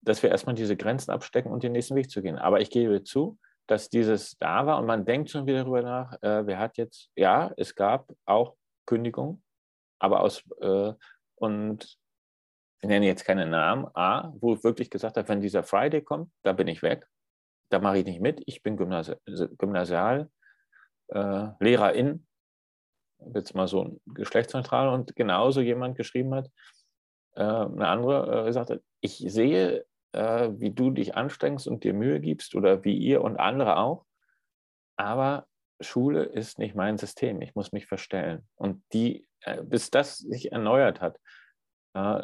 dass 0.02 0.24
wir 0.24 0.32
erstmal 0.32 0.56
diese 0.56 0.76
Grenzen 0.76 1.12
abstecken 1.12 1.52
und 1.52 1.64
den 1.64 1.74
nächsten 1.74 1.96
Weg 1.96 2.10
zu 2.10 2.22
gehen. 2.22 2.38
Aber 2.38 2.62
ich 2.62 2.70
gebe 2.70 3.04
zu, 3.04 3.38
dass 3.68 3.90
dieses 3.90 4.38
da 4.38 4.66
war 4.66 4.80
und 4.80 4.86
man 4.86 5.06
denkt 5.06 5.30
schon 5.30 5.46
wieder 5.46 5.60
darüber 5.60 5.82
nach, 5.82 6.14
äh, 6.22 6.46
wer 6.48 6.60
hat 6.60 6.78
jetzt, 6.78 7.10
ja, 7.16 7.52
es 7.58 7.76
gab 7.76 8.12
auch 8.26 8.56
Kündigungen, 8.86 9.44
aber 10.00 10.22
aus, 10.22 10.44
äh, 10.62 10.94
und 11.36 11.98
ich 12.82 12.88
nenne 12.88 13.06
jetzt 13.06 13.26
keine 13.26 13.46
Namen, 13.46 13.88
A, 13.94 14.32
wo 14.40 14.56
ich 14.56 14.64
wirklich 14.64 14.90
gesagt 14.90 15.18
habe, 15.18 15.28
wenn 15.28 15.42
dieser 15.42 15.64
Friday 15.64 16.02
kommt, 16.02 16.32
da 16.44 16.54
bin 16.54 16.68
ich 16.68 16.82
weg 16.82 17.08
da 17.70 17.80
mache 17.80 18.00
ich 18.00 18.06
nicht 18.06 18.22
mit. 18.22 18.42
Ich 18.46 18.64
bin 18.64 18.78
Gymnasi 18.78 19.16
Gymnasial, 19.58 20.30
äh, 21.10 21.48
Lehrerin, 21.60 22.26
jetzt 23.34 23.56
mal 23.56 23.68
so 23.68 24.00
geschlechtsneutral 24.06 24.90
und 24.90 25.16
genauso 25.16 25.62
jemand 25.62 25.98
geschrieben 25.98 26.34
hat, 26.36 26.50
äh, 27.36 27.42
eine 27.42 27.88
andere 27.88 28.42
äh, 28.42 28.46
gesagt 28.46 28.70
hat, 28.70 28.82
ich 29.02 29.18
sehe, 29.18 29.86
äh, 30.18 30.50
wie 30.60 30.72
du 30.72 30.90
dich 30.90 31.16
anstrengst 31.16 31.68
und 31.68 31.84
dir 31.84 31.94
Mühe 31.94 32.20
gibst 32.20 32.56
oder 32.56 32.84
wie 32.84 32.98
ihr 32.98 33.22
und 33.22 33.38
andere 33.38 33.78
auch, 33.78 34.06
aber 34.98 35.46
Schule 35.80 36.24
ist 36.24 36.58
nicht 36.58 36.76
mein 36.76 36.98
System, 36.98 37.40
ich 37.42 37.54
muss 37.54 37.72
mich 37.72 37.86
verstellen. 37.86 38.48
Und 38.56 38.84
die, 38.94 39.28
äh, 39.42 39.62
bis 39.64 39.92
das 39.92 40.18
sich 40.18 40.52
erneuert 40.52 41.02
hat, 41.02 41.20
äh, 41.94 42.24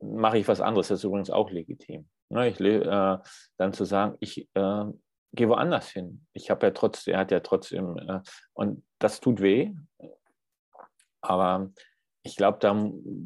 mache 0.00 0.38
ich 0.38 0.46
was 0.46 0.60
anderes, 0.60 0.88
das 0.88 1.00
ist 1.00 1.04
übrigens 1.04 1.30
auch 1.30 1.50
legitim. 1.50 2.06
Ne, 2.28 2.48
ich, 2.48 2.60
äh, 2.60 3.18
dann 3.56 3.72
zu 3.72 3.84
sagen, 3.84 4.16
ich 4.20 4.48
äh, 4.54 4.84
gehe 5.32 5.48
woanders 5.48 5.88
hin. 5.88 6.26
Ich 6.34 6.50
habe 6.50 6.66
ja 6.66 6.72
trotzdem, 6.72 7.14
er 7.14 7.20
hat 7.20 7.30
ja 7.30 7.40
trotzdem, 7.40 7.96
äh, 7.96 8.20
und 8.52 8.84
das 8.98 9.20
tut 9.20 9.40
weh, 9.40 9.72
aber 11.22 11.70
ich 12.22 12.36
glaube, 12.36 12.58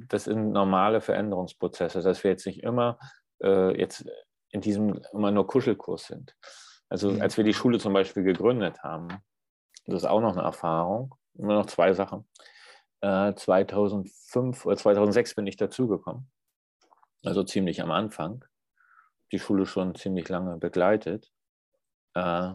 das 0.09 0.25
sind 0.25 0.53
normale 0.53 1.01
Veränderungsprozesse, 1.01 2.03
dass 2.03 2.23
wir 2.23 2.31
jetzt 2.31 2.47
nicht 2.47 2.63
immer 2.63 2.99
äh, 3.43 3.79
jetzt 3.79 4.07
in 4.51 4.61
diesem 4.61 5.01
immer 5.13 5.31
nur 5.31 5.47
Kuschelkurs 5.47 6.07
sind. 6.07 6.37
Also 6.89 7.11
mhm. 7.11 7.21
als 7.21 7.37
wir 7.37 7.45
die 7.45 7.55
Schule 7.55 7.79
zum 7.79 7.93
Beispiel 7.93 8.23
gegründet 8.23 8.83
haben, 8.83 9.09
das 9.87 10.03
ist 10.03 10.09
auch 10.09 10.21
noch 10.21 10.37
eine 10.37 10.43
Erfahrung, 10.43 11.15
immer 11.35 11.55
noch 11.55 11.67
zwei 11.67 11.93
Sachen. 11.93 12.27
2005 13.03 14.65
äh, 14.65 14.69
oder 14.69 14.77
2006 14.77 15.35
bin 15.35 15.47
ich 15.47 15.57
dazugekommen, 15.57 16.31
also 17.25 17.43
ziemlich 17.45 17.81
am 17.81 17.91
Anfang 17.91 18.45
die 19.33 19.39
Schule 19.39 19.67
schon 19.67 19.95
ziemlich 19.95 20.29
lange 20.29 20.57
begleitet. 20.59 21.31
Äh, 22.15 22.53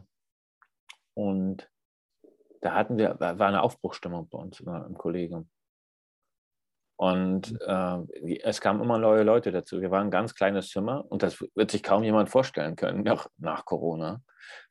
und 1.13 1.69
da 2.61 2.73
hatten 2.73 2.97
wir, 2.97 3.19
war 3.19 3.47
eine 3.47 3.61
Aufbruchstimmung 3.61 4.27
bei 4.29 4.37
uns 4.37 4.59
im 4.59 4.97
Kollegium. 4.97 5.49
Und 6.97 7.59
äh, 7.61 8.37
es 8.43 8.61
kamen 8.61 8.81
immer 8.81 8.97
neue 8.97 9.23
Leute 9.23 9.51
dazu. 9.51 9.81
Wir 9.81 9.91
waren 9.91 10.07
ein 10.07 10.11
ganz 10.11 10.33
kleines 10.33 10.69
Zimmer 10.69 11.03
und 11.09 11.23
das 11.23 11.43
wird 11.53 11.71
sich 11.71 11.83
kaum 11.83 12.03
jemand 12.03 12.29
vorstellen 12.29 12.75
können, 12.75 13.03
noch 13.03 13.27
nach 13.37 13.65
Corona. 13.65 14.21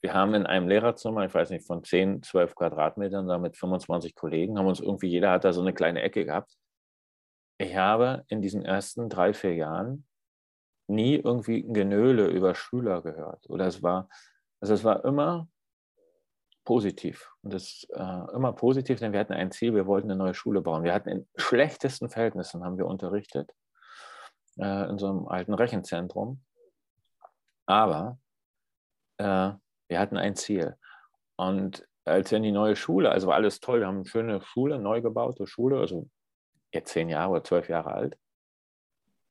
Wir 0.01 0.15
haben 0.15 0.35
in 0.35 0.47
einem 0.47 0.69
Lehrerzimmer, 0.69 1.25
ich 1.27 1.35
weiß 1.35 1.51
nicht, 1.51 1.67
von 1.67 1.85
10, 1.85 2.23
12 2.23 2.55
Quadratmetern, 2.55 3.27
da 3.27 3.39
mit 3.39 3.57
25 3.57 4.15
Kollegen, 4.15 4.59
haben 4.59 4.67
uns 4.67 4.81
irgendwie, 4.81 5.09
jeder 5.09 5.33
hat 5.33 5.45
da 5.45 5.53
so 5.53 5.61
eine 5.61 5.75
kleine 5.75 6.03
Ecke 6.03 6.25
gehabt. 6.25 6.57
ich 7.59 7.77
habe 7.77 8.25
in 8.29 8.41
diesen 8.43 8.65
ersten 8.65 9.09
drei, 9.09 9.33
vier 9.33 9.55
Jahren 9.55 10.07
nie 10.89 11.17
irgendwie 11.17 11.61
ein 11.61 11.75
Genöle 11.75 12.27
über 12.27 12.55
Schüler 12.55 13.03
gehört. 13.03 13.49
Oder 13.49 13.67
es 13.67 13.83
war, 13.83 14.09
also 14.61 14.75
es 14.75 14.85
war 14.85 15.05
immer 15.05 15.49
positiv. 16.65 17.31
Und 17.43 17.53
das 17.53 17.87
äh, 17.91 18.35
immer 18.35 18.53
positiv, 18.53 18.99
denn 18.99 19.13
wir 19.13 19.21
hatten 19.21 19.33
ein 19.33 19.51
Ziel, 19.51 19.75
wir 19.75 19.87
wollten 19.87 20.11
eine 20.11 20.19
neue 20.19 20.35
Schule 20.35 20.61
bauen. 20.61 20.85
Wir 20.85 20.95
hatten 20.95 21.09
in 21.09 21.29
schlechtesten 21.37 22.09
Verhältnissen 22.09 22.65
haben 22.65 22.79
wir 22.79 22.87
unterrichtet, 22.87 23.51
äh, 24.59 24.89
in 24.89 24.99
so 24.99 25.09
einem 25.09 25.29
alten 25.29 25.55
Rechenzentrum. 25.55 26.43
Aber 27.67 28.19
äh, 29.19 29.53
wir 29.89 29.99
hatten 29.99 30.17
ein 30.17 30.37
Ziel. 30.37 30.77
Und 31.37 31.87
als 32.05 32.31
wir 32.31 32.37
in 32.37 32.45
die 32.45 32.53
neue 32.53 32.77
Schule, 32.77 33.11
also 33.11 33.29
war 33.29 33.37
alles 33.37 33.61
toll, 33.61 33.81
wir 33.81 33.87
haben 33.87 33.97
eine 33.97 34.07
schöne 34.07 34.41
Schule, 34.43 34.79
neu 34.79 35.01
gebaute 35.01 35.47
Schule, 35.47 35.79
also 35.79 36.09
jetzt 36.73 36.93
zehn 36.93 37.09
Jahre 37.09 37.33
oder 37.33 37.45
zwölf 37.45 37.69
Jahre 37.69 37.93
alt 37.93 38.19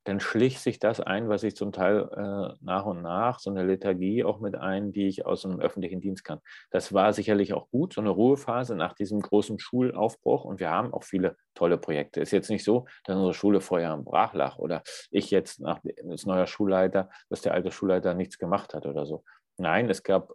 dann 0.04 0.20
schlich 0.20 0.60
sich 0.60 0.80
das 0.80 0.99
ein, 0.99 1.30
was 1.30 1.43
ich 1.43 1.56
zum 1.56 1.72
Teil 1.72 2.10
äh, 2.12 2.56
nach 2.62 2.86
und 2.86 3.01
nach, 3.01 3.39
so 3.39 3.49
eine 3.49 3.64
Lethargie 3.64 4.24
auch 4.24 4.39
mit 4.39 4.56
ein, 4.56 4.91
die 4.91 5.08
ich 5.08 5.26
aus 5.26 5.45
einem 5.45 5.60
öffentlichen 5.60 6.01
Dienst 6.01 6.24
kann. 6.24 6.39
Das 6.72 6.93
war 6.93 7.14
sicherlich 7.14 7.54
auch 7.54 7.70
gut, 7.70 7.93
so 7.93 8.01
eine 8.01 8.10
Ruhephase 8.10 8.76
nach 8.76 8.93
diesem 8.93 9.22
großen 9.22 9.60
Schulaufbruch. 9.60 10.43
Und 10.43 10.60
wir 10.60 10.70
haben 10.70 10.93
auch 10.93 11.04
viele 11.04 11.38
tolle 11.54 11.78
Projekte. 11.78 12.22
Ist 12.22 12.32
jetzt 12.32 12.49
nicht 12.49 12.64
so, 12.64 12.86
dass 13.06 13.16
unsere 13.16 13.34
Schule 13.34 13.62
vorher 13.62 13.91
am 13.91 14.04
Brach 14.04 14.34
lag 14.34 14.58
oder 14.58 14.84
ich 15.10 15.32
jetzt 15.32 15.62
nach, 15.62 15.80
als 16.10 16.26
neuer 16.26 16.47
Schulleiter, 16.47 17.10
dass 17.30 17.41
der 17.41 17.54
alte 17.54 17.72
Schulleiter 17.72 18.14
nichts 18.14 18.38
gemacht 18.38 18.74
hat 18.74 18.86
oder 18.86 19.06
so. 19.06 19.24
Nein, 19.58 19.89
es 19.89 20.04
gab, 20.04 20.34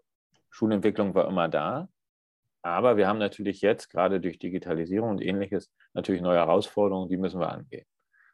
Schulentwicklung 0.50 1.14
war 1.14 1.28
immer 1.28 1.48
da. 1.48 1.88
Aber 2.62 2.96
wir 2.96 3.06
haben 3.06 3.18
natürlich 3.18 3.60
jetzt, 3.60 3.88
gerade 3.88 4.20
durch 4.20 4.38
Digitalisierung 4.38 5.10
und 5.10 5.22
ähnliches, 5.22 5.70
natürlich 5.94 6.22
neue 6.22 6.38
Herausforderungen, 6.38 7.08
die 7.08 7.16
müssen 7.16 7.40
wir 7.40 7.50
angehen. 7.50 7.86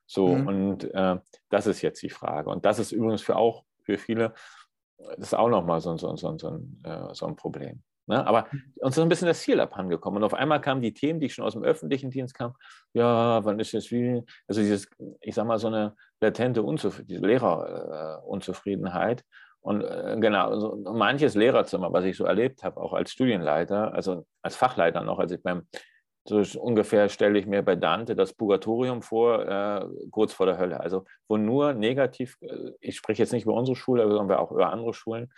So, 0.07 0.29
mhm. 0.29 0.47
und 0.47 0.95
äh, 0.95 1.19
das 1.51 1.67
ist 1.67 1.83
jetzt 1.83 2.03
die 2.03 2.11
Frage. 2.11 2.51
Und 2.51 2.65
das 2.65 2.79
ist 2.79 2.93
übrigens 2.93 3.23
für 3.23 3.37
auch 3.37 3.65
für 3.83 3.99
viele, 3.99 4.35
das 4.99 5.29
ist 5.29 5.35
auch 5.35 5.49
nochmal 5.49 5.81
so, 5.81 5.97
so, 5.97 6.15
so, 6.17 6.37
so, 6.39 6.49
ein, 6.49 6.83
äh, 6.85 7.15
so 7.15 7.27
ein 7.27 7.37
Problem. 7.37 7.83
Ne? 8.07 8.27
Aber 8.27 8.47
mhm. 8.51 8.63
uns 8.81 8.97
ist 8.97 9.03
ein 9.03 9.09
bisschen 9.09 9.29
das 9.29 9.41
Ziel 9.41 9.61
abhandengekommen. 9.61 10.19
Und 10.19 10.25
auf 10.25 10.35
einmal 10.35 10.61
kamen 10.61 10.83
die 10.83 10.93
Themen, 10.93 11.21
die 11.21 11.31
schon 11.31 11.45
aus 11.45 11.55
dem 11.55 11.65
öffentlichen 11.65 12.11
Dienst 12.11 12.35
kamen. 12.35 12.55
Ja, 12.93 13.45
wann 13.45 13.59
ist 13.59 13.73
jetzt 13.73 13.91
wie, 13.91 14.23
also 14.47 14.61
dieses, 14.61 14.89
ich 15.21 15.35
sag 15.35 15.47
mal, 15.47 15.59
so 15.59 15.69
eine 15.69 15.95
latente 16.21 16.63
Unzufriedenheit, 16.63 17.11
diese 17.11 17.27
Lehrerunzufriedenheit. 17.27 19.25
Und 19.61 19.83
äh, 19.83 20.17
genau, 20.21 20.59
so 20.59 20.77
manches 20.77 21.35
Lehrerzimmer, 21.35 21.91
was 21.93 22.05
ich 22.05 22.19
so 22.19 22.25
erlebt 22.25 22.63
habe, 22.63 22.79
auch 22.79 22.93
als 22.93 23.13
Studienleiter, 23.13 23.95
also 23.95 24.27
als 24.43 24.57
Fachleiter 24.57 25.03
noch, 25.03 25.19
als 25.19 25.33
ich 25.33 25.43
beim 25.43 25.67
so 26.27 26.43
ungefähr 26.61 27.09
stelle 27.09 27.39
ich 27.39 27.47
mir 27.47 27.63
bei 27.63 27.77
Dante 27.77 28.15
das 28.17 28.33
Purgatorium 28.33 29.03
vor, 29.03 29.47
äh, 29.47 29.87
kurz 30.11 30.33
vor 30.33 30.47
der 30.47 30.59
Hölle. 30.59 30.81
Also 30.81 31.05
wo 31.29 31.37
nur 31.37 31.75
negativ, 31.75 32.39
äh, 32.41 32.71
ich 32.81 32.97
spreche 32.97 33.23
jetzt 33.23 33.33
nicht 33.33 33.45
über 33.45 33.55
unsere 33.55 33.77
Schule, 33.77 34.09
sondern 34.09 34.39
auch 34.39 34.51
über 34.51 34.73
andere 34.73 34.95
Schulen, 34.95 35.33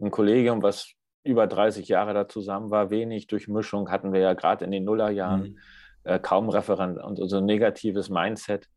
ein 0.00 0.10
Kollegium, 0.10 0.62
was 0.62 0.92
über 1.24 1.46
30 1.46 1.86
Jahre 1.88 2.14
da 2.14 2.28
zusammen 2.28 2.70
war, 2.70 2.90
wenig 2.90 3.26
Durchmischung 3.26 3.90
hatten 3.90 4.12
wir 4.12 4.20
ja 4.20 4.34
gerade 4.34 4.64
in 4.64 4.70
den 4.70 4.84
Nullerjahren, 4.84 5.42
mhm. 5.42 5.58
äh, 6.04 6.18
kaum 6.18 6.48
Referent 6.48 6.98
und 6.98 7.16
so 7.28 7.36
ein 7.36 7.44
negatives 7.44 8.08
Mindset. 8.08 8.68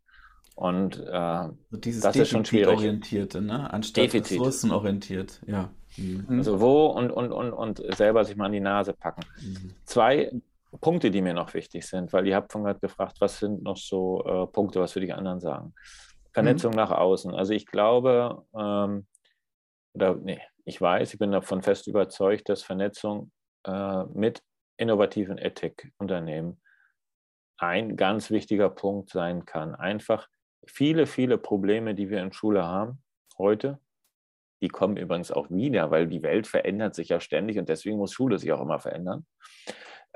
Und 0.56 0.99
äh, 0.99 1.12
also 1.12 1.58
dieses 1.72 2.01
das 2.01 2.16
ist 2.16 2.30
schon 2.30 2.45
schwierig. 2.45 2.78
orientierte, 2.78 3.41
ne? 3.41 3.72
anstatt 3.74 4.06
Defizit. 4.06 4.39
ressourcenorientiert, 4.39 5.41
ja. 5.47 5.70
Mhm. 5.97 6.26
Also 6.30 6.60
wo 6.60 6.88
und, 6.88 7.12
und, 7.12 7.32
und, 7.32 7.51
und 7.51 7.82
selber 7.95 8.24
sich 8.26 8.36
mal 8.36 8.45
an 8.45 8.51
die 8.51 8.60
Nase 8.60 8.93
packen. 8.93 9.22
Mhm. 9.41 9.72
Zwei 9.86 10.32
Punkte, 10.82 11.11
die 11.11 11.21
mir 11.21 11.34
noch 11.34 11.53
wichtig 11.53 11.86
sind, 11.86 12.13
weil 12.13 12.28
ihr 12.28 12.36
habt 12.36 12.51
von 12.51 12.63
gerade 12.63 12.80
gefragt, 12.80 13.17
was 13.19 13.39
sind 13.39 13.63
noch 13.63 13.78
so 13.78 14.23
äh, 14.26 14.47
Punkte, 14.47 14.80
was 14.80 14.95
würde 14.95 15.07
ich 15.07 15.13
anderen 15.13 15.39
sagen? 15.39 15.73
Vernetzung 16.34 16.71
mhm. 16.71 16.78
nach 16.78 16.91
außen. 16.91 17.34
Also 17.34 17.53
ich 17.53 17.65
glaube, 17.65 18.43
ähm, 18.57 19.07
oder 19.93 20.15
nee, 20.15 20.41
ich 20.65 20.82
weiß, 20.82 21.13
ich 21.13 21.19
bin 21.19 21.32
davon 21.32 21.61
fest 21.61 21.88
überzeugt, 21.88 22.49
dass 22.49 22.63
Vernetzung 22.63 23.32
äh, 23.65 24.03
mit 24.13 24.41
innovativen 24.78 25.38
Ethik-Unternehmen 25.38 26.61
ein 27.57 27.95
ganz 27.95 28.32
wichtiger 28.32 28.69
Punkt 28.69 29.09
sein 29.09 29.45
kann. 29.45 29.76
Einfach 29.76 30.28
viele, 30.67 31.05
viele 31.05 31.38
Probleme, 31.38 31.95
die 31.95 32.09
wir 32.09 32.21
in 32.21 32.34
Schule 32.34 32.65
haben 32.65 33.01
heute, 33.38 33.80
die 34.61 34.67
kommen 34.67 34.97
übrigens 34.97 35.32
auch 35.32 35.49
wieder, 35.49 35.91
weil 35.91 36.07
die 36.07 36.23
Welt 36.23 36.47
verändert 36.47 36.95
sich 36.95 37.09
ja 37.09 37.19
ständig 37.19 37.57
und 37.59 37.69
deswegen 37.69 37.97
muss 37.97 38.13
Schule 38.13 38.39
sich 38.39 38.51
auch 38.51 38.61
immer 38.61 38.80
verändern. 38.80 39.26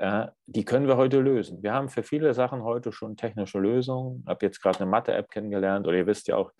Äh, 0.00 0.28
die 0.46 0.64
können 0.64 0.88
wir 0.88 0.96
heute 0.96 1.20
lösen. 1.20 1.62
Wir 1.62 1.74
haben 1.74 1.90
für 1.90 2.02
viele 2.02 2.32
Sachen 2.32 2.62
heute 2.64 2.90
schon 2.90 3.18
technische 3.18 3.58
Lösungen. 3.58 4.20
Ich 4.22 4.30
habe 4.30 4.46
jetzt 4.46 4.62
gerade 4.62 4.80
eine 4.80 4.90
Mathe-App 4.90 5.30
kennengelernt 5.30 5.86
oder 5.86 5.98
ihr 5.98 6.06
wisst 6.06 6.26
ja 6.28 6.36
auch, 6.36 6.52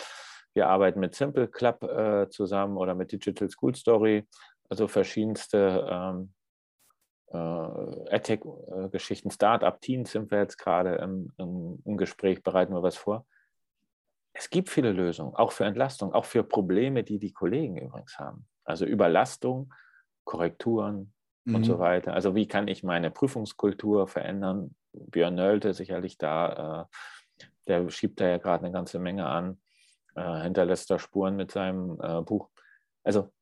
wir 0.53 0.68
arbeiten 0.68 1.01
mit 1.01 1.14
Simple 1.14 1.49
Club 1.49 1.82
äh, 1.84 2.28
zusammen 2.28 2.76
oder 2.76 2.95
mit 2.95 3.12
Digital 3.12 3.49
School 3.49 3.74
Story, 3.74 4.28
also 4.68 4.88
verschiedenste 4.88 5.86
ähm, 5.91 6.34
äh, 7.32 8.14
EdTech-Geschichten, 8.14 9.30
Start-up-Teams 9.30 10.12
sind 10.12 10.30
wir 10.30 10.41
jetzt 10.41 10.59
gerade 10.59 10.97
im, 10.97 11.32
im, 11.38 11.80
im, 11.86 11.97
Gespräch, 11.97 12.43
bereiten 12.43 12.74
wir 12.74 12.82
was 12.82 12.99
vor. 12.99 13.24
Es 14.34 14.51
gibt 14.51 14.68
viele 14.68 14.93
Lösungen, 14.93 15.34
auch 15.34 15.53
für 15.53 15.64
Entlastung, 15.64 16.12
auch 16.12 16.26
für 16.26 16.45
Probleme, 16.45 17.05
die 17.05 17.18
die 17.18 17.32
Kollegen 17.32 17.78
übrigens 17.78 18.18
haben. 18.18 18.47
Also 18.64 18.84
Überlastung, 18.84 19.72
Korrekturen, 20.24 21.14
mhm. 21.45 21.55
und 21.57 21.64
so 21.64 21.76
mhm. 21.76 21.80
weiter. 21.80 22.14
Also 22.14 22.34
wie 22.34 22.47
kann 22.47 22.68
ich 22.68 22.82
meine 22.82 23.11
Prüfungskultur 23.11 24.09
verändern? 24.09 24.74
Björn 24.93 25.34
Nölte 25.34 25.74
sicherlich 25.74 26.18
da, 26.18 26.88
äh, 27.41 27.45
der 27.68 27.88
schiebt 27.91 28.20
da 28.20 28.28
ja 28.28 28.38
gerade 28.38 28.64
eine 28.64 28.72
ganze 28.72 28.99
Menge 28.99 29.26
an, 29.26 29.61
äh, 30.16 30.43
hinterlässt 30.43 30.91
da 30.91 30.99
Spuren 30.99 31.36
mit 31.36 31.53
seinem 31.53 32.01
äh, 32.01 32.22
Buch. 32.22 32.51
Also, 33.05 33.32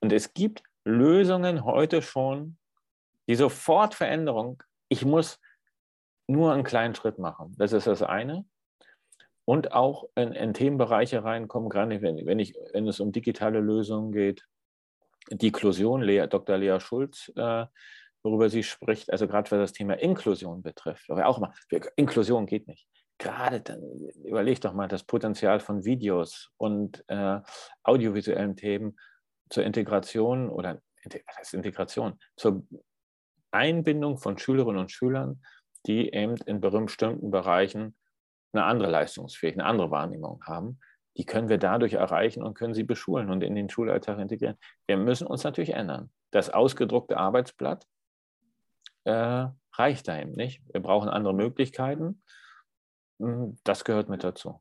und 0.00 0.12
es 0.12 0.34
gibt 0.34 0.62
Lösungen 0.84 1.64
heute 1.64 2.02
schon, 2.02 2.58
die 3.28 3.36
sofort 3.36 3.94
Veränderung, 3.94 4.62
ich 4.88 5.04
muss 5.04 5.40
nur 6.26 6.52
einen 6.52 6.64
kleinen 6.64 6.94
Schritt 6.94 7.18
machen. 7.18 7.54
Das 7.56 7.72
ist 7.72 7.86
das 7.86 8.02
eine. 8.02 8.44
Und 9.44 9.72
auch 9.72 10.08
in, 10.14 10.32
in 10.32 10.54
Themenbereiche 10.54 11.24
reinkommen, 11.24 11.68
gerade 11.68 12.00
wenn, 12.02 12.26
wenn, 12.26 12.38
ich, 12.38 12.54
wenn 12.72 12.86
es 12.86 13.00
um 13.00 13.12
digitale 13.12 13.60
Lösungen 13.60 14.12
geht, 14.12 14.46
die 15.30 15.48
Inklusion, 15.48 16.02
Dr. 16.28 16.58
Lea 16.58 16.78
Schulz, 16.80 17.32
äh, 17.36 17.66
worüber 18.22 18.48
sie 18.48 18.62
spricht, 18.62 19.10
also 19.10 19.26
gerade 19.26 19.50
was 19.50 19.58
das 19.58 19.72
Thema 19.72 19.94
Inklusion 19.94 20.62
betrifft, 20.62 21.10
aber 21.10 21.26
auch 21.26 21.38
mal, 21.38 21.52
Inklusion 21.96 22.46
geht 22.46 22.68
nicht. 22.68 22.86
Gerade 23.18 23.60
dann 23.60 23.80
überleg 24.24 24.60
doch 24.60 24.72
mal 24.72 24.88
das 24.88 25.04
Potenzial 25.04 25.60
von 25.60 25.84
Videos 25.84 26.50
und 26.56 27.04
äh, 27.08 27.40
audiovisuellen 27.82 28.56
Themen 28.56 28.96
zur 29.50 29.64
Integration 29.64 30.48
oder 30.48 30.80
was 31.04 31.36
heißt 31.36 31.54
Integration, 31.54 32.18
zur 32.36 32.64
Einbindung 33.50 34.18
von 34.18 34.38
Schülerinnen 34.38 34.80
und 34.80 34.90
Schülern, 34.90 35.42
die 35.86 36.12
eben 36.12 36.36
in 36.46 36.60
bestimmten 36.60 37.30
Bereichen 37.30 37.96
eine 38.52 38.64
andere 38.64 38.90
Leistungsfähigkeit, 38.90 39.60
eine 39.60 39.68
andere 39.68 39.90
Wahrnehmung 39.90 40.42
haben 40.46 40.80
die 41.16 41.24
können 41.24 41.48
wir 41.48 41.58
dadurch 41.58 41.94
erreichen 41.94 42.42
und 42.42 42.54
können 42.54 42.74
sie 42.74 42.84
beschulen 42.84 43.30
und 43.30 43.42
in 43.42 43.54
den 43.54 43.68
Schulalltag 43.68 44.18
integrieren. 44.18 44.56
Wir 44.86 44.96
müssen 44.96 45.26
uns 45.26 45.44
natürlich 45.44 45.74
ändern. 45.74 46.10
Das 46.30 46.50
ausgedruckte 46.50 47.18
Arbeitsblatt 47.18 47.86
äh, 49.04 49.46
reicht 49.74 50.08
da 50.08 50.20
eben 50.20 50.32
nicht. 50.32 50.62
Wir 50.72 50.80
brauchen 50.80 51.08
andere 51.08 51.34
Möglichkeiten. 51.34 52.22
Hm, 53.20 53.56
das 53.64 53.84
gehört 53.84 54.08
mit 54.08 54.24
dazu. 54.24 54.60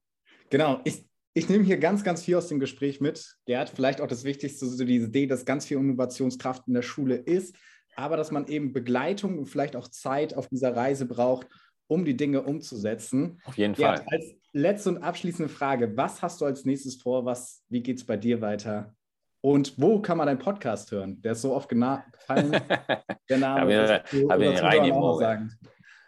Genau. 0.49 0.81
Ich, 0.83 1.07
ich 1.33 1.47
nehme 1.47 1.63
hier 1.63 1.77
ganz, 1.77 2.03
ganz 2.03 2.23
viel 2.23 2.35
aus 2.35 2.47
dem 2.47 2.59
Gespräch 2.59 2.99
mit. 2.99 3.37
Gerd, 3.45 3.69
vielleicht 3.69 4.01
auch 4.01 4.07
das 4.07 4.25
Wichtigste, 4.25 4.65
so 4.65 4.83
diese 4.83 5.07
Idee, 5.07 5.27
dass 5.27 5.45
ganz 5.45 5.65
viel 5.65 5.77
Innovationskraft 5.77 6.67
in 6.67 6.73
der 6.73 6.81
Schule 6.81 7.15
ist, 7.15 7.55
aber 7.95 8.17
dass 8.17 8.31
man 8.31 8.47
eben 8.47 8.73
Begleitung 8.73 9.37
und 9.37 9.45
vielleicht 9.45 9.75
auch 9.75 9.87
Zeit 9.87 10.35
auf 10.35 10.47
dieser 10.47 10.75
Reise 10.75 11.05
braucht, 11.05 11.47
um 11.91 12.05
die 12.05 12.15
Dinge 12.15 12.41
umzusetzen. 12.41 13.41
Auf 13.43 13.57
jeden 13.57 13.75
Fall. 13.75 14.01
Als 14.09 14.33
letzte 14.53 14.91
und 14.91 15.03
abschließende 15.03 15.51
Frage: 15.51 15.97
Was 15.97 16.21
hast 16.21 16.39
du 16.39 16.45
als 16.45 16.63
nächstes 16.63 16.95
vor? 16.95 17.25
Was, 17.25 17.65
wie 17.67 17.83
geht 17.83 17.97
es 17.97 18.05
bei 18.05 18.15
dir 18.15 18.39
weiter? 18.39 18.95
Und 19.41 19.73
wo 19.77 19.99
kann 19.99 20.17
man 20.17 20.27
deinen 20.27 20.39
Podcast 20.39 20.89
hören? 20.91 21.21
Der 21.21 21.33
ist 21.33 21.41
so 21.41 21.53
oft 21.53 21.67
gefallen. 21.67 22.51
Der 23.29 23.37
Name. 23.37 23.59
habe 23.59 24.03
ich, 24.09 24.29
hab 24.29 24.39
ich 24.39 24.63
rein 24.63 25.51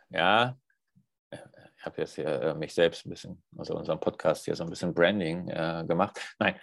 Ja, 0.10 0.56
ich 1.32 1.86
habe 1.86 2.02
jetzt 2.02 2.16
hier 2.16 2.28
äh, 2.28 2.54
mich 2.54 2.74
selbst 2.74 3.06
ein 3.06 3.10
bisschen, 3.10 3.44
also 3.58 3.76
unseren 3.76 4.00
Podcast 4.00 4.46
hier 4.46 4.56
so 4.56 4.64
ein 4.64 4.70
bisschen 4.70 4.94
Branding 4.94 5.50
äh, 5.50 5.84
gemacht. 5.86 6.18
Nein, 6.40 6.56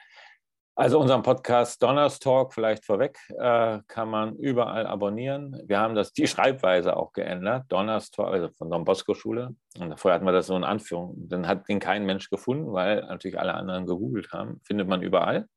also 0.81 0.99
unseren 0.99 1.21
Podcast 1.23 1.83
Donnerstalk 1.83 2.55
vielleicht 2.55 2.87
vorweg 2.87 3.19
äh, 3.39 3.81
kann 3.87 4.09
man 4.09 4.35
überall 4.37 4.87
abonnieren. 4.87 5.61
Wir 5.67 5.79
haben 5.79 5.95
das 5.95 6.15
die 6.15 6.27
Schreibweise 6.27 6.97
auch 6.97 7.13
geändert, 7.13 7.67
Donnerstalk, 7.69 8.33
also 8.33 8.49
von 8.49 8.71
Don 8.71 8.87
Bosco 8.87 9.13
Schule. 9.13 9.55
Und 9.79 10.01
vorher 10.01 10.15
hatten 10.15 10.25
wir 10.25 10.33
das 10.33 10.47
so 10.47 10.57
in 10.57 10.65
Anführung. 10.65 11.15
Dann 11.29 11.47
hat 11.47 11.69
den 11.69 11.81
kein 11.81 12.07
Mensch 12.07 12.31
gefunden, 12.31 12.73
weil 12.73 13.03
natürlich 13.03 13.39
alle 13.39 13.53
anderen 13.53 13.85
gegoogelt 13.85 14.33
haben. 14.33 14.63
Findet 14.65 14.89
man 14.89 15.03
überall. 15.03 15.49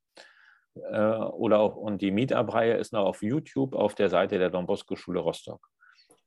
Äh, 0.76 1.00
oder 1.00 1.60
auch, 1.60 1.78
und 1.78 2.02
die 2.02 2.12
Meetup-Reihe 2.12 2.74
ist 2.74 2.92
noch 2.92 3.06
auf 3.06 3.22
YouTube 3.22 3.76
auf 3.76 3.96
der 3.96 4.10
Seite 4.10 4.40
der 4.40 4.50
Don 4.50 4.66
Bosco 4.66 4.98
Schule 4.98 5.22
Rostock. 5.22 5.70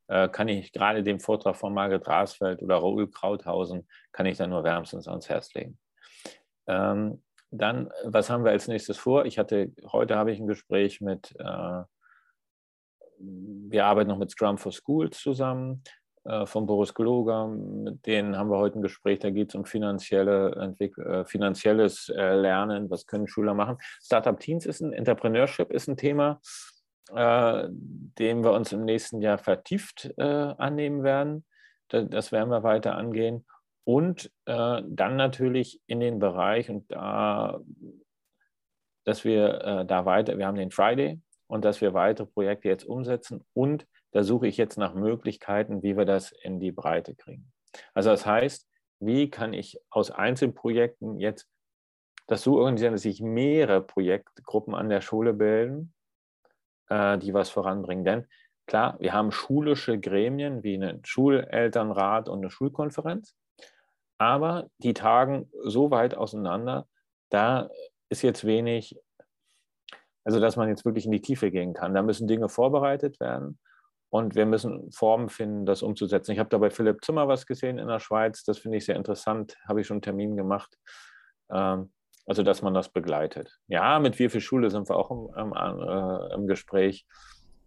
äh, 0.09 0.28
kann 0.28 0.49
ich 0.49 0.72
gerade 0.72 1.03
den 1.03 1.20
Vortrag 1.20 1.57
von 1.57 1.74
Margit 1.74 2.09
Rasfeld 2.09 2.62
oder 2.62 2.76
Raoul 2.76 3.11
Krauthausen, 3.11 3.86
kann 4.12 4.24
ich 4.24 4.38
dann 4.38 4.51
nur 4.51 4.64
wärmstens 4.64 5.07
ans 5.07 5.28
Herz 5.28 5.53
legen. 5.53 5.78
Ähm, 6.66 7.22
dann, 7.59 7.91
was 8.05 8.31
haben 8.31 8.45
wir 8.45 8.53
als 8.53 8.69
nächstes 8.69 8.99
vor? 8.99 9.25
Ich 9.25 9.39
hatte, 9.39 9.73
heute 9.91 10.17
habe 10.17 10.33
ich 10.33 10.39
ein 10.39 10.47
Gespräch 10.47 11.01
mit, 11.01 11.35
äh, 11.39 11.83
wir 13.19 13.85
arbeiten 13.85 14.09
noch 14.09 14.19
mit 14.19 14.31
Scrum 14.31 14.59
for 14.59 14.73
Schools 14.73 15.19
zusammen 15.19 15.83
äh, 16.25 16.47
von 16.47 16.67
Boris 16.67 16.95
Gloger. 16.95 17.47
Mit 17.49 18.07
denen 18.07 18.37
haben 18.37 18.51
wir 18.51 18.59
heute 18.59 18.79
ein 18.79 18.83
Gespräch, 18.83 19.21
da 19.21 19.31
geht 19.31 19.51
es 19.51 19.55
um 19.55 19.65
finanzielle 19.65 20.75
äh, 20.79 21.25
finanzielles 21.25 22.09
äh, 22.09 22.35
Lernen, 22.35 22.91
was 22.91 23.07
können 23.07 23.29
Schüler 23.29 23.55
machen. 23.55 23.79
Startup 24.03 24.39
Teens 24.39 24.67
ist 24.67 24.81
ein, 24.81 24.93
Entrepreneurship 24.93 25.71
ist 25.71 25.89
ein 25.89 25.97
Thema, 25.97 26.41
äh, 27.15 27.69
dem 27.71 28.43
wir 28.43 28.53
uns 28.53 28.73
im 28.73 28.85
nächsten 28.85 29.21
Jahr 29.23 29.39
vertieft 29.39 30.13
äh, 30.17 30.23
annehmen 30.25 31.05
werden. 31.05 31.45
Das, 31.89 32.33
werden 32.33 32.51
wir 32.51 32.65
weiter 32.65 32.97
angehen. 32.97 33.47
Und 33.87 34.32
äh, 34.47 34.82
dann 34.84 35.16
natürlich 35.16 35.80
in 35.87 36.01
den 36.01 36.18
Bereich 36.18 36.68
und 36.68 36.91
da, 36.91 37.61
dass 39.05 39.24
wir 39.24 39.84
da 39.87 40.05
weiter, 40.05 40.37
wir 40.37 40.47
haben 40.47 40.57
den 40.57 40.72
Friday 40.72 41.20
und 41.47 41.64
dass 41.64 41.80
wir 41.80 41.95
weitere 41.95 42.26
Projekte 42.26 42.68
jetzt 42.68 42.84
umsetzen 42.84 43.45
und 43.53 43.87
da 44.11 44.24
suche 44.24 44.49
ich 44.49 44.57
jetzt 44.57 44.78
nach 44.78 44.95
Möglichkeiten, 44.95 45.82
wie 45.82 45.97
wir 45.97 46.05
das 46.05 46.32
in 46.32 46.59
die 46.59 46.72
Breite 46.72 47.14
kriegen. 47.14 47.53
Also 47.95 48.11
das 48.11 48.26
heißt, 48.26 48.66
wie 48.99 49.30
kann 49.30 49.53
ich 49.53 49.78
aus 49.91 50.11
Einzelprojekten 50.11 51.18
jetzt 51.18 51.49
das 52.26 52.43
so 52.43 52.59
organisieren, 52.59 52.93
dass 52.93 53.03
sich 53.03 53.20
mehrere 53.20 53.82
Projektgruppen 53.82 54.74
an 54.74 54.89
der 54.89 55.01
Schule 55.01 55.32
bilden, 55.32 55.95
äh, 56.89 57.18
die 57.18 57.34
was 57.34 57.51
voranbringen. 57.51 58.05
Denn 58.05 58.26
klar, 58.66 58.97
wir 59.01 59.12
haben 59.12 59.30
schulische 59.30 59.99
Gremien 60.01 60.62
wie 60.62 60.74
einen 60.74 61.05
Schulelternrat 61.05 62.28
und 62.28 62.39
eine 62.39 62.51
Schulkonferenz, 62.51 63.37
aber 64.19 64.69
die 64.79 64.95
tagen 64.95 65.51
so 65.64 65.91
weit 65.91 66.14
auseinander, 66.17 66.87
da 67.31 67.69
ist 68.09 68.23
jetzt 68.23 68.45
wenig, 68.45 68.99
also 70.25 70.41
dass 70.41 70.57
man 70.57 70.69
jetzt 70.69 70.85
wirklich 70.85 71.07
in 71.07 71.12
die 71.12 71.21
Tiefe 71.21 71.51
gehen 71.51 71.75
kann. 71.75 71.95
Da 71.95 72.03
müssen 72.03 72.29
Dinge 72.29 72.49
vorbereitet 72.49 73.21
werden. 73.21 73.59
Und 74.09 74.35
wir 74.35 74.47
müssen 74.47 74.91
Formen 74.93 75.29
finden, 75.29 75.67
das 75.67 75.83
umzusetzen. 75.83 76.33
Ich 76.33 76.39
habe 76.39 76.49
da 76.49 76.59
bei 76.59 76.71
Philipp 76.71 77.05
Zimmer 77.05 77.27
was 77.29 77.45
gesehen 77.45 77.79
in 77.79 77.89
der 77.89 77.99
Schweiz. 77.99 78.45
Das 78.45 78.59
finde 78.59 78.79
ich 78.79 78.85
sehr 78.85 78.97
interessant. 78.97 79.57
Habe 79.69 79.81
ich 79.81 79.87
schon 79.87 79.97
einen 79.97 80.03
Termin 80.03 80.37
gemacht. 80.37 80.79
Ähm, 81.51 81.93
also, 82.25 82.43
dass 82.43 82.62
man 82.62 82.73
das 82.73 82.89
begleitet. 82.89 83.59
Ja, 83.69 83.99
mit 83.99 84.19
Wir 84.19 84.31
für 84.31 84.41
Schule 84.41 84.71
sind 84.71 84.89
wir 84.89 84.97
auch 84.97 85.11
im, 85.11 85.29
im, 85.37 85.53
äh, 85.53 86.35
im 86.35 86.47
Gespräch. 86.47 87.05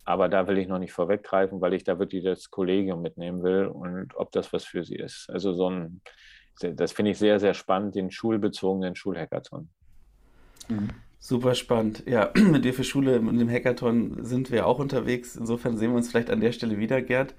Aber 0.05 0.27
da 0.27 0.47
will 0.47 0.57
ich 0.57 0.67
noch 0.67 0.79
nicht 0.79 0.91
vorweggreifen, 0.91 1.61
weil 1.61 1.73
ich 1.73 1.83
da 1.83 1.99
wirklich 1.99 2.23
das 2.23 2.49
Kollegium 2.49 3.01
mitnehmen 3.01 3.43
will 3.43 3.67
und 3.67 4.15
ob 4.15 4.31
das 4.31 4.51
was 4.51 4.65
für 4.65 4.83
sie 4.83 4.95
ist. 4.95 5.29
Also 5.29 5.53
so 5.53 5.69
ein, 5.69 6.01
das 6.59 6.91
finde 6.91 7.11
ich 7.11 7.17
sehr, 7.17 7.39
sehr 7.39 7.53
spannend, 7.53 7.95
den 7.95 8.11
schulbezogenen 8.11 8.95
Schulhackathon. 8.95 9.69
Mhm. 10.67 10.89
Super 11.19 11.53
spannend. 11.53 12.03
Ja, 12.05 12.31
mit 12.35 12.63
dir 12.63 12.73
für 12.73 12.83
Schule 12.83 13.19
und 13.19 13.37
dem 13.37 13.49
Hackathon 13.49 14.23
sind 14.23 14.51
wir 14.51 14.65
auch 14.65 14.79
unterwegs. 14.79 15.35
Insofern 15.35 15.77
sehen 15.77 15.91
wir 15.91 15.97
uns 15.97 16.09
vielleicht 16.09 16.29
an 16.29 16.39
der 16.39 16.53
Stelle 16.53 16.77
wieder, 16.79 17.01
Gerd. 17.01 17.35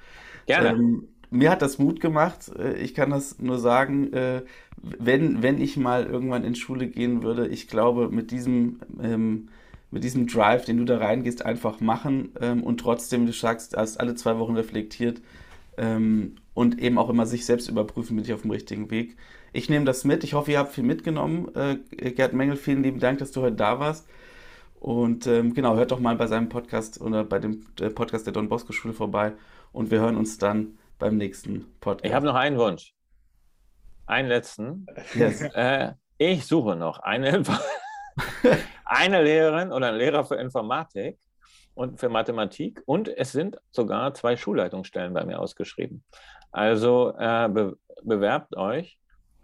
Gerne. 0.46 0.70
Ähm, 0.70 1.08
mir 1.30 1.50
hat 1.50 1.62
das 1.62 1.78
Mut 1.78 2.00
gemacht. 2.00 2.50
Äh, 2.58 2.74
ich 2.74 2.94
kann 2.94 3.10
das 3.10 3.38
nur 3.38 3.58
sagen, 3.58 4.12
äh, 4.12 4.42
wenn, 4.82 5.42
wenn 5.42 5.60
ich 5.60 5.76
mal 5.76 6.04
irgendwann 6.04 6.44
in 6.44 6.54
Schule 6.54 6.88
gehen 6.88 7.22
würde, 7.22 7.48
ich 7.48 7.68
glaube, 7.68 8.10
mit 8.10 8.30
diesem, 8.30 8.80
ähm, 9.02 9.48
mit 9.90 10.04
diesem 10.04 10.26
Drive, 10.26 10.64
den 10.66 10.76
du 10.76 10.84
da 10.84 10.98
reingehst, 10.98 11.44
einfach 11.44 11.80
machen 11.80 12.32
ähm, 12.40 12.62
und 12.62 12.80
trotzdem, 12.80 13.26
du 13.26 13.32
sagst, 13.32 13.76
hast 13.76 13.98
alle 13.98 14.14
zwei 14.14 14.38
Wochen 14.38 14.56
reflektiert 14.56 15.22
ähm, 15.80 16.36
und 16.52 16.78
eben 16.78 16.98
auch 16.98 17.08
immer 17.08 17.24
sich 17.24 17.46
selbst 17.46 17.68
überprüfen, 17.68 18.14
bin 18.16 18.24
ich 18.24 18.34
auf 18.34 18.42
dem 18.42 18.50
richtigen 18.50 18.90
Weg. 18.90 19.16
Ich 19.52 19.70
nehme 19.70 19.86
das 19.86 20.04
mit. 20.04 20.22
Ich 20.24 20.34
hoffe, 20.34 20.52
ihr 20.52 20.58
habt 20.58 20.72
viel 20.72 20.84
mitgenommen. 20.84 21.52
Äh, 21.54 21.76
Gerd 22.12 22.34
Mengel, 22.34 22.56
vielen 22.56 22.82
lieben 22.82 23.00
Dank, 23.00 23.18
dass 23.18 23.32
du 23.32 23.40
heute 23.40 23.56
da 23.56 23.80
warst. 23.80 24.06
Und 24.78 25.26
ähm, 25.26 25.54
genau, 25.54 25.76
hört 25.76 25.90
doch 25.90 25.98
mal 25.98 26.16
bei 26.16 26.26
seinem 26.26 26.50
Podcast 26.50 27.00
oder 27.00 27.24
bei 27.24 27.38
dem 27.38 27.66
äh, 27.80 27.88
Podcast 27.88 28.26
der 28.26 28.34
Don 28.34 28.48
Bosco 28.48 28.72
Schule 28.72 28.92
vorbei. 28.92 29.32
Und 29.72 29.90
wir 29.90 30.00
hören 30.00 30.16
uns 30.16 30.36
dann 30.36 30.78
beim 30.98 31.16
nächsten 31.16 31.66
Podcast. 31.80 32.04
Ich 32.04 32.12
habe 32.12 32.26
noch 32.26 32.34
einen 32.34 32.58
Wunsch. 32.58 32.94
Einen 34.06 34.28
letzten. 34.28 34.86
Yes. 35.14 35.40
Äh, 35.54 35.92
ich 36.18 36.44
suche 36.46 36.76
noch 36.76 36.98
eine, 36.98 37.42
eine 38.84 39.22
Lehrerin 39.22 39.72
oder 39.72 39.88
einen 39.88 39.98
Lehrer 39.98 40.24
für 40.24 40.34
Informatik 40.34 41.18
und 41.80 41.98
für 41.98 42.10
Mathematik. 42.10 42.82
Und 42.84 43.08
es 43.08 43.32
sind 43.32 43.56
sogar 43.70 44.12
zwei 44.12 44.36
Schulleitungsstellen 44.36 45.14
bei 45.14 45.24
mir 45.24 45.40
ausgeschrieben. 45.40 46.04
Also 46.52 47.14
äh, 47.18 47.48
be 47.48 47.76
bewerbt 48.02 48.56
euch 48.56 48.98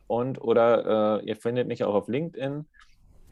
und 0.07 0.41
oder 0.41 1.21
äh, 1.21 1.27
ihr 1.27 1.37
findet 1.37 1.67
mich 1.67 1.83
auch 1.85 1.95
auf 1.95 2.09
LinkedIn. 2.09 2.67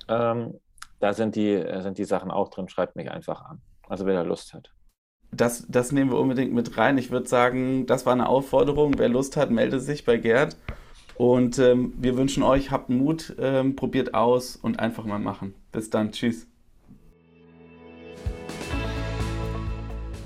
Ähm, 0.08 0.60
da 1.00 1.12
sind 1.12 1.36
die, 1.36 1.62
sind 1.80 1.98
die 1.98 2.04
Sachen 2.04 2.30
auch 2.30 2.48
drin. 2.48 2.68
Schreibt 2.68 2.96
mich 2.96 3.10
einfach 3.10 3.42
an. 3.42 3.60
Also 3.88 4.06
wer 4.06 4.14
da 4.14 4.22
Lust 4.22 4.54
hat. 4.54 4.72
Das, 5.32 5.66
das 5.68 5.92
nehmen 5.92 6.10
wir 6.10 6.18
unbedingt 6.18 6.54
mit 6.54 6.78
rein. 6.78 6.96
Ich 6.96 7.10
würde 7.10 7.28
sagen, 7.28 7.86
das 7.86 8.06
war 8.06 8.14
eine 8.14 8.28
Aufforderung. 8.28 8.98
Wer 8.98 9.10
Lust 9.10 9.36
hat, 9.36 9.50
melde 9.50 9.80
sich 9.80 10.06
bei 10.06 10.16
Gerd. 10.16 10.56
Und 11.16 11.58
ähm, 11.58 11.92
wir 11.98 12.16
wünschen 12.16 12.42
euch, 12.42 12.70
habt 12.70 12.88
Mut, 12.88 13.34
ähm, 13.38 13.76
probiert 13.76 14.14
aus 14.14 14.56
und 14.56 14.78
einfach 14.80 15.04
mal 15.04 15.18
machen. 15.18 15.54
Bis 15.72 15.90
dann. 15.90 16.12
Tschüss. 16.12 16.46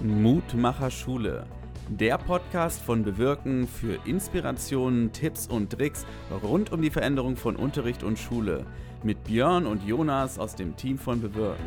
Mutmacher 0.02 0.90
Schule 0.90 1.44
der 1.88 2.18
Podcast 2.18 2.82
von 2.82 3.02
Bewirken 3.02 3.66
für 3.66 3.98
Inspirationen, 4.04 5.10
Tipps 5.12 5.46
und 5.46 5.70
Tricks 5.70 6.04
rund 6.42 6.70
um 6.70 6.82
die 6.82 6.90
Veränderung 6.90 7.36
von 7.36 7.56
Unterricht 7.56 8.02
und 8.02 8.18
Schule 8.18 8.66
mit 9.02 9.24
Björn 9.24 9.66
und 9.66 9.82
Jonas 9.84 10.38
aus 10.38 10.54
dem 10.54 10.76
Team 10.76 10.98
von 10.98 11.20
Bewirken. 11.20 11.64